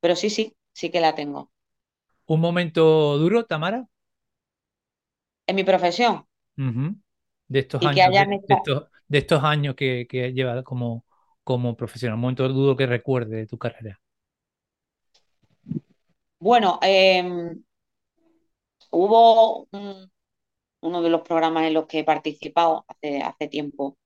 Pero 0.00 0.16
sí, 0.16 0.30
sí, 0.30 0.56
sí 0.74 0.90
que 0.90 1.00
la 1.00 1.14
tengo. 1.14 1.52
Un 2.26 2.40
momento 2.40 3.18
duro, 3.18 3.44
Tamara, 3.44 3.86
En 5.46 5.56
mi 5.56 5.64
profesión. 5.64 6.24
De 7.48 7.58
estos 7.60 7.84
Y 7.84 7.90
que 7.90 8.02
años, 8.02 8.14
de, 8.14 8.40
de 8.46 8.54
estos, 8.54 8.88
de 9.08 9.18
estos 9.18 9.42
años 9.44 9.74
que, 9.74 10.06
que 10.08 10.32
llevas 10.32 10.62
como, 10.64 11.04
como 11.44 11.76
profesional. 11.76 12.14
Un 12.16 12.20
momento 12.22 12.48
duro 12.48 12.76
que 12.76 12.86
recuerde 12.86 13.36
de 13.38 13.46
tu 13.46 13.58
carrera. 13.58 14.00
Bueno, 16.38 16.78
eh, 16.82 17.22
hubo 18.90 19.66
un- 19.72 20.10
uno 20.82 21.02
de 21.02 21.10
los 21.10 21.22
programas 21.22 21.64
en 21.66 21.74
los 21.74 21.86
que 21.88 22.00
he 22.00 22.04
participado 22.04 22.84
hace, 22.88 23.22
hace 23.22 23.48
tiempo. 23.48 23.98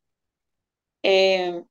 Eh, 1.05 1.65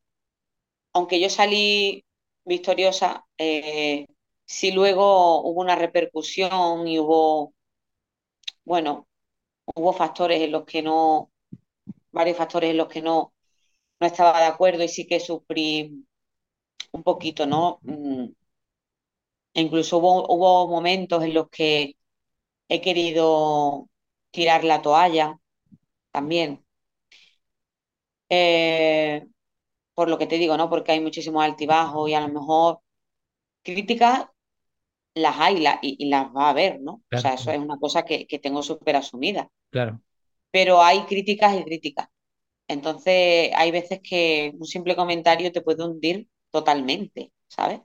aunque 0.94 1.20
yo 1.20 1.30
salí 1.30 2.04
victoriosa, 2.46 3.26
eh, 3.38 4.08
sí 4.46 4.72
luego 4.72 5.42
hubo 5.42 5.62
una 5.62 5.76
repercusión 5.76 6.88
y 6.88 7.00
hubo, 7.00 7.54
bueno, 8.66 9.08
hubo 9.76 9.94
factores 9.94 10.42
en 10.42 10.52
los 10.52 10.66
que 10.66 10.82
no, 10.84 11.32
varios 12.12 12.38
factores 12.38 12.72
en 12.72 12.78
los 12.78 12.88
que 12.90 13.02
no, 13.02 13.34
no 14.00 14.08
estaba 14.08 14.40
de 14.40 14.48
acuerdo 14.48 14.84
y 14.84 14.90
sí 14.90 15.08
que 15.08 15.20
sufrí 15.20 16.06
un 16.94 17.04
poquito, 17.04 17.46
¿no? 17.46 17.80
Mm, 17.84 18.28
incluso 19.54 19.98
hubo 20.00 20.68
momentos 20.68 21.24
en 21.24 21.34
los 21.34 21.50
que 21.50 21.96
he 22.70 22.82
querido 22.82 23.90
tirar 24.32 24.64
la 24.66 24.82
toalla 24.82 25.40
también. 26.12 26.66
Eh, 28.34 29.28
por 29.96 30.10
lo 30.10 30.18
que 30.20 30.28
te 30.28 30.38
digo, 30.38 30.58
¿no? 30.58 30.70
Porque 30.70 30.94
hay 30.94 31.02
muchísimos 31.02 31.44
altibajos 31.44 32.10
y 32.10 32.14
a 32.16 32.22
lo 32.22 32.30
mejor 32.34 32.80
críticas 33.64 34.28
las 35.16 35.36
hay 35.40 35.60
la- 35.62 35.80
y, 35.82 35.96
y 36.06 36.10
las 36.10 36.28
va 36.36 36.48
a 36.48 36.50
haber, 36.52 36.82
¿no? 36.82 36.94
O 36.96 37.18
sea, 37.18 37.34
eso 37.36 37.52
es 37.52 37.60
una 37.60 37.78
cosa 37.80 38.04
que, 38.06 38.28
que 38.28 38.40
tengo 38.40 38.64
súper 38.64 38.96
asumida. 38.98 39.50
claro. 39.72 40.02
Pero 40.52 40.82
hay 40.82 41.06
críticas 41.06 41.56
y 41.60 41.64
críticas. 41.64 42.08
Entonces, 42.68 43.52
hay 43.56 43.72
veces 43.72 44.02
que 44.04 44.54
un 44.60 44.66
simple 44.68 44.96
comentario 44.98 45.52
te 45.52 45.62
puede 45.62 45.86
hundir 45.86 46.30
totalmente, 46.52 47.34
¿sabes? 47.48 47.82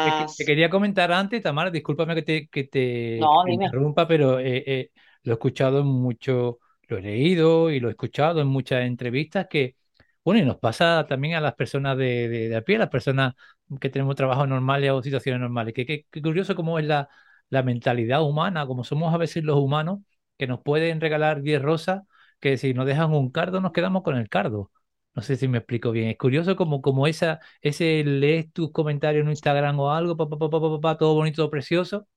Te, 0.00 0.14
que- 0.14 0.26
te 0.26 0.44
Más... 0.44 0.46
quería 0.46 0.68
comentar 0.70 1.10
antes, 1.12 1.42
Tamara, 1.42 1.70
discúlpame 1.70 2.14
que 2.14 2.22
te, 2.22 2.48
que 2.48 2.64
te, 2.64 3.32
que 3.42 3.52
interrumpa, 3.52 4.06
pero 4.06 4.38
eh, 4.38 4.62
eh, 4.66 4.90
lo 5.22 5.32
he 5.32 5.34
escuchado 5.34 5.80
en 5.80 5.86
mucho, 5.86 6.58
lo 6.88 6.98
he 6.98 7.02
leído 7.02 7.70
y 7.70 7.80
lo 7.80 7.88
he 7.88 7.90
escuchado 7.92 8.40
en 8.40 8.46
muchas 8.48 8.82
entrevistas 8.84 9.46
que, 9.48 9.76
bueno, 10.24 10.40
y 10.40 10.44
nos 10.44 10.58
pasa 10.58 11.06
también 11.08 11.34
a 11.34 11.40
las 11.40 11.54
personas 11.54 11.96
de, 11.98 12.28
de, 12.28 12.48
de 12.48 12.56
a 12.56 12.62
pie, 12.62 12.78
las 12.78 12.88
personas 12.88 13.34
que 13.80 13.90
tenemos 13.90 14.14
trabajos 14.16 14.48
normales 14.48 14.90
o 14.90 15.02
situaciones 15.02 15.40
normales. 15.40 15.74
Que, 15.74 15.86
que- 15.86 16.06
que 16.10 16.22
curioso 16.22 16.54
cómo 16.54 16.78
es 16.78 16.84
la, 16.86 17.08
la 17.50 17.62
mentalidad 17.62 18.22
humana, 18.22 18.66
como 18.66 18.84
somos 18.84 19.12
a 19.14 19.18
veces 19.18 19.44
los 19.44 19.58
humanos, 19.58 20.00
que 20.38 20.46
nos 20.46 20.60
pueden 20.62 21.00
regalar 21.00 21.42
10 21.42 21.60
rosas, 21.62 22.02
que 22.40 22.56
si 22.58 22.74
nos 22.74 22.86
dejan 22.86 23.12
un 23.12 23.30
cardo, 23.30 23.60
nos 23.60 23.72
quedamos 23.72 24.02
con 24.02 24.16
el 24.16 24.28
cardo. 24.28 24.70
No 25.14 25.22
sé 25.22 25.36
si 25.36 25.46
me 25.48 25.58
explico 25.58 25.92
bien. 25.92 26.08
Es 26.08 26.18
curioso 26.18 26.56
como, 26.56 26.82
como 26.82 27.06
esa 27.06 27.38
ese 27.62 28.02
lees 28.04 28.52
tus 28.52 28.72
comentarios 28.72 29.22
en 29.24 29.30
Instagram 29.30 29.78
o 29.78 29.90
algo, 29.92 30.16
pa, 30.16 30.28
pa, 30.28 30.38
pa, 30.38 30.50
pa, 30.50 30.80
pa, 30.80 30.98
todo 30.98 31.14
bonito, 31.14 31.36
todo 31.42 31.50
precioso, 31.50 32.08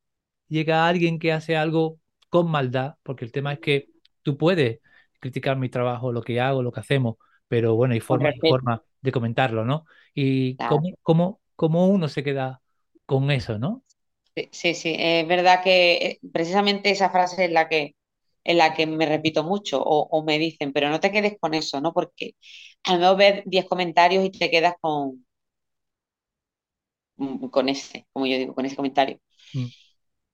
llega 0.47 0.87
alguien 0.87 1.19
que 1.19 1.33
hace 1.33 1.57
algo 1.57 1.99
con 2.29 2.49
maldad, 2.51 2.95
porque 3.03 3.25
el 3.25 3.31
tema 3.31 3.53
es 3.53 3.59
que 3.59 3.89
tú 4.27 4.37
puedes 4.37 4.81
criticar 5.19 5.57
mi 5.57 5.69
trabajo, 5.69 6.11
lo 6.11 6.21
que 6.23 6.41
hago, 6.41 6.63
lo 6.63 6.71
que 6.71 6.81
hacemos, 6.81 7.17
pero 7.47 7.75
bueno, 7.75 7.93
hay 7.93 7.99
Con 8.07 8.19
formas 8.19 8.35
y 8.35 8.41
respeto. 8.41 8.41
formas 8.41 8.81
de 9.01 9.11
comentarlo, 9.11 9.65
¿no? 9.65 9.85
Y 10.13 10.57
Claro. 10.57 10.83
cómo, 10.83 10.97
cómo, 11.03 11.41
cómo 11.55 11.87
uno 11.87 12.07
se 12.09 12.23
queda 12.23 12.61
con 13.05 13.31
eso, 13.31 13.59
¿no? 13.59 13.83
Sí, 14.51 14.75
sí. 14.75 14.95
Es 14.97 15.27
verdad 15.27 15.63
que 15.63 15.93
eh, 15.95 16.19
precisamente 16.31 16.91
esa 16.91 17.09
frase 17.09 17.45
es 17.45 17.51
la 17.51 17.67
que, 17.67 17.95
en 18.43 18.57
la 18.57 18.73
que 18.73 18.85
me 18.85 19.05
repito 19.05 19.43
mucho 19.43 19.81
o, 19.81 20.07
o 20.11 20.23
me 20.23 20.37
dicen, 20.39 20.71
pero 20.73 20.89
no 20.89 20.99
te 20.99 21.11
quedes 21.11 21.37
con 21.39 21.53
eso, 21.55 21.81
¿no? 21.81 21.91
Porque 21.93 22.33
a 22.83 22.93
lo 22.93 22.99
mejor 22.99 23.17
ves 23.17 23.43
10 23.45 23.65
comentarios 23.65 24.23
y 24.25 24.31
te 24.31 24.51
quedas 24.51 24.75
con, 24.79 25.25
con 27.51 27.69
ese, 27.69 28.07
como 28.13 28.25
yo 28.27 28.37
digo, 28.37 28.53
con 28.55 28.65
ese 28.65 28.75
comentario. 28.75 29.19
Mm. 29.55 29.71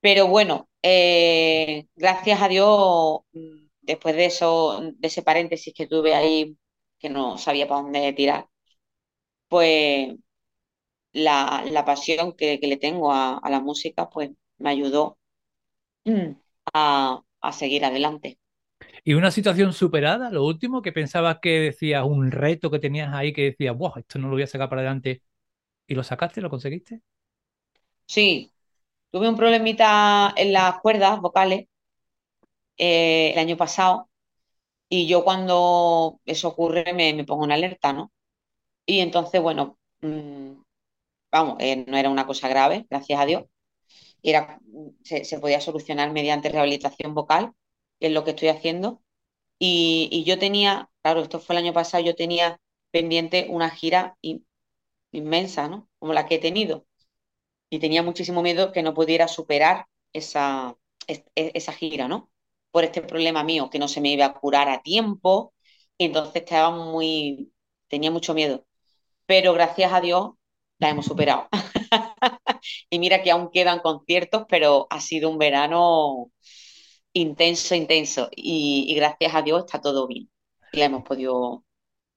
Pero 0.01 0.27
bueno, 0.27 0.69
eh, 0.81 1.87
gracias 1.95 2.41
a 2.41 2.47
Dios, 2.49 3.19
mm, 3.33 3.62
después 3.83 4.15
de 4.15 4.25
eso, 4.27 4.81
de 4.95 5.07
ese 5.09 5.23
paréntesis 5.23 5.73
que 5.75 5.87
tuve 5.87 6.15
ahí, 6.15 6.57
que 6.99 7.09
no 7.09 7.37
sabía 7.37 7.67
para 7.67 7.81
dónde 7.83 8.13
tirar, 8.13 8.47
pues 9.47 10.15
la, 11.13 11.63
la 11.71 11.85
pasión 11.85 12.33
que, 12.35 12.59
que 12.59 12.67
le 12.67 12.77
tengo 12.77 13.11
a, 13.13 13.37
a 13.37 13.49
la 13.49 13.59
música, 13.61 14.09
pues 14.09 14.31
me 14.57 14.69
ayudó 14.71 15.17
mm, 16.05 16.33
a, 16.73 17.23
a 17.41 17.53
seguir 17.53 17.85
adelante. 17.85 18.39
¿Y 19.03 19.13
una 19.13 19.31
situación 19.31 19.73
superada? 19.73 20.31
Lo 20.31 20.45
último 20.45 20.81
que 20.81 20.91
pensabas 20.91 21.39
que 21.41 21.59
decías, 21.59 22.03
un 22.05 22.31
reto 22.31 22.71
que 22.71 22.79
tenías 22.79 23.13
ahí 23.13 23.33
que 23.33 23.43
decías, 23.51 23.75
wow, 23.77 23.93
esto 23.97 24.19
no 24.19 24.27
lo 24.27 24.33
voy 24.35 24.43
a 24.43 24.47
sacar 24.47 24.69
para 24.69 24.81
adelante, 24.81 25.21
y 25.87 25.95
lo 25.95 26.03
sacaste, 26.03 26.41
lo 26.41 26.49
conseguiste. 26.51 27.01
Sí, 28.05 28.53
tuve 29.11 29.29
un 29.29 29.37
problemita 29.37 30.33
en 30.37 30.53
las 30.53 30.79
cuerdas 30.81 31.19
vocales 31.21 31.67
eh, 32.77 33.31
el 33.33 33.39
año 33.39 33.57
pasado 33.57 34.09
y 34.89 35.07
yo 35.07 35.23
cuando 35.23 36.19
eso 36.25 36.49
ocurre 36.49 36.93
me, 36.93 37.13
me 37.13 37.25
pongo 37.25 37.45
en 37.45 37.51
alerta, 37.53 37.93
¿no? 37.93 38.11
Y 38.85 38.99
entonces, 39.01 39.41
bueno, 39.41 39.79
mm, 40.01 40.53
vamos, 41.31 41.57
eh, 41.59 41.85
no 41.87 41.97
era 41.97 42.09
una 42.09 42.27
cosa 42.27 42.47
grave, 42.49 42.85
gracias 42.89 43.19
a 43.21 43.25
Dios. 43.25 43.45
Era, 44.23 44.59
se, 45.03 45.25
se 45.25 45.39
podía 45.39 45.61
solucionar 45.61 46.11
mediante 46.11 46.49
rehabilitación 46.49 47.13
vocal, 47.13 47.53
que 47.99 48.07
es 48.07 48.13
lo 48.13 48.23
que 48.23 48.31
estoy 48.31 48.49
haciendo. 48.49 49.03
Y, 49.59 50.09
y 50.13 50.25
yo 50.25 50.39
tenía, 50.39 50.89
claro, 51.03 51.21
esto 51.21 51.39
fue 51.41 51.55
el 51.57 51.63
año 51.63 51.73
pasado, 51.73 52.03
yo 52.03 52.15
tenía 52.15 52.59
pendiente 52.91 53.47
una 53.49 53.69
gira 53.71 54.17
in- 54.21 54.47
inmensa, 55.13 55.69
¿no? 55.69 55.89
Como 55.99 56.13
la 56.13 56.27
que 56.27 56.37
he 56.37 56.39
tenido. 56.39 56.87
Y 57.71 57.79
tenía 57.79 58.03
muchísimo 58.03 58.43
miedo 58.43 58.73
que 58.73 58.83
no 58.83 58.95
pudiera 58.95 59.29
superar 59.29 59.87
esa, 60.13 60.77
es- 61.07 61.25
e- 61.35 61.53
esa 61.55 61.73
gira, 61.73 62.09
¿no? 62.09 62.31
Por 62.73 62.85
este 62.85 63.03
problema 63.03 63.43
mío, 63.45 63.71
que 63.71 63.79
no 63.79 63.87
se 63.89 64.01
me 64.01 64.11
iba 64.13 64.25
a 64.27 64.35
curar 64.35 64.69
a 64.69 64.83
tiempo. 64.83 65.55
Y 65.97 66.07
entonces 66.07 66.37
estaba 66.43 66.71
muy, 66.71 67.53
tenía 67.89 68.11
mucho 68.11 68.35
miedo. 68.35 68.67
Pero 69.27 69.53
gracias 69.53 69.93
a 69.93 70.01
Dios 70.01 70.31
la 70.79 70.89
hemos 70.91 71.05
superado. 71.07 71.49
Y 72.89 72.99
mira 72.99 73.21
que 73.23 73.31
aún 73.31 73.49
quedan 73.51 73.79
conciertos, 73.79 74.45
pero 74.49 74.87
ha 74.89 74.99
sido 75.01 75.29
un 75.29 75.37
verano 75.37 76.31
intenso, 77.13 77.75
intenso. 77.75 78.29
Y, 78.35 78.85
y 78.89 78.95
gracias 78.95 79.35
a 79.35 79.41
Dios 79.41 79.65
está 79.65 79.81
todo 79.81 80.07
bien. 80.07 80.29
Y 80.71 80.79
la 80.79 80.85
hemos 80.85 81.03
podido 81.03 81.65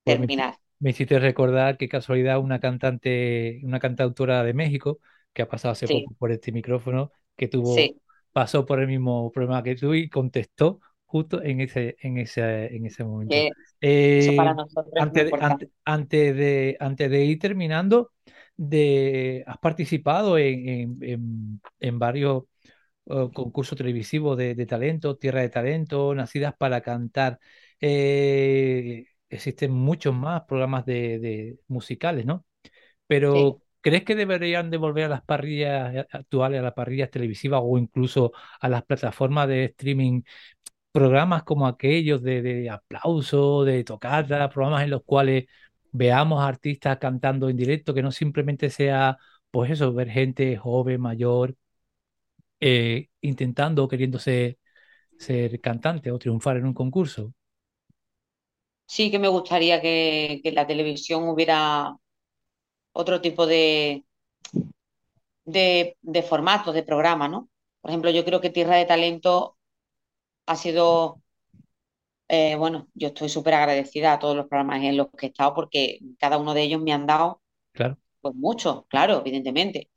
Pues 0.04 0.18
me, 0.18 0.30
terminar. 0.30 0.58
me 0.78 0.90
hiciste 0.90 1.18
recordar 1.18 1.76
qué 1.78 1.88
casualidad 1.88 2.38
una 2.38 2.60
cantante, 2.60 3.60
una 3.64 3.80
cantautora 3.80 4.42
de 4.44 4.54
México 4.54 5.00
que 5.32 5.42
ha 5.42 5.48
pasado 5.48 5.72
hace 5.72 5.88
Sí, 5.88 5.88
poco 5.88 6.14
por 6.14 6.30
este 6.32 6.52
micrófono, 6.52 7.12
que 7.36 7.48
tuvo, 7.48 7.90
sí. 7.90 8.00
Pasó 8.36 8.66
por 8.66 8.80
el 8.80 8.88
mismo 8.88 9.30
problema 9.32 9.62
que 9.62 9.76
tú 9.76 9.94
y 9.94 10.08
contestó 10.10 10.80
justo 11.06 11.42
en 11.42 11.60
ese, 11.62 11.96
en 12.00 12.18
ese, 12.18 12.74
en 12.76 12.86
ese 12.86 13.04
momento. 13.04 13.38
que 13.38 13.52
eso 14.16 14.34
para 14.34 14.52
Eh, 14.52 14.60
es 14.94 15.10
muy 15.10 15.22
antes 15.22 15.26
de, 15.26 15.36
antes 15.84 16.36
de, 16.36 16.76
antes 16.80 17.10
de 17.10 17.24
ir 17.24 17.38
terminando, 17.38 18.12
de, 18.56 19.44
has 19.46 19.58
participado 19.58 20.38
en, 20.38 20.68
en, 20.68 20.98
en- 21.02 21.60
en 21.80 21.98
varios 21.98 22.44
eh, 23.06 23.28
concursos 23.34 23.76
televisivos 23.78 24.36
de, 24.38 24.54
de 24.54 24.66
talento, 24.66 25.16
Tierra 25.16 25.42
de 25.42 25.50
Talento, 25.50 26.14
Nacidas 26.14 26.54
para 26.58 26.80
Cantar. 26.82 27.38
Eh, 27.80 29.06
existen 29.28 29.72
muchos 29.72 30.14
más 30.14 30.42
programas 30.44 30.86
de, 30.86 31.18
de 31.20 31.58
musicales, 31.68 32.26
¿no? 32.26 32.44
Sí. 33.32 33.56
¿Crees 33.80 34.04
que 34.04 34.14
deberían 34.14 34.70
de 34.70 34.76
volver 34.78 35.04
a 35.04 35.08
las 35.08 35.22
parrillas 35.22 35.94
eh, 35.94 36.06
actuales, 36.10 36.60
a 36.60 36.62
las 36.62 36.74
parrillas 36.74 37.10
televisivas 37.10 37.60
o 37.64 37.78
incluso 37.78 38.32
a 38.60 38.68
las 38.68 38.84
plataformas 38.84 39.48
de 39.48 39.64
streaming, 39.66 40.22
programas 40.92 41.44
como 41.44 41.66
aquellos 41.66 42.22
de, 42.22 42.42
de 42.42 42.70
aplauso, 42.70 43.64
de 43.64 43.84
tocata, 43.84 44.48
programas 44.50 44.84
en 44.84 44.90
los 44.90 45.04
cuales 45.04 45.46
veamos 45.92 46.42
artistas 46.42 46.98
cantando 46.98 47.48
en 47.48 47.56
directo, 47.56 47.94
que 47.94 48.02
no 48.02 48.12
simplemente 48.12 48.70
sea, 48.70 49.18
pues 49.50 49.70
eso, 49.70 49.92
ver 49.94 50.10
gente 50.10 50.56
joven, 50.56 51.00
mayor, 51.00 51.56
eh, 52.60 53.08
intentando 53.20 53.84
o 53.84 53.88
queriendo 53.88 54.18
ser, 54.18 54.58
cantante 55.62 56.10
o 56.10 56.18
triunfar 56.18 56.56
en 56.58 56.66
un 56.66 56.74
concurso? 56.74 57.32
Sí 58.86 59.10
que 59.10 59.18
me 59.18 59.28
gustaría 59.28 59.80
que, 59.80 60.40
que 60.42 60.52
la 60.52 60.66
televisión 60.66 61.28
hubiera 61.28 61.96
otro 62.96 63.20
tipo 63.20 63.46
de, 63.46 64.04
de, 65.44 65.96
de 66.02 66.22
formatos, 66.22 66.74
de 66.74 66.82
programa, 66.82 67.28
¿no? 67.28 67.48
Por 67.80 67.90
ejemplo, 67.90 68.10
yo 68.10 68.24
creo 68.24 68.40
que 68.40 68.50
Tierra 68.50 68.76
de 68.76 68.86
Talento 68.86 69.56
ha 70.46 70.56
sido, 70.56 71.22
eh, 72.28 72.56
bueno, 72.56 72.88
yo 72.94 73.08
estoy 73.08 73.28
súper 73.28 73.54
agradecida 73.54 74.12
a 74.12 74.18
todos 74.18 74.36
los 74.36 74.46
programas 74.48 74.82
en 74.82 74.96
los 74.96 75.08
que 75.16 75.26
he 75.26 75.28
estado 75.30 75.54
porque 75.54 76.00
cada 76.18 76.38
uno 76.38 76.54
de 76.54 76.62
ellos 76.62 76.80
me 76.82 76.92
han 76.92 77.06
dado, 77.06 77.42
Claro, 77.72 77.98
pues 78.20 78.34
mucho, 78.34 78.86
claro, 78.90 79.20
evidentemente. 79.20 79.90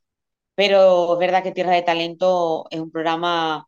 Pero 0.56 1.14
es 1.16 1.20
verdad 1.20 1.44
que 1.44 1.52
Tierra 1.54 1.74
de 1.74 1.84
Talento 1.84 2.68
es 2.72 2.80
un 2.82 2.92
programa 2.92 3.68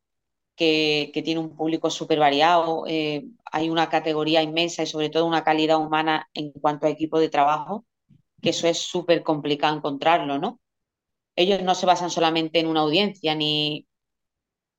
que, 0.55 1.11
que 1.13 1.23
tiene 1.23 1.41
un 1.41 1.55
público 1.57 1.89
súper 1.91 2.19
variado, 2.19 2.85
eh, 2.87 3.25
hay 3.51 3.69
una 3.69 3.89
categoría 3.89 4.43
inmensa 4.43 4.83
y 4.83 4.87
sobre 4.87 5.09
todo 5.09 5.25
una 5.27 5.43
calidad 5.45 5.79
humana 5.79 6.29
en 6.33 6.51
cuanto 6.53 6.87
a 6.87 6.89
equipo 6.91 7.19
de 7.19 7.29
trabajo, 7.29 7.85
que 8.41 8.51
eso 8.51 8.67
es 8.67 8.79
súper 8.79 9.23
complicado 9.23 9.75
encontrarlo, 9.77 10.39
¿no? 10.39 10.59
Ellos 11.35 11.63
no 11.63 11.75
se 11.75 11.85
basan 11.85 12.09
solamente 12.09 12.59
en 12.59 12.67
una 12.67 12.81
audiencia, 12.81 13.35
ni 13.35 13.87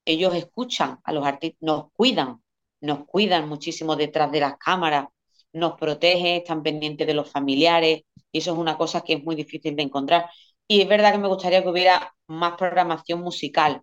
ellos 0.05 0.35
escuchan 0.35 1.01
a 1.05 1.13
los 1.13 1.27
artistas, 1.27 1.59
nos 1.63 1.93
cuidan, 1.93 2.43
nos 2.81 3.05
cuidan 3.07 3.49
muchísimo 3.49 3.97
detrás 3.97 4.31
de 4.33 4.41
las 4.41 4.57
cámaras, 4.59 5.07
nos 5.53 5.75
protegen, 5.79 6.37
están 6.39 6.63
pendientes 6.63 7.07
de 7.07 7.15
los 7.15 7.31
familiares, 7.31 8.03
y 8.33 8.39
eso 8.39 8.53
es 8.53 8.59
una 8.59 8.77
cosa 8.79 9.03
que 9.03 9.15
es 9.15 9.25
muy 9.25 9.37
difícil 9.37 9.77
de 9.77 9.83
encontrar. 9.83 10.31
Y 10.67 10.81
es 10.81 10.89
verdad 10.89 11.13
que 11.13 11.19
me 11.19 11.29
gustaría 11.29 11.63
que 11.63 11.69
hubiera 11.69 12.15
más 12.27 12.57
programación 12.57 13.21
musical. 13.21 13.83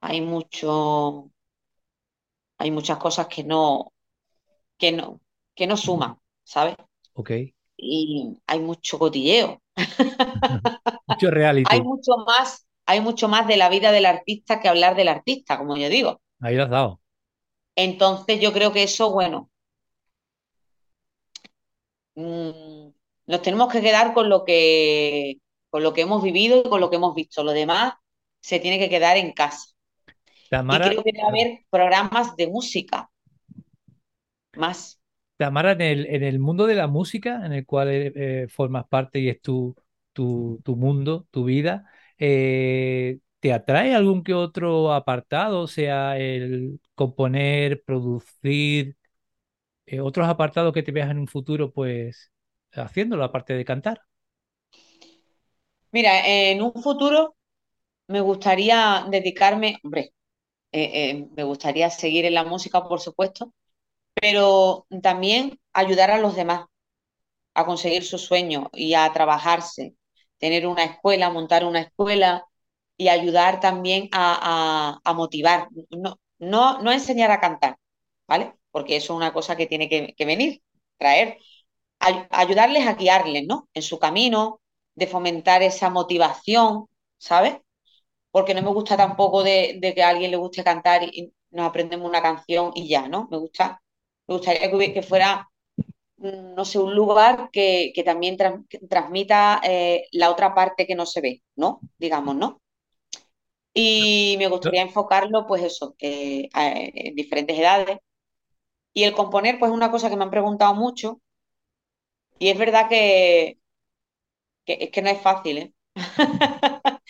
Hay 0.00 0.20
mucho, 0.20 1.30
hay 2.58 2.70
muchas 2.70 2.98
cosas 2.98 3.26
que 3.28 3.44
no, 3.44 3.92
que 4.78 4.92
no, 4.92 5.20
que 5.54 5.66
no 5.66 5.76
suman, 5.76 6.18
¿sabes? 6.44 6.76
ok. 7.14 7.30
Y 7.84 8.38
hay 8.46 8.60
mucho 8.60 8.98
cotilleo. 8.98 9.60
Mucho 11.08 11.30
Hay 11.64 11.80
reality. 11.80 11.82
mucho 11.82 12.12
más, 12.26 12.66
hay 12.86 13.00
mucho 13.00 13.28
más 13.28 13.46
de 13.48 13.56
la 13.56 13.68
vida 13.68 13.90
del 13.92 14.06
artista 14.06 14.60
que 14.60 14.68
hablar 14.68 14.94
del 14.96 15.08
artista, 15.08 15.58
como 15.58 15.76
yo 15.76 15.88
digo. 15.88 16.20
Ahí 16.40 16.56
lo 16.56 16.64
has 16.64 16.70
dado. 16.70 17.00
Entonces 17.76 18.40
yo 18.40 18.52
creo 18.54 18.72
que 18.72 18.82
eso, 18.84 19.10
bueno, 19.12 19.50
mm, 22.14 22.88
nos 23.26 23.42
tenemos 23.42 23.72
que 23.72 23.80
quedar 23.80 24.14
con 24.14 24.28
lo 24.28 24.44
que, 24.44 25.36
con 25.70 25.82
lo 25.82 25.92
que 25.92 26.02
hemos 26.02 26.22
vivido 26.22 26.62
y 26.64 26.68
con 26.68 26.80
lo 26.80 26.90
que 26.90 26.96
hemos 26.96 27.14
visto. 27.14 27.44
Lo 27.44 27.52
demás 27.52 27.94
se 28.40 28.60
tiene 28.60 28.78
que 28.78 28.88
quedar 28.90 29.16
en 29.16 29.32
casa. 29.32 29.68
Y 30.46 30.50
Tamara, 30.50 30.82
creo 30.82 31.02
que 31.04 31.12
debe 31.12 31.22
haber 31.28 31.60
programas 31.70 32.36
de 32.36 32.48
música 32.48 33.10
más. 34.54 35.01
Tamara, 35.36 35.72
en 35.72 35.80
el, 35.80 36.06
en 36.06 36.22
el 36.22 36.38
mundo 36.38 36.66
de 36.66 36.74
la 36.76 36.86
música, 36.86 37.44
en 37.44 37.52
el 37.52 37.66
cual 37.66 37.88
eh, 37.90 38.12
eh, 38.14 38.46
formas 38.48 38.86
parte 38.88 39.18
y 39.20 39.28
es 39.28 39.40
tu, 39.42 39.74
tu, 40.12 40.60
tu 40.64 40.76
mundo, 40.76 41.26
tu 41.30 41.44
vida, 41.44 41.90
eh, 42.18 43.18
¿te 43.40 43.52
atrae 43.52 43.94
algún 43.94 44.22
que 44.22 44.34
otro 44.34 44.92
apartado? 44.92 45.60
O 45.62 45.66
sea, 45.68 46.18
el 46.18 46.80
componer, 46.94 47.82
producir, 47.84 48.96
otros 50.02 50.28
apartados 50.28 50.72
que 50.72 50.82
te 50.82 50.92
veas 50.92 51.10
en 51.10 51.18
un 51.18 51.28
futuro, 51.28 51.72
pues, 51.72 52.32
haciéndolo, 52.72 53.24
aparte 53.24 53.54
de 53.54 53.64
cantar. 53.64 54.02
Mira, 55.92 56.26
en 56.26 56.62
un 56.62 56.72
futuro 56.82 57.36
me 58.08 58.20
gustaría 58.22 59.06
dedicarme, 59.10 59.78
hombre, 59.84 60.12
me 61.36 61.44
gustaría 61.44 61.90
seguir 61.90 62.24
en 62.24 62.34
la 62.34 62.44
música, 62.44 62.82
por 62.88 63.00
supuesto, 63.00 63.52
pero 64.14 64.86
también 65.02 65.58
ayudar 65.72 66.10
a 66.10 66.18
los 66.18 66.36
demás 66.36 66.66
a 67.54 67.64
conseguir 67.66 68.04
sus 68.04 68.22
sueños 68.22 68.68
y 68.72 68.94
a 68.94 69.12
trabajarse, 69.12 69.94
tener 70.38 70.66
una 70.66 70.84
escuela, 70.84 71.30
montar 71.30 71.64
una 71.64 71.80
escuela 71.82 72.46
y 72.96 73.08
ayudar 73.08 73.60
también 73.60 74.08
a, 74.12 75.00
motivar, 75.14 75.68
no, 75.90 76.18
no, 76.38 76.82
no 76.82 76.92
enseñar 76.92 77.30
a 77.30 77.40
cantar, 77.40 77.76
¿vale? 78.28 78.54
Porque 78.70 78.96
eso 78.96 79.12
es 79.14 79.16
una 79.18 79.32
cosa 79.32 79.56
que 79.56 79.66
tiene 79.66 79.88
que, 79.88 80.14
venir, 80.26 80.62
traer, 80.98 81.38
Ay- 82.00 82.26
ayudarles 82.30 82.86
a 82.86 82.94
guiarles, 82.94 83.46
¿no? 83.46 83.68
En 83.74 83.82
su 83.82 83.98
camino, 83.98 84.60
de 84.96 85.06
fomentar 85.08 85.62
esa 85.62 85.90
motivación, 85.90 86.86
¿sabes? 87.18 87.56
Porque 88.30 88.54
no 88.54 88.62
me 88.62 88.70
gusta 88.70 88.96
tampoco 88.96 89.42
de 89.44 89.92
que 89.94 90.02
a 90.02 90.08
alguien 90.10 90.30
le 90.30 90.36
guste 90.38 90.64
cantar 90.64 91.02
y, 91.04 91.32
nos 91.50 91.66
aprendemos 91.68 92.08
una 92.08 92.22
canción 92.22 92.72
y 92.74 92.88
ya, 92.88 93.08
¿no? 93.08 93.28
Me 93.30 93.36
gusta, 93.38 93.81
me 94.32 94.38
gustaría 94.38 94.92
que, 94.94 95.02
fuera, 95.02 95.48
mm, 96.18 96.54
no 96.54 96.64
sé, 96.64 96.78
un 96.78 96.94
lugar 96.94 97.50
que, 97.52 97.92
también 98.04 98.36
transmita 98.88 99.60
eh, 99.64 100.06
la 100.12 100.30
otra 100.30 100.54
parte 100.54 100.86
que 100.86 100.94
no 100.94 101.06
se 101.06 101.20
ve, 101.20 101.42
¿no? 101.56 101.80
Digamos, 101.98 102.36
¿no? 102.36 102.60
Y 103.74 104.36
me 104.38 104.48
gustaría 104.48 104.82
enfocarlo, 104.82 105.46
pues 105.46 105.62
eso, 105.62 105.94
eh, 105.98 106.48
en 106.54 107.14
diferentes 107.14 107.58
edades. 107.58 107.98
Y 108.94 109.04
el 109.04 109.14
componer, 109.14 109.58
pues 109.58 109.70
es 109.70 109.76
una 109.76 109.90
cosa 109.90 110.10
que 110.10 110.16
me 110.16 110.24
han 110.24 110.30
preguntado 110.30 110.74
mucho. 110.74 111.20
Y 112.38 112.48
es 112.48 112.58
verdad 112.58 112.88
que, 112.88 113.58
que 114.64 114.78
es 114.80 114.90
que 114.90 115.02
no 115.02 115.10
es 115.10 115.20
fácil, 115.20 115.58
¿eh? 115.58 115.72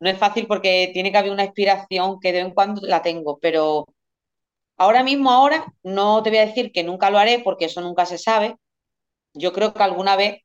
no 0.00 0.10
es 0.10 0.18
fácil 0.18 0.46
porque 0.46 0.90
tiene 0.92 1.12
que 1.12 1.18
haber 1.18 1.32
una 1.32 1.44
inspiración 1.44 2.20
que 2.20 2.32
de 2.32 2.38
vez 2.38 2.46
en 2.48 2.54
cuando 2.54 2.82
la 2.86 3.02
tengo, 3.02 3.38
pero 3.40 3.86
ahora 4.80 5.04
mismo, 5.04 5.30
ahora, 5.30 5.72
no 5.82 6.22
te 6.22 6.30
voy 6.30 6.38
a 6.38 6.46
decir 6.46 6.72
que 6.72 6.82
nunca 6.82 7.10
lo 7.10 7.18
haré 7.18 7.40
porque 7.44 7.66
eso 7.66 7.82
nunca 7.82 8.06
se 8.06 8.16
sabe. 8.16 8.56
Yo 9.34 9.52
creo 9.52 9.74
que 9.74 9.82
alguna 9.82 10.16
vez 10.16 10.40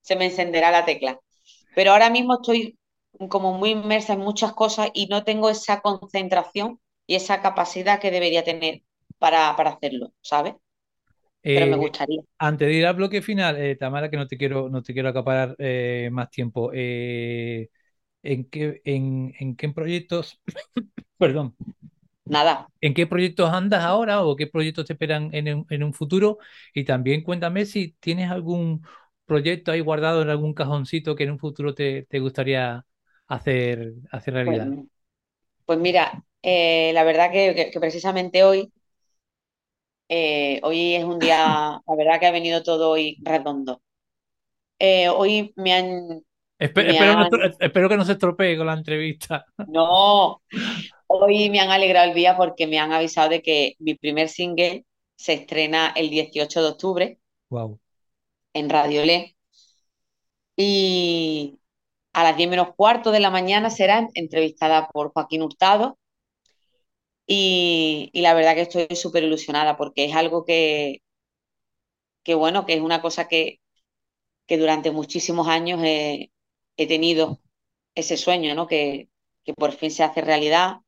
se 0.00 0.16
me 0.16 0.26
encenderá 0.26 0.70
la 0.70 0.84
tecla. 0.84 1.20
Pero 1.74 1.92
ahora 1.92 2.10
mismo 2.10 2.34
estoy 2.34 2.78
como 3.28 3.54
muy 3.54 3.70
inmersa 3.70 4.14
en 4.14 4.20
muchas 4.20 4.52
cosas 4.52 4.90
y 4.92 5.06
no 5.06 5.24
tengo 5.24 5.48
esa 5.48 5.80
concentración 5.80 6.80
y 7.06 7.14
esa 7.14 7.40
capacidad 7.40 8.00
que 8.00 8.10
debería 8.10 8.42
tener 8.42 8.82
para, 9.18 9.50
hacerlo, 9.50 10.12
¿sabes? 10.20 10.54
Pero 11.40 11.66
me 11.66 11.76
eh, 11.76 11.78
gustaría. 11.78 12.22
Antes 12.38 12.66
de 12.66 12.74
ir 12.74 12.86
al 12.86 12.96
bloque 12.96 13.22
final, 13.22 13.56
eh, 13.56 13.76
Tamara, 13.76 14.10
que 14.10 14.16
no 14.16 14.26
te 14.26 14.36
quiero, 14.36 14.68
no 14.68 14.82
te 14.82 14.92
quiero 14.92 15.10
acaparar 15.10 15.54
eh, 15.58 16.08
más 16.10 16.28
tiempo. 16.30 16.72
¿en, 16.72 17.68
qué, 18.50 18.80
en, 18.84 19.56
qué 19.56 19.68
proyectos, 19.68 20.40
perdón, 21.18 21.54
Nada. 22.26 22.68
¿En 22.80 22.92
qué 22.92 23.06
proyectos 23.06 23.50
andas 23.52 23.82
ahora 23.82 24.22
o 24.22 24.36
qué 24.36 24.46
proyectos 24.48 24.84
te 24.84 24.92
esperan 24.92 25.30
en, 25.32 25.64
en, 25.68 25.82
un 25.82 25.94
futuro? 25.94 26.38
Y 26.74 26.84
también 26.84 27.22
cuéntame 27.22 27.66
si 27.66 27.92
tienes 28.00 28.30
algún 28.30 28.84
proyecto 29.26 29.72
ahí 29.72 29.80
guardado 29.80 30.22
en 30.22 30.30
algún 30.30 30.52
cajoncito 30.52 31.14
que 31.14 31.24
en 31.24 31.32
un 31.32 31.38
futuro 31.38 31.74
te, 31.74 32.02
te 32.08 32.18
gustaría 32.18 32.84
hacer, 33.28 33.94
hacer 34.10 34.34
realidad? 34.34 34.66
Pues, 34.68 34.86
pues 35.64 35.78
mira, 35.78 36.24
eh, 36.42 36.92
la 36.94 37.04
verdad 37.04 37.30
que, 37.30 37.70
precisamente 37.78 38.44
hoy, 38.44 38.72
eh, 40.08 40.60
hoy 40.62 40.94
es 40.94 41.04
un 41.04 41.18
día, 41.18 41.80
la 41.86 41.96
verdad 41.96 42.20
que 42.20 42.26
ha 42.26 42.32
venido 42.32 42.62
todo 42.62 42.90
hoy 42.90 43.18
redondo. 43.22 43.82
Eh, 44.78 45.08
hoy 45.08 45.52
me 45.56 45.74
han... 45.74 46.22
espero, 46.58 47.88
que 47.88 47.96
no 47.96 48.04
se 48.04 48.12
estropee 48.12 48.56
con 48.56 48.66
la 48.66 48.74
entrevista. 48.74 49.44
No, 49.68 50.42
hoy 51.06 51.50
me 51.50 51.60
han 51.60 51.70
alegrado 51.70 52.08
el 52.08 52.14
día 52.14 52.36
porque 52.36 52.66
me 52.66 52.78
han 52.78 52.92
avisado 52.92 53.30
de 53.30 53.42
que 53.42 53.74
mi 53.78 53.94
primer 53.94 54.28
single 54.28 54.84
se 55.16 55.34
estrena 55.34 55.92
el 55.96 56.10
18 56.10 56.62
de 56.62 56.68
octubre. 56.68 57.18
Wow. 57.50 57.80
En 58.52 58.70
Radio 58.70 59.04
Le. 59.04 59.36
Y, 60.56 61.58
a 62.16 62.24
las 62.24 62.36
10 62.38 62.48
menos 62.48 62.74
cuarto 62.74 63.10
de 63.12 63.20
la 63.20 63.30
mañana 63.30 63.68
será 63.68 64.08
entrevistada 64.14 64.88
por 64.88 65.12
Joaquín 65.12 65.42
Hurtado. 65.42 65.98
Y, 67.26 68.10
la 68.14 68.32
verdad 68.34 68.54
que 68.54 68.62
estoy 68.62 68.96
súper 68.96 69.24
ilusionada 69.24 69.76
porque 69.76 70.06
es 70.06 70.14
algo 70.14 70.44
que, 70.46 71.02
que, 72.22 72.34
bueno, 72.34 72.64
que 72.66 72.74
es 72.74 72.80
una 72.80 73.02
cosa 73.02 73.28
que, 73.28 73.60
que 74.46 74.58
durante 74.58 74.90
muchísimos 74.90 75.48
años 75.48 75.80
he, 75.84 76.30
tenido 76.76 77.40
ese 77.94 78.16
sueño, 78.16 78.54
¿no? 78.54 78.66
Que, 78.66 79.08
por 79.56 79.72
fin 79.72 79.90
se 79.90 80.02
hace 80.02 80.22
realidad. 80.22 80.78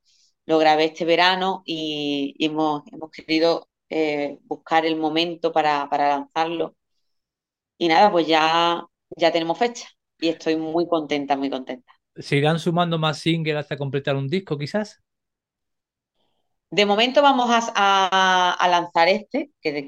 Lo 0.49 0.57
grabé 0.57 0.86
este 0.86 1.05
verano 1.05 1.62
y, 1.66 2.34
hemos, 2.38 2.82
hemos, 2.90 3.11
querido 3.11 3.68
eh, 3.90 4.38
buscar 4.44 4.86
el 4.86 4.96
momento 4.96 5.53
para, 5.53 5.90
para 5.90 6.09
lanzarlo. 6.09 6.74
Y 7.76 7.86
nada, 7.88 8.11
pues 8.11 8.26
ya, 8.26 8.82
ya 9.14 9.30
tenemos 9.30 9.59
fecha 9.59 9.86
y 10.18 10.28
estoy 10.28 10.57
muy 10.57 10.88
contenta, 10.88 11.36
muy 11.36 11.51
contenta. 11.51 11.92
¿Se 12.16 12.36
irán 12.36 12.59
sumando 12.59 12.99
más 12.99 13.18
singles 13.18 13.57
hasta 13.57 13.76
completar 13.76 14.16
un 14.16 14.26
disco 14.26 14.57
quizás? 14.57 15.03
De 16.70 16.86
momento 16.86 17.20
vamos 17.20 17.51
a, 17.51 18.68
lanzar 18.70 19.09
este, 19.09 19.51
que, 19.61 19.84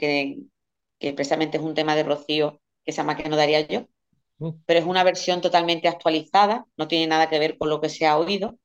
que, 0.98 1.12
precisamente 1.14 1.56
es 1.56 1.62
un 1.62 1.74
tema 1.74 1.96
de 1.96 2.02
Rocío 2.02 2.61
que 2.84 2.92
se 2.92 2.98
llama 2.98 3.16
Que 3.16 3.30
no 3.30 3.36
daría 3.36 3.66
yo, 3.66 3.86
uh. 4.40 4.52
pero 4.66 4.78
es 4.78 4.84
una 4.84 5.04
versión 5.04 5.40
totalmente 5.40 5.88
actualizada, 5.88 6.66
no 6.76 6.86
tiene 6.86 7.06
nada 7.06 7.30
que 7.30 7.38
ver 7.38 7.56
con 7.56 7.70
lo 7.70 7.80
que 7.80 7.88
se 7.88 8.06
ha 8.06 8.18
oído. 8.18 8.58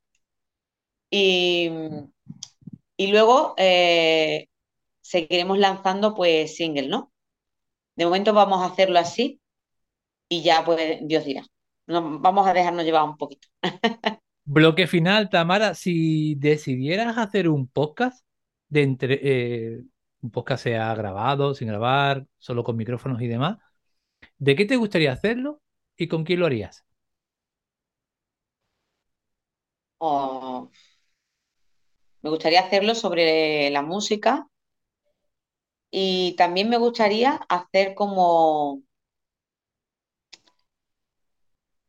Y, 1.17 1.69
luego 3.11 3.53
eh, 3.57 4.47
seguiremos 5.01 5.57
lanzando 5.57 6.13
pues 6.13 6.55
single, 6.55 6.89
¿no? 6.89 7.13
De 7.95 8.05
momento 8.05 8.33
vamos 8.33 8.61
a 8.61 8.65
hacerlo 8.65 8.99
así 8.99 9.39
y 10.27 10.43
ya 10.43 10.65
pues 10.65 10.99
Dios 11.03 11.23
dirá 11.23 11.45
vamos 11.87 12.47
a 12.47 12.53
dejarnos 12.53 12.83
llevar 12.83 13.03
un 13.03 13.17
poquito. 13.17 13.47
Bloque 14.43 14.87
final, 14.87 15.29
Tamara, 15.29 15.73
si 15.73 16.35
decidieras 16.35 17.17
hacer 17.17 17.49
un 17.49 17.67
podcast, 17.67 18.25
de 18.67 18.83
entre, 18.83 19.19
eh, 19.23 19.83
un 20.21 20.31
podcast 20.31 20.63
sea 20.63 20.93
grabado, 20.95 21.53
sin 21.53 21.67
grabar, 21.67 22.27
solo 22.37 22.63
con 22.63 22.75
micrófonos 22.75 23.21
y 23.21 23.27
demás, 23.27 23.57
¿de 24.37 24.55
qué 24.55 24.65
te 24.65 24.75
gustaría 24.75 25.13
hacerlo 25.13 25.61
y 25.97 26.07
con 26.07 26.23
quién 26.25 26.39
lo 26.41 26.45
harías? 26.45 26.85
Oh, 29.97 30.69
me 32.25 32.31
gustaría 32.31 32.61
hacerlo 32.61 32.95
sobre 32.95 33.69
la 33.69 33.83
música 33.83 34.47
y 35.91 36.33
también 36.35 36.69
me 36.69 36.79
gustaría 36.79 37.33
hacer 37.47 37.93
como 37.93 38.81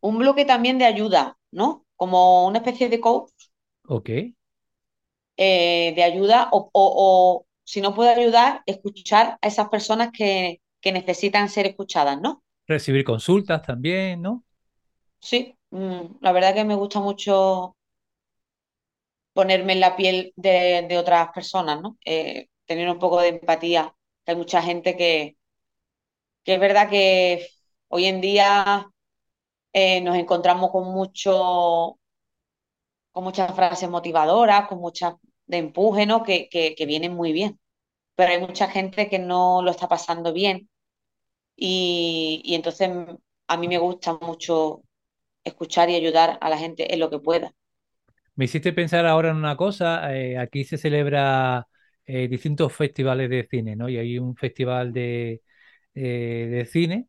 un 0.01 0.19
bloque 0.19 0.45
también 0.45 0.77
de 0.77 0.85
ayuda, 0.85 1.39
¿no? 1.51 1.87
Como 1.97 2.47
una 2.47 2.59
especie 2.59 2.91
de 2.91 3.01
coach. 3.01 3.33
Ok. 3.89 4.11
Eh, 5.39 5.95
de 5.97 6.03
ayuda 6.03 6.51
o, 6.53 7.47
si 7.65 7.81
no 7.81 7.95
puedo 7.95 8.11
ayudar, 8.11 8.63
escuchar 8.67 9.39
a 9.41 9.47
esas 9.47 9.71
personas 9.71 10.11
que, 10.13 10.61
necesitan 10.85 11.49
ser 11.49 11.67
escuchadas, 11.67 12.21
¿no? 12.21 12.45
Recibir 12.67 13.05
consultas 13.05 13.63
también, 13.63 14.21
¿no? 14.21 14.45
Sí, 15.19 15.57
mm, 15.71 16.19
la 16.21 16.31
verdad 16.31 16.55
que 16.55 16.65
me 16.65 16.77
gusta 16.77 17.01
mucho 17.01 17.76
ponerme 19.37 19.75
en 19.75 19.81
la 19.81 19.97
piel 19.97 20.33
de, 20.37 20.97
otras 20.99 21.29
personas, 21.33 21.81
¿no? 21.83 21.99
Eh, 22.05 22.49
tener 22.65 22.89
un 22.91 22.99
poco 22.99 23.21
de 23.21 23.29
empatía. 23.29 23.95
Hay 24.27 24.37
mucha 24.37 24.63
gente 24.63 24.97
que, 24.97 25.37
que 26.45 26.55
es 26.55 26.61
verdad 26.61 26.89
que 26.91 27.47
hoy 27.89 28.07
en 28.07 28.21
día 28.21 28.89
eh, 29.73 30.01
nos 30.01 30.17
encontramos 30.17 30.71
con 30.71 30.85
mucho, 30.93 31.99
con 33.13 33.25
muchas 33.25 33.55
frases 33.55 33.91
motivadoras, 33.91 34.69
con 34.69 34.79
muchas 34.81 35.15
de 35.47 35.59
empuje, 35.59 36.07
¿no? 36.07 36.23
Que, 36.23 36.49
vienen 36.87 37.15
muy 37.15 37.33
bien. 37.33 37.61
Pero 38.15 38.33
hay 38.33 38.41
mucha 38.41 38.69
gente 38.69 39.09
que 39.11 39.19
no 39.19 39.63
lo 39.63 39.71
está 39.71 39.89
pasando 39.89 40.33
bien. 40.33 40.71
Y, 41.57 42.43
entonces 42.55 42.91
a 43.49 43.57
mí 43.59 43.69
me 43.69 43.79
gusta 43.79 44.15
mucho 44.15 44.83
escuchar 45.45 45.91
y 45.91 45.97
ayudar 45.97 46.39
a 46.41 46.51
la 46.51 46.59
gente 46.59 46.93
en 46.95 47.01
lo 47.01 47.11
que 47.11 47.19
pueda. 47.21 47.55
Me 48.37 48.45
hiciste 48.47 48.73
pensar 48.73 49.07
ahora 49.07 49.31
en 49.31 49.37
una 49.37 49.57
cosa. 49.57 50.15
Eh, 50.17 50.39
aquí 50.39 50.65
se 50.65 50.79
celebra 50.79 51.67
eh, 52.05 52.29
distintos 52.29 52.73
festivales 52.73 53.31
de 53.31 53.47
cine, 53.51 53.77
¿no? 53.77 53.89
Y 53.89 53.99
hay 53.99 54.19
un 54.19 54.37
festival 54.37 54.93
de, 54.93 55.43
de 55.95 56.69
cine 56.71 57.09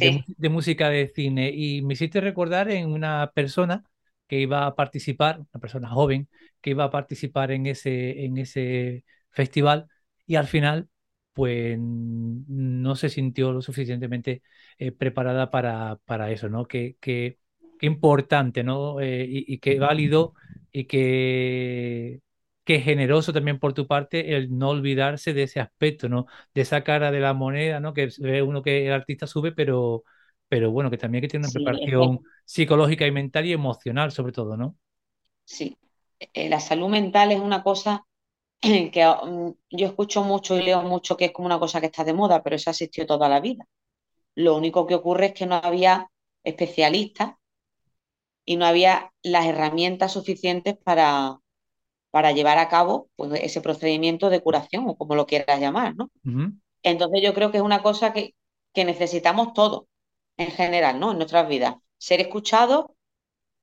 de, 0.00 0.48
música 0.48 0.88
de 0.88 1.08
cine 1.14 1.50
y 1.50 1.82
me 1.82 1.94
hiciste 1.94 2.20
recordar 2.20 2.70
en 2.70 2.90
una 2.90 3.30
persona 3.34 3.84
que 4.26 4.40
iba 4.40 4.66
a 4.66 4.74
participar, 4.74 5.40
una 5.40 5.60
persona 5.60 5.88
joven, 5.90 6.28
que 6.60 6.70
iba 6.70 6.84
a 6.84 6.90
participar 6.90 7.50
en 7.52 7.66
ese, 7.66 8.24
en 8.24 8.38
ese 8.38 9.04
festival 9.30 9.88
y 10.26 10.36
al 10.36 10.46
final 10.46 10.88
pues 11.32 11.76
no 11.78 12.94
se 12.94 13.08
sintió 13.08 13.52
lo 13.52 13.60
suficientemente 13.60 14.42
eh, 14.78 14.92
preparada 14.92 15.50
para, 15.50 15.96
para, 16.04 16.30
eso, 16.30 16.48
¿no? 16.48 16.66
Que, 16.66 16.96
que, 17.00 17.38
importante, 17.80 18.64
¿no? 18.64 19.00
Eh, 19.00 19.24
y, 19.28 19.54
y 19.54 19.58
que 19.58 19.78
válido 19.78 20.34
y 20.72 20.84
que 20.86 22.20
que 22.64 22.80
generoso 22.80 23.32
también 23.34 23.58
por 23.58 23.74
tu 23.74 23.86
parte 23.86 24.36
el 24.36 24.56
no 24.56 24.70
olvidarse 24.70 25.34
de 25.34 25.42
ese 25.44 25.60
aspecto, 25.60 26.08
¿no? 26.08 26.26
De 26.54 26.62
esa 26.62 26.82
cara 26.82 27.10
de 27.12 27.20
la 27.20 27.34
moneda, 27.34 27.78
¿no? 27.80 27.92
Que 27.92 28.08
ve 28.18 28.40
uno 28.42 28.62
que 28.62 28.86
el 28.86 28.92
artista 28.94 29.26
sube, 29.26 29.52
pero, 29.52 30.04
pero 30.48 30.70
bueno, 30.70 30.90
que 30.90 30.96
también 30.98 31.20
que 31.22 31.28
tener 31.28 31.44
una 31.46 31.52
preparación 31.52 32.20
psicológica 32.46 33.06
y 33.06 33.12
mental 33.12 33.44
y 33.46 33.52
emocional, 33.52 34.12
sobre 34.12 34.32
todo, 34.32 34.56
¿no? 34.56 34.76
Sí, 35.44 35.76
eh, 36.20 36.48
la 36.48 36.60
salud 36.60 36.88
mental 36.88 37.32
es 37.32 37.40
una 37.40 37.62
cosa 37.62 38.06
que 38.60 39.06
mm, 39.24 39.50
yo 39.70 39.86
escucho 39.86 40.22
mucho 40.24 40.58
y 40.58 40.62
leo 40.62 40.82
mucho 40.82 41.16
que 41.16 41.26
es 41.26 41.32
como 41.32 41.46
una 41.46 41.58
cosa 41.58 41.80
que 41.80 41.86
está 41.88 42.04
de 42.04 42.14
moda, 42.14 42.42
pero 42.42 42.56
eso 42.56 42.70
existió 42.70 43.06
toda 43.06 43.28
la 43.28 43.40
vida. 43.40 43.66
Lo 44.36 44.56
único 44.56 44.86
que 44.86 44.94
ocurre 44.96 45.28
es 45.28 45.34
que 45.34 45.46
no 45.46 45.56
había 45.56 46.10
especialistas 46.44 47.34
y 48.44 48.56
no 48.56 48.66
había 48.66 49.12
las 49.22 49.46
herramientas 49.46 50.12
suficientes 50.12 50.76
para, 50.76 51.38
para 52.10 52.32
llevar 52.32 52.58
a 52.58 52.68
cabo 52.68 53.08
pues, 53.16 53.40
ese 53.42 53.60
procedimiento 53.60 54.30
de 54.30 54.40
curación 54.40 54.88
o 54.88 54.96
como 54.96 55.14
lo 55.14 55.26
quieras 55.26 55.60
llamar, 55.60 55.94
¿no? 55.96 56.10
Entonces 56.82 57.22
yo 57.22 57.34
creo 57.34 57.50
que 57.50 57.58
es 57.58 57.62
una 57.62 57.82
cosa 57.82 58.12
que, 58.12 58.34
que 58.72 58.84
necesitamos 58.84 59.52
todos 59.54 59.84
en 60.36 60.50
general, 60.50 61.00
¿no? 61.00 61.12
En 61.12 61.18
nuestras 61.18 61.48
vidas. 61.48 61.76
Ser 61.98 62.20
escuchados 62.20 62.86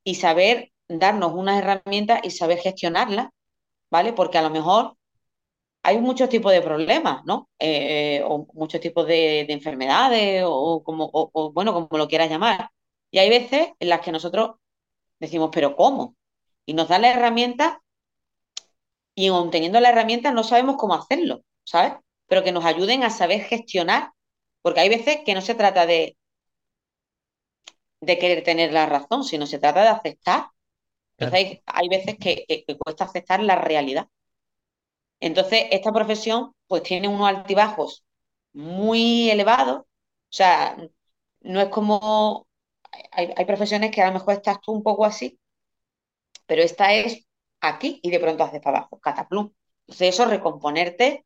y 0.04 0.16
saber 0.16 0.72
darnos 0.88 1.34
unas 1.34 1.60
herramientas 1.60 2.22
y 2.24 2.32
saber 2.32 2.60
gestionarlas, 2.60 3.30
¿vale? 3.90 4.14
Porque 4.14 4.38
a 4.38 4.42
lo 4.42 4.50
mejor 4.50 4.96
hay 5.84 6.00
muchos 6.00 6.30
tipos 6.30 6.52
de 6.52 6.62
problemas, 6.62 7.24
¿no? 7.26 7.50
Eh, 7.60 8.18
eh, 8.18 8.24
o 8.26 8.48
muchos 8.54 8.82
tipos 8.82 9.08
de, 9.08 9.42
enfermedades, 9.42 10.44
o, 10.46 10.84
como, 10.84 11.10
o, 11.14 11.52
bueno, 11.54 11.74
como 11.74 11.98
lo 11.98 12.08
quieras 12.08 12.30
llamar. 12.30 12.70
Y 13.10 13.20
hay 13.20 13.30
veces 13.30 13.70
en 13.80 13.90
las 13.90 14.02
que 14.02 14.12
nosotros 14.12 14.52
decimos, 15.22 15.52
pero 15.54 15.76
¿cómo? 15.76 16.16
Y 16.66 16.74
nos 16.74 16.90
dan 16.90 17.04
la 17.04 17.12
herramienta 17.12 17.82
y 19.16 19.28
aun 19.28 19.52
teniendo 19.52 19.80
la 19.80 19.90
herramienta 19.90 20.32
no 20.32 20.44
sabemos 20.44 20.78
cómo 20.78 20.96
hacerlo, 20.96 21.44
¿sabes? 21.64 21.94
Pero 22.28 22.44
que 22.44 22.52
nos 22.52 22.66
ayuden 22.66 23.04
a 23.04 23.10
saber 23.10 23.42
gestionar, 23.42 24.12
porque 24.62 24.82
hay 24.82 24.90
veces 24.90 25.20
que 25.26 25.36
no 25.36 25.42
se 25.42 25.56
trata 25.56 25.86
de, 25.86 26.18
de 28.02 28.18
querer 28.20 28.44
tener 28.44 28.74
la 28.74 28.86
razón, 28.86 29.24
sino 29.24 29.46
se 29.46 29.60
trata 29.60 29.84
de 29.84 29.90
aceptar. 29.90 30.48
Entonces 31.18 31.62
hay, 31.68 31.88
veces 31.88 32.18
que, 32.18 32.66
cuesta 32.80 33.06
aceptar 33.06 33.44
la 33.44 33.56
realidad. 33.56 34.08
Entonces, 35.20 35.66
esta 35.72 35.92
profesión 35.92 36.54
pues 36.68 36.82
tiene 36.84 37.08
unos 37.08 37.28
altibajos 37.28 38.04
muy 38.54 39.30
elevados. 39.30 39.82
O 39.82 39.86
sea, 40.30 40.78
no 41.42 41.62
es 41.62 41.70
como... 41.70 42.48
Hay, 43.12 43.34
hay 43.36 43.46
profesiones 43.46 43.92
que 43.92 44.02
a 44.02 44.08
lo 44.08 44.14
mejor 44.14 44.36
estás 44.36 44.62
tú 44.62 44.72
un 44.72 44.84
poco 44.84 45.06
así, 45.06 45.40
pero 46.46 46.62
esta 46.62 46.94
es 46.94 47.26
aquí 47.62 48.00
y 48.04 48.12
de 48.12 48.20
pronto 48.20 48.44
haces 48.44 48.62
para 48.62 48.80
abajo, 48.80 49.00
cataplum. 49.00 49.52
Entonces 49.88 50.10
eso, 50.10 50.26
recomponerte 50.26 51.26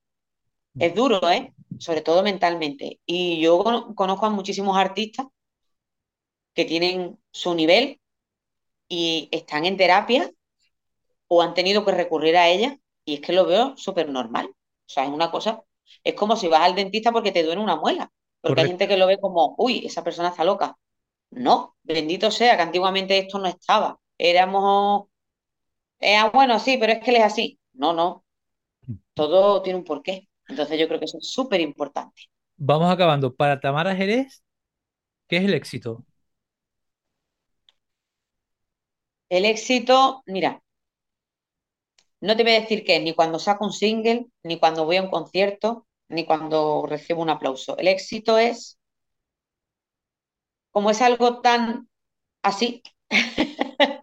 es 0.78 0.94
duro, 0.96 1.30
¿eh? 1.30 1.54
Sobre 1.80 2.02
todo 2.02 2.24
mentalmente. 2.24 3.00
Y 3.06 3.40
yo 3.42 3.64
conozco 3.96 4.26
a 4.26 4.30
muchísimos 4.30 4.78
artistas 4.78 5.28
que 6.54 6.66
tienen 6.66 7.20
su 7.32 7.54
nivel 7.54 8.00
y 8.88 9.30
están 9.32 9.66
en 9.66 9.78
terapia 9.78 10.32
o 11.28 11.42
han 11.42 11.54
tenido 11.54 11.86
que 11.86 11.92
recurrir 11.92 12.38
a 12.38 12.50
ella 12.50 12.78
y 13.06 13.16
es 13.16 13.22
que 13.22 13.34
lo 13.34 13.46
veo 13.46 13.76
súper 13.78 14.10
normal. 14.10 14.48
O 14.48 14.90
sea, 14.90 15.06
es 15.06 15.10
una 15.10 15.32
cosa, 15.32 15.64
es 16.04 16.14
como 16.16 16.36
si 16.36 16.48
vas 16.48 16.62
al 16.62 16.76
dentista 16.76 17.12
porque 17.12 17.32
te 17.32 17.44
duele 17.44 17.62
una 17.62 17.76
muela, 17.76 18.12
porque 18.42 18.62
hay 18.62 18.68
gente 18.68 18.88
que 18.88 18.98
lo 18.98 19.08
ve 19.08 19.20
como, 19.20 19.56
uy, 19.58 19.86
esa 19.86 20.04
persona 20.04 20.30
está 20.30 20.44
loca. 20.44 20.78
No, 21.32 21.76
bendito 21.84 22.32
sea 22.32 22.56
que 22.56 22.64
antiguamente 22.64 23.18
esto 23.18 23.38
no 23.40 23.48
estaba. 23.48 24.00
Éramos, 24.18 25.08
eh, 26.00 26.16
ah, 26.18 26.32
bueno, 26.34 26.60
sí, 26.60 26.78
pero 26.80 26.94
es 26.94 27.00
que 27.04 27.12
él 27.12 27.18
es 27.18 27.24
así. 27.24 27.60
No, 27.74 27.94
no, 27.94 28.26
todo 29.16 29.62
tiene 29.64 29.80
un 29.80 29.86
porqué. 29.86 30.30
Entonces 30.48 30.80
yo 30.80 30.88
creo 30.88 31.00
que 31.00 31.06
eso 31.06 31.20
es 31.20 31.30
súper 31.32 31.62
importante. 31.62 32.24
Vamos 32.58 32.92
acabando. 32.92 33.34
Para 33.36 33.60
Tamara 33.60 33.96
Jerez, 33.96 34.44
¿qué 35.28 35.38
es 35.38 35.46
el 35.46 35.54
éxito? 35.54 36.06
El 39.30 39.46
éxito, 39.46 40.24
mira, 40.26 40.64
no 42.22 42.36
te 42.36 42.44
voy 42.44 42.54
a 42.54 42.62
decir 42.62 42.84
que 42.84 43.00
ni 43.00 43.14
cuando 43.14 43.40
saco 43.40 43.66
un 43.66 43.74
single, 43.74 44.28
ni 44.44 44.60
cuando 44.60 44.86
voy 44.86 44.98
a 44.98 45.04
un 45.04 45.10
concierto, 45.10 45.88
ni 46.10 46.26
cuando 46.26 46.86
recibo 46.88 47.22
un 47.22 47.30
aplauso. 47.30 47.78
El 47.78 47.88
éxito 47.88 48.38
es, 48.38 48.80
como 50.76 50.90
es 50.90 51.02
algo 51.02 51.40
tan 51.40 51.88
así, 52.44 52.84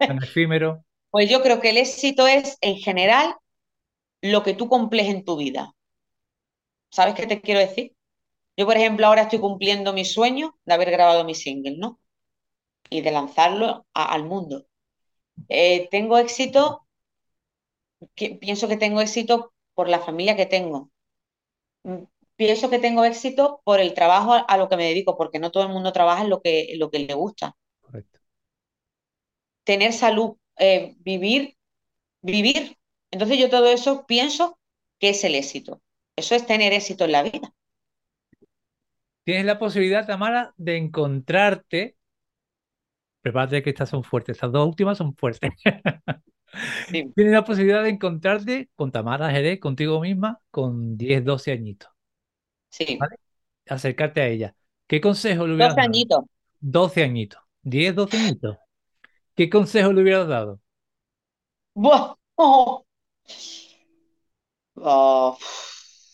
tan 0.07 0.17
efímero. 0.23 0.83
Pues 1.11 1.29
yo 1.29 1.43
creo 1.43 1.61
que 1.61 1.69
el 1.69 1.77
éxito 1.77 2.25
es, 2.25 2.57
en 2.61 2.77
general, 2.77 3.35
lo 4.23 4.41
que 4.41 4.55
tú 4.55 4.67
cumples 4.67 5.07
en 5.07 5.23
tu 5.23 5.37
vida. 5.37 5.75
¿Sabes 6.89 7.13
qué 7.13 7.27
te 7.27 7.41
quiero 7.41 7.59
decir? 7.59 7.93
Yo, 8.57 8.65
por 8.65 8.75
ejemplo, 8.75 9.05
ahora 9.05 9.21
estoy 9.21 9.37
cumpliendo 9.37 9.93
mi 9.93 10.03
sueño 10.03 10.57
de 10.65 10.73
haber 10.73 10.89
grabado 10.89 11.23
mi 11.25 11.35
single, 11.35 11.77
¿no? 11.77 11.99
Y 12.89 13.01
de 13.01 13.11
lanzarlo 13.11 13.85
al 13.93 14.23
mundo. 14.23 14.65
Eh, 15.49 15.87
tengo 15.91 16.17
éxito, 16.17 16.87
pienso 18.15 18.67
que 18.67 18.77
tengo 18.77 18.99
éxito 18.99 19.53
por 19.75 19.89
la 19.89 19.99
familia 19.99 20.35
que 20.35 20.47
tengo. 20.47 20.89
Pienso 22.35 22.69
que 22.69 22.79
tengo 22.79 23.05
éxito 23.05 23.61
por 23.63 23.79
el 23.79 23.93
trabajo 23.93 24.33
a, 24.47 24.57
lo 24.57 24.69
que 24.69 24.77
me 24.77 24.85
dedico, 24.85 25.17
porque 25.17 25.39
no 25.39 25.51
todo 25.51 25.63
el 25.63 25.69
mundo 25.69 25.93
trabaja 25.93 26.23
en 26.23 26.29
lo 26.29 26.41
que, 26.41 26.73
lo 26.77 26.89
que 26.89 26.99
le 26.99 27.13
gusta. 27.13 27.55
Correcto. 27.79 28.19
Tener 29.63 29.93
salud, 29.93 30.37
eh, 30.57 30.95
vivir, 30.99 31.55
vivir. 32.21 32.77
Entonces 33.11 33.37
yo 33.37 33.49
todo 33.49 33.67
eso 33.67 34.05
pienso 34.07 34.59
que 34.99 35.09
es 35.09 35.23
el 35.23 35.35
éxito. 35.35 35.81
Eso 36.15 36.35
es 36.35 36.45
tener 36.45 36.73
éxito 36.73 37.05
en 37.05 37.11
la 37.11 37.23
vida. 37.23 37.53
Tienes 39.23 39.45
la 39.45 39.59
posibilidad, 39.59 40.05
Tamara, 40.05 40.53
de 40.57 40.77
encontrarte 40.77 41.95
prepárate 43.23 43.63
que 43.63 43.69
estas 43.69 43.89
son 43.89 44.03
fuertes, 44.03 44.35
estas 44.35 44.51
dos 44.51 44.67
últimas 44.67 44.97
son 44.97 45.15
fuertes. 45.15 45.49
Tienes 46.91 47.33
la 47.33 47.43
posibilidad 47.43 47.81
de 47.81 47.89
encontrarte 47.89 48.69
con 48.75 48.91
Tamara 48.91 49.31
Jerez, 49.31 49.59
contigo 49.59 50.01
misma, 50.01 50.39
con 50.51 50.97
10, 50.97 51.23
12 51.23 51.51
añitos. 51.53 51.89
Sí. 52.73 52.97
Acercarte 53.67 54.21
a 54.21 54.27
ella. 54.27 54.55
¿Qué 54.87 54.99
consejo 54.99 55.45
le 55.45 55.53
hubieras 55.53 55.75
12 55.75 55.87
añitos. 55.87 56.25
12 56.59 57.03
añitos. 57.03 57.41
10, 57.61 57.95
12 57.95 58.17
añitos. 58.17 58.57
¿Qué 59.35 59.47
consejo 59.47 59.93
le 59.93 60.01
hubieras 60.01 60.27
dado? 60.27 60.59
Buah. 61.75 62.15
Oh. 62.35 62.83
Oh. 64.75 65.37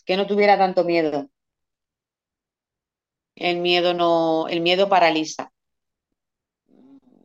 Que 0.04 0.18
no 0.18 0.26
tuviera 0.26 0.58
tanto 0.58 0.84
miedo. 0.84 1.30
El 3.36 3.60
miedo 3.60 3.94
no, 3.94 4.46
el 4.48 4.60
miedo 4.60 4.90
paraliza 4.90 5.50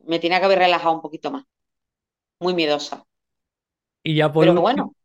me 0.05 0.19
tenía 0.19 0.39
que 0.39 0.45
haber 0.45 0.59
relajado 0.59 0.95
un 0.95 1.01
poquito 1.01 1.31
más. 1.31 1.43
Muy 2.39 2.53
miedosa. 2.53 3.03
Y 4.01 4.15
ya 4.15 4.31
por 4.31 4.45
Pero 4.45 4.61
bueno. 4.61 4.95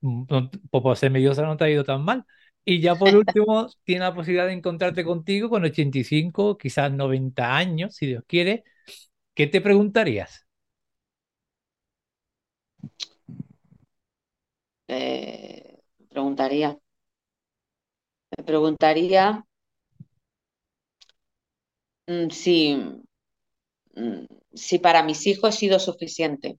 Pues 0.00 0.48
por 0.70 0.96
ser 0.96 1.10
miedosa 1.10 1.42
no 1.42 1.56
te 1.56 1.64
ha 1.64 1.70
ido 1.70 1.84
tan 1.84 2.02
mal. 2.02 2.24
Y 2.64 2.80
ya 2.80 2.96
por 2.98 3.14
último, 3.16 3.68
tiene 3.84 4.02
la 4.04 4.14
posibilidad 4.14 4.46
de 4.46 4.52
encontrarte 4.54 5.04
contigo 5.04 5.50
con 5.50 5.64
85, 5.64 6.56
quizás 6.58 6.92
90 6.92 7.56
años, 7.56 7.96
si 7.96 8.06
Dios 8.06 8.24
quiere. 8.26 8.64
¿Qué 9.34 9.46
te 9.48 9.60
preguntarías? 9.62 10.46
Eh, 14.88 15.82
preguntaría. 16.08 16.78
Me 18.36 18.44
preguntaría 18.44 19.24
mm, 22.08 22.30
si 22.30 22.56
Mm, 23.96 24.26
si 24.54 24.78
para 24.78 25.02
mis 25.02 25.26
hijos 25.26 25.54
he 25.54 25.58
sido 25.58 25.78
suficiente. 25.78 26.58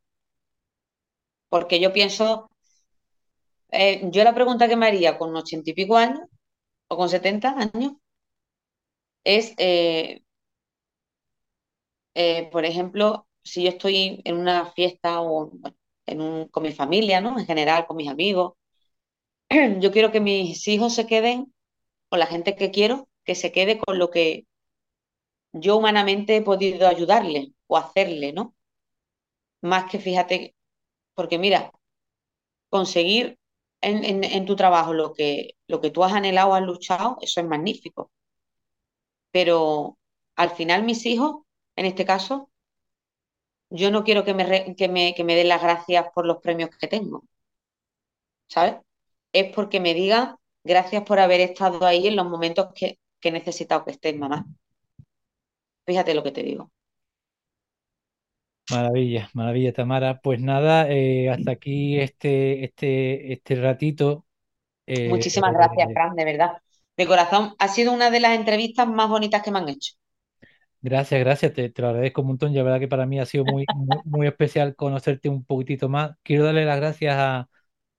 Porque 1.50 1.80
yo 1.80 1.94
pienso, 1.94 2.50
eh, 3.74 4.02
yo 4.12 4.24
la 4.24 4.34
pregunta 4.36 4.68
que 4.68 4.76
me 4.78 4.88
haría 4.88 5.18
con 5.18 5.36
ochenta 5.36 5.70
y 5.72 5.74
pico 5.74 5.98
años 5.98 6.22
o 6.90 6.98
con 6.98 7.10
70 7.10 7.50
años 7.58 7.94
es, 9.24 9.54
eh, 9.58 10.24
eh, 12.16 12.50
por 12.52 12.66
ejemplo, 12.66 13.28
si 13.44 13.64
yo 13.64 13.70
estoy 13.70 14.22
en 14.26 14.38
una 14.38 14.66
fiesta 14.74 15.22
o 15.22 15.52
en 16.06 16.22
un, 16.22 16.48
con 16.50 16.64
mi 16.64 16.72
familia, 16.74 17.22
¿no? 17.22 17.38
En 17.40 17.46
general, 17.46 17.86
con 17.88 17.98
mis 17.98 18.10
amigos, 18.10 18.54
yo 19.82 19.92
quiero 19.92 20.12
que 20.12 20.20
mis 20.22 20.68
hijos 20.70 20.96
se 20.96 21.08
queden, 21.08 21.54
con 22.10 22.20
la 22.20 22.28
gente 22.28 22.56
que 22.58 22.72
quiero, 22.72 23.10
que 23.26 23.36
se 23.36 23.52
quede 23.54 23.80
con 23.80 24.00
lo 24.00 24.12
que 24.12 24.46
yo 25.54 25.78
humanamente 25.78 26.36
he 26.36 26.42
podido 26.42 26.88
ayudarle 26.88 27.54
o 27.68 27.78
hacerle, 27.78 28.34
¿no? 28.34 28.54
Más 29.62 29.90
que 29.90 29.98
fíjate, 30.00 30.56
porque 31.16 31.38
mira, 31.40 31.72
conseguir 32.70 33.38
en, 33.84 34.46
tu 34.46 34.56
trabajo 34.56 34.94
lo 34.94 35.14
que, 35.14 35.56
lo 35.68 35.82
que 35.82 35.92
tú 35.92 36.04
has 36.04 36.14
anhelado, 36.14 36.54
has 36.54 36.64
luchado, 36.64 37.18
eso 37.22 37.42
es 37.42 37.48
magnífico. 37.48 38.12
Pero 39.32 39.98
al 40.36 40.52
final 40.52 40.84
mis 40.84 41.06
hijos, 41.06 41.44
en 41.76 41.86
este 41.86 42.06
caso, 42.06 42.50
yo 43.70 43.92
no 43.92 44.04
quiero 44.04 44.24
que 44.24 44.34
me, 44.34 44.76
que 44.76 44.88
me, 44.88 45.14
que 45.16 45.24
me 45.24 45.36
den 45.36 45.50
las 45.50 45.62
gracias 45.62 46.06
por 46.14 46.26
los 46.26 46.38
premios 46.38 46.70
que 46.78 46.88
tengo, 46.88 47.24
¿sabes? 48.48 48.76
Es 49.34 49.54
porque 49.54 49.80
me 49.80 49.94
digan 49.94 50.36
gracias 50.64 51.04
por 51.04 51.20
haber 51.20 51.42
estado 51.42 51.86
ahí 51.86 52.08
en 52.08 52.16
los 52.16 52.26
momentos 52.30 52.68
que, 52.76 53.00
que 53.20 53.30
he 53.30 53.32
necesitado 53.32 53.84
que 53.86 53.92
estés, 53.92 54.16
mamá. 54.18 54.46
Fíjate 55.86 56.14
lo 56.14 56.24
que 56.24 56.32
te 56.32 56.44
digo. 56.44 56.72
Maravilla, 58.72 59.30
maravilla, 59.34 59.74
Tamara. 59.74 60.20
Pues 60.22 60.40
nada, 60.42 60.90
eh, 60.90 61.30
hasta 61.30 61.52
aquí 61.52 62.00
este, 62.00 62.64
este, 62.66 63.34
este 63.34 63.56
ratito. 63.56 64.26
Eh, 64.88 65.10
Muchísimas 65.10 65.54
gracias, 65.54 65.94
Fran, 65.94 66.14
de 66.16 66.26
verdad. 66.26 66.52
De 66.98 67.08
corazón, 67.08 67.56
ha 67.58 67.68
sido 67.70 67.94
una 67.94 68.10
de 68.12 68.20
las 68.20 68.36
entrevistas 68.38 68.86
más 68.88 69.08
bonitas 69.10 69.42
que 69.42 69.52
me 69.52 69.60
han 69.60 69.70
hecho. 69.70 69.94
Gracias, 70.82 71.20
gracias, 71.22 71.54
te, 71.54 71.70
te 71.70 71.82
lo 71.82 71.90
agradezco 71.90 72.22
un 72.22 72.28
montón. 72.28 72.54
Ya 72.54 72.62
verdad 72.64 72.80
que 72.80 72.88
para 72.90 73.06
mí 73.06 73.20
ha 73.20 73.26
sido 73.26 73.46
muy, 73.46 73.70
muy, 73.72 74.02
muy 74.04 74.28
especial 74.28 74.76
conocerte 74.76 75.30
un 75.30 75.46
poquitito 75.46 75.88
más. 75.90 76.18
Quiero 76.24 76.44
darle 76.44 76.66
las 76.66 76.78
gracias 76.78 77.16
a, 77.18 77.50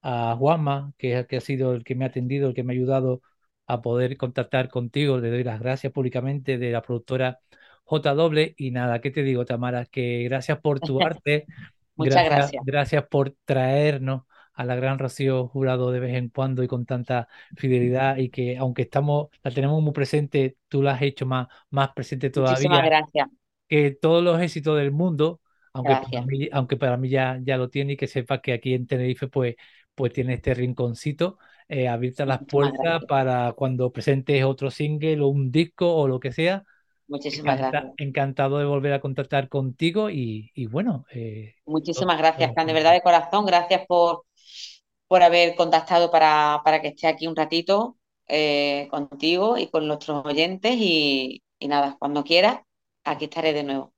a 0.03 0.37
Juanma, 0.39 0.93
que 0.99 1.13
es 1.15 1.19
el 1.21 1.27
que 1.27 1.39
ha 1.39 1.41
sido 1.41 1.75
el 1.75 1.85
que 1.85 1.95
me 1.95 2.05
ha 2.05 2.09
atendido, 2.09 2.49
el 2.49 2.55
que 2.55 2.63
me 2.65 2.73
ha 2.75 2.77
ayudado 2.77 3.23
a 3.67 3.81
poder 3.83 4.17
contactar 4.19 4.69
contigo. 4.69 5.19
Le 5.19 5.31
doy 5.31 5.45
las 5.45 5.61
gracias 5.61 5.93
públicamente 5.95 6.59
de 6.59 6.73
la 6.73 6.83
productora 6.83 7.41
JW. 7.87 8.55
Y 8.57 8.71
nada, 8.71 9.01
¿qué 9.01 9.11
te 9.11 9.23
digo, 9.23 9.45
Tamara? 9.45 9.87
Que 9.87 10.25
gracias 10.25 10.61
por 10.61 10.81
tu 10.81 11.01
arte, 11.03 11.47
Muchas 11.97 12.25
gracias, 12.25 12.25
gracias. 12.25 12.65
gracias 12.65 13.07
por 13.09 13.37
traernos 13.45 14.23
a 14.55 14.65
la 14.65 14.77
gran 14.77 14.99
Rocío 14.99 15.49
Jurado 15.49 15.91
de 15.93 16.01
vez 16.01 16.15
en 16.15 16.29
cuando 16.29 16.63
y 16.63 16.69
con 16.69 16.87
tanta 16.87 17.29
fidelidad 17.57 18.17
y 18.19 18.31
que 18.31 18.57
aunque 18.59 18.83
estamos, 18.83 19.29
la 19.43 19.51
tenemos 19.53 19.83
muy 19.83 19.93
presente, 19.93 20.57
tú 20.69 20.83
la 20.83 20.93
has 20.95 21.03
hecho 21.03 21.27
más, 21.27 21.49
más 21.71 21.91
presente 21.95 22.31
Muchísimas 22.39 22.83
todavía 22.83 22.85
gracias. 22.85 23.29
que 23.69 23.91
todos 23.93 24.23
los 24.23 24.41
éxitos 24.41 24.77
del 24.79 24.93
mundo, 24.93 25.41
aunque 25.73 25.97
para 25.97 26.23
mí, 26.27 26.49
aunque 26.53 26.77
para 26.77 26.97
mí 26.97 27.09
ya, 27.09 27.39
ya 27.43 27.57
lo 27.57 27.69
tiene 27.71 27.95
y 27.95 27.97
que 27.97 28.07
sepa 28.07 28.41
que 28.41 28.53
aquí 28.53 28.75
en 28.75 28.87
Tenerife 28.87 29.29
pues, 29.29 29.57
pues 29.95 30.13
tiene 30.13 30.35
este 30.35 30.55
rinconcito 30.55 31.39
eh, 31.69 31.89
abiertas 31.89 32.27
las 32.29 32.41
Muchísimas 32.41 32.49
puertas 32.49 33.01
gracias. 33.01 33.07
para 33.07 33.53
cuando 33.55 33.91
presentes 33.93 34.45
otro 34.45 34.71
single 34.71 35.21
o 35.23 35.29
un 35.29 35.51
disco 35.51 35.95
o 35.95 36.09
lo 36.09 36.21
que 36.21 36.33
sea. 36.33 36.65
Muchísimas 37.09 37.57
Encanta- 37.57 37.71
gracias. 37.73 37.95
encantado 37.97 38.59
de 38.59 38.65
volver 38.67 38.93
a 38.93 39.01
contactar 39.01 39.49
contigo 39.49 40.11
y, 40.11 40.51
y 40.55 40.67
bueno, 40.67 41.05
eh, 41.13 41.55
Muchísimas 41.67 42.19
gracias, 42.19 42.53
Fran, 42.53 42.67
de 42.67 42.73
verdad 42.75 42.93
de 42.93 43.01
corazón. 43.03 43.47
Gracias 43.47 43.87
por, 43.87 44.25
por 45.09 45.23
haber 45.23 45.55
contactado 45.57 46.11
para, 46.11 46.61
para 46.65 46.81
que 46.83 46.89
esté 46.89 47.07
aquí 47.09 47.27
un 47.27 47.37
ratito 47.37 47.99
eh, 48.29 48.89
contigo 48.91 49.59
y 49.59 49.69
con 49.69 49.87
nuestros 49.89 50.25
oyentes. 50.27 50.75
Y, 50.79 51.43
y 51.59 51.69
nada, 51.69 51.97
cuando 51.99 52.25
quieras, 52.25 52.61
aquí 53.05 53.25
estaré 53.27 53.53
de 53.55 53.65
nuevo. 53.65 53.95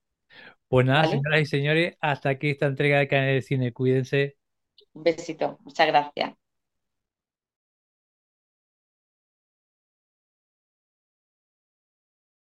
Pues 0.68 0.86
nada, 0.86 1.04
¿Vale? 1.04 1.16
señoras 1.16 1.40
y 1.42 1.46
señores, 1.46 1.96
hasta 2.00 2.28
aquí 2.30 2.50
esta 2.50 2.66
entrega 2.66 2.98
de 2.98 3.09
Canal 3.09 3.34
de 3.34 3.42
Cine. 3.42 3.72
Cuídense. 3.72 4.36
Un 4.94 5.02
besito. 5.04 5.59
Muchas 5.64 5.86
gracias. 5.86 6.34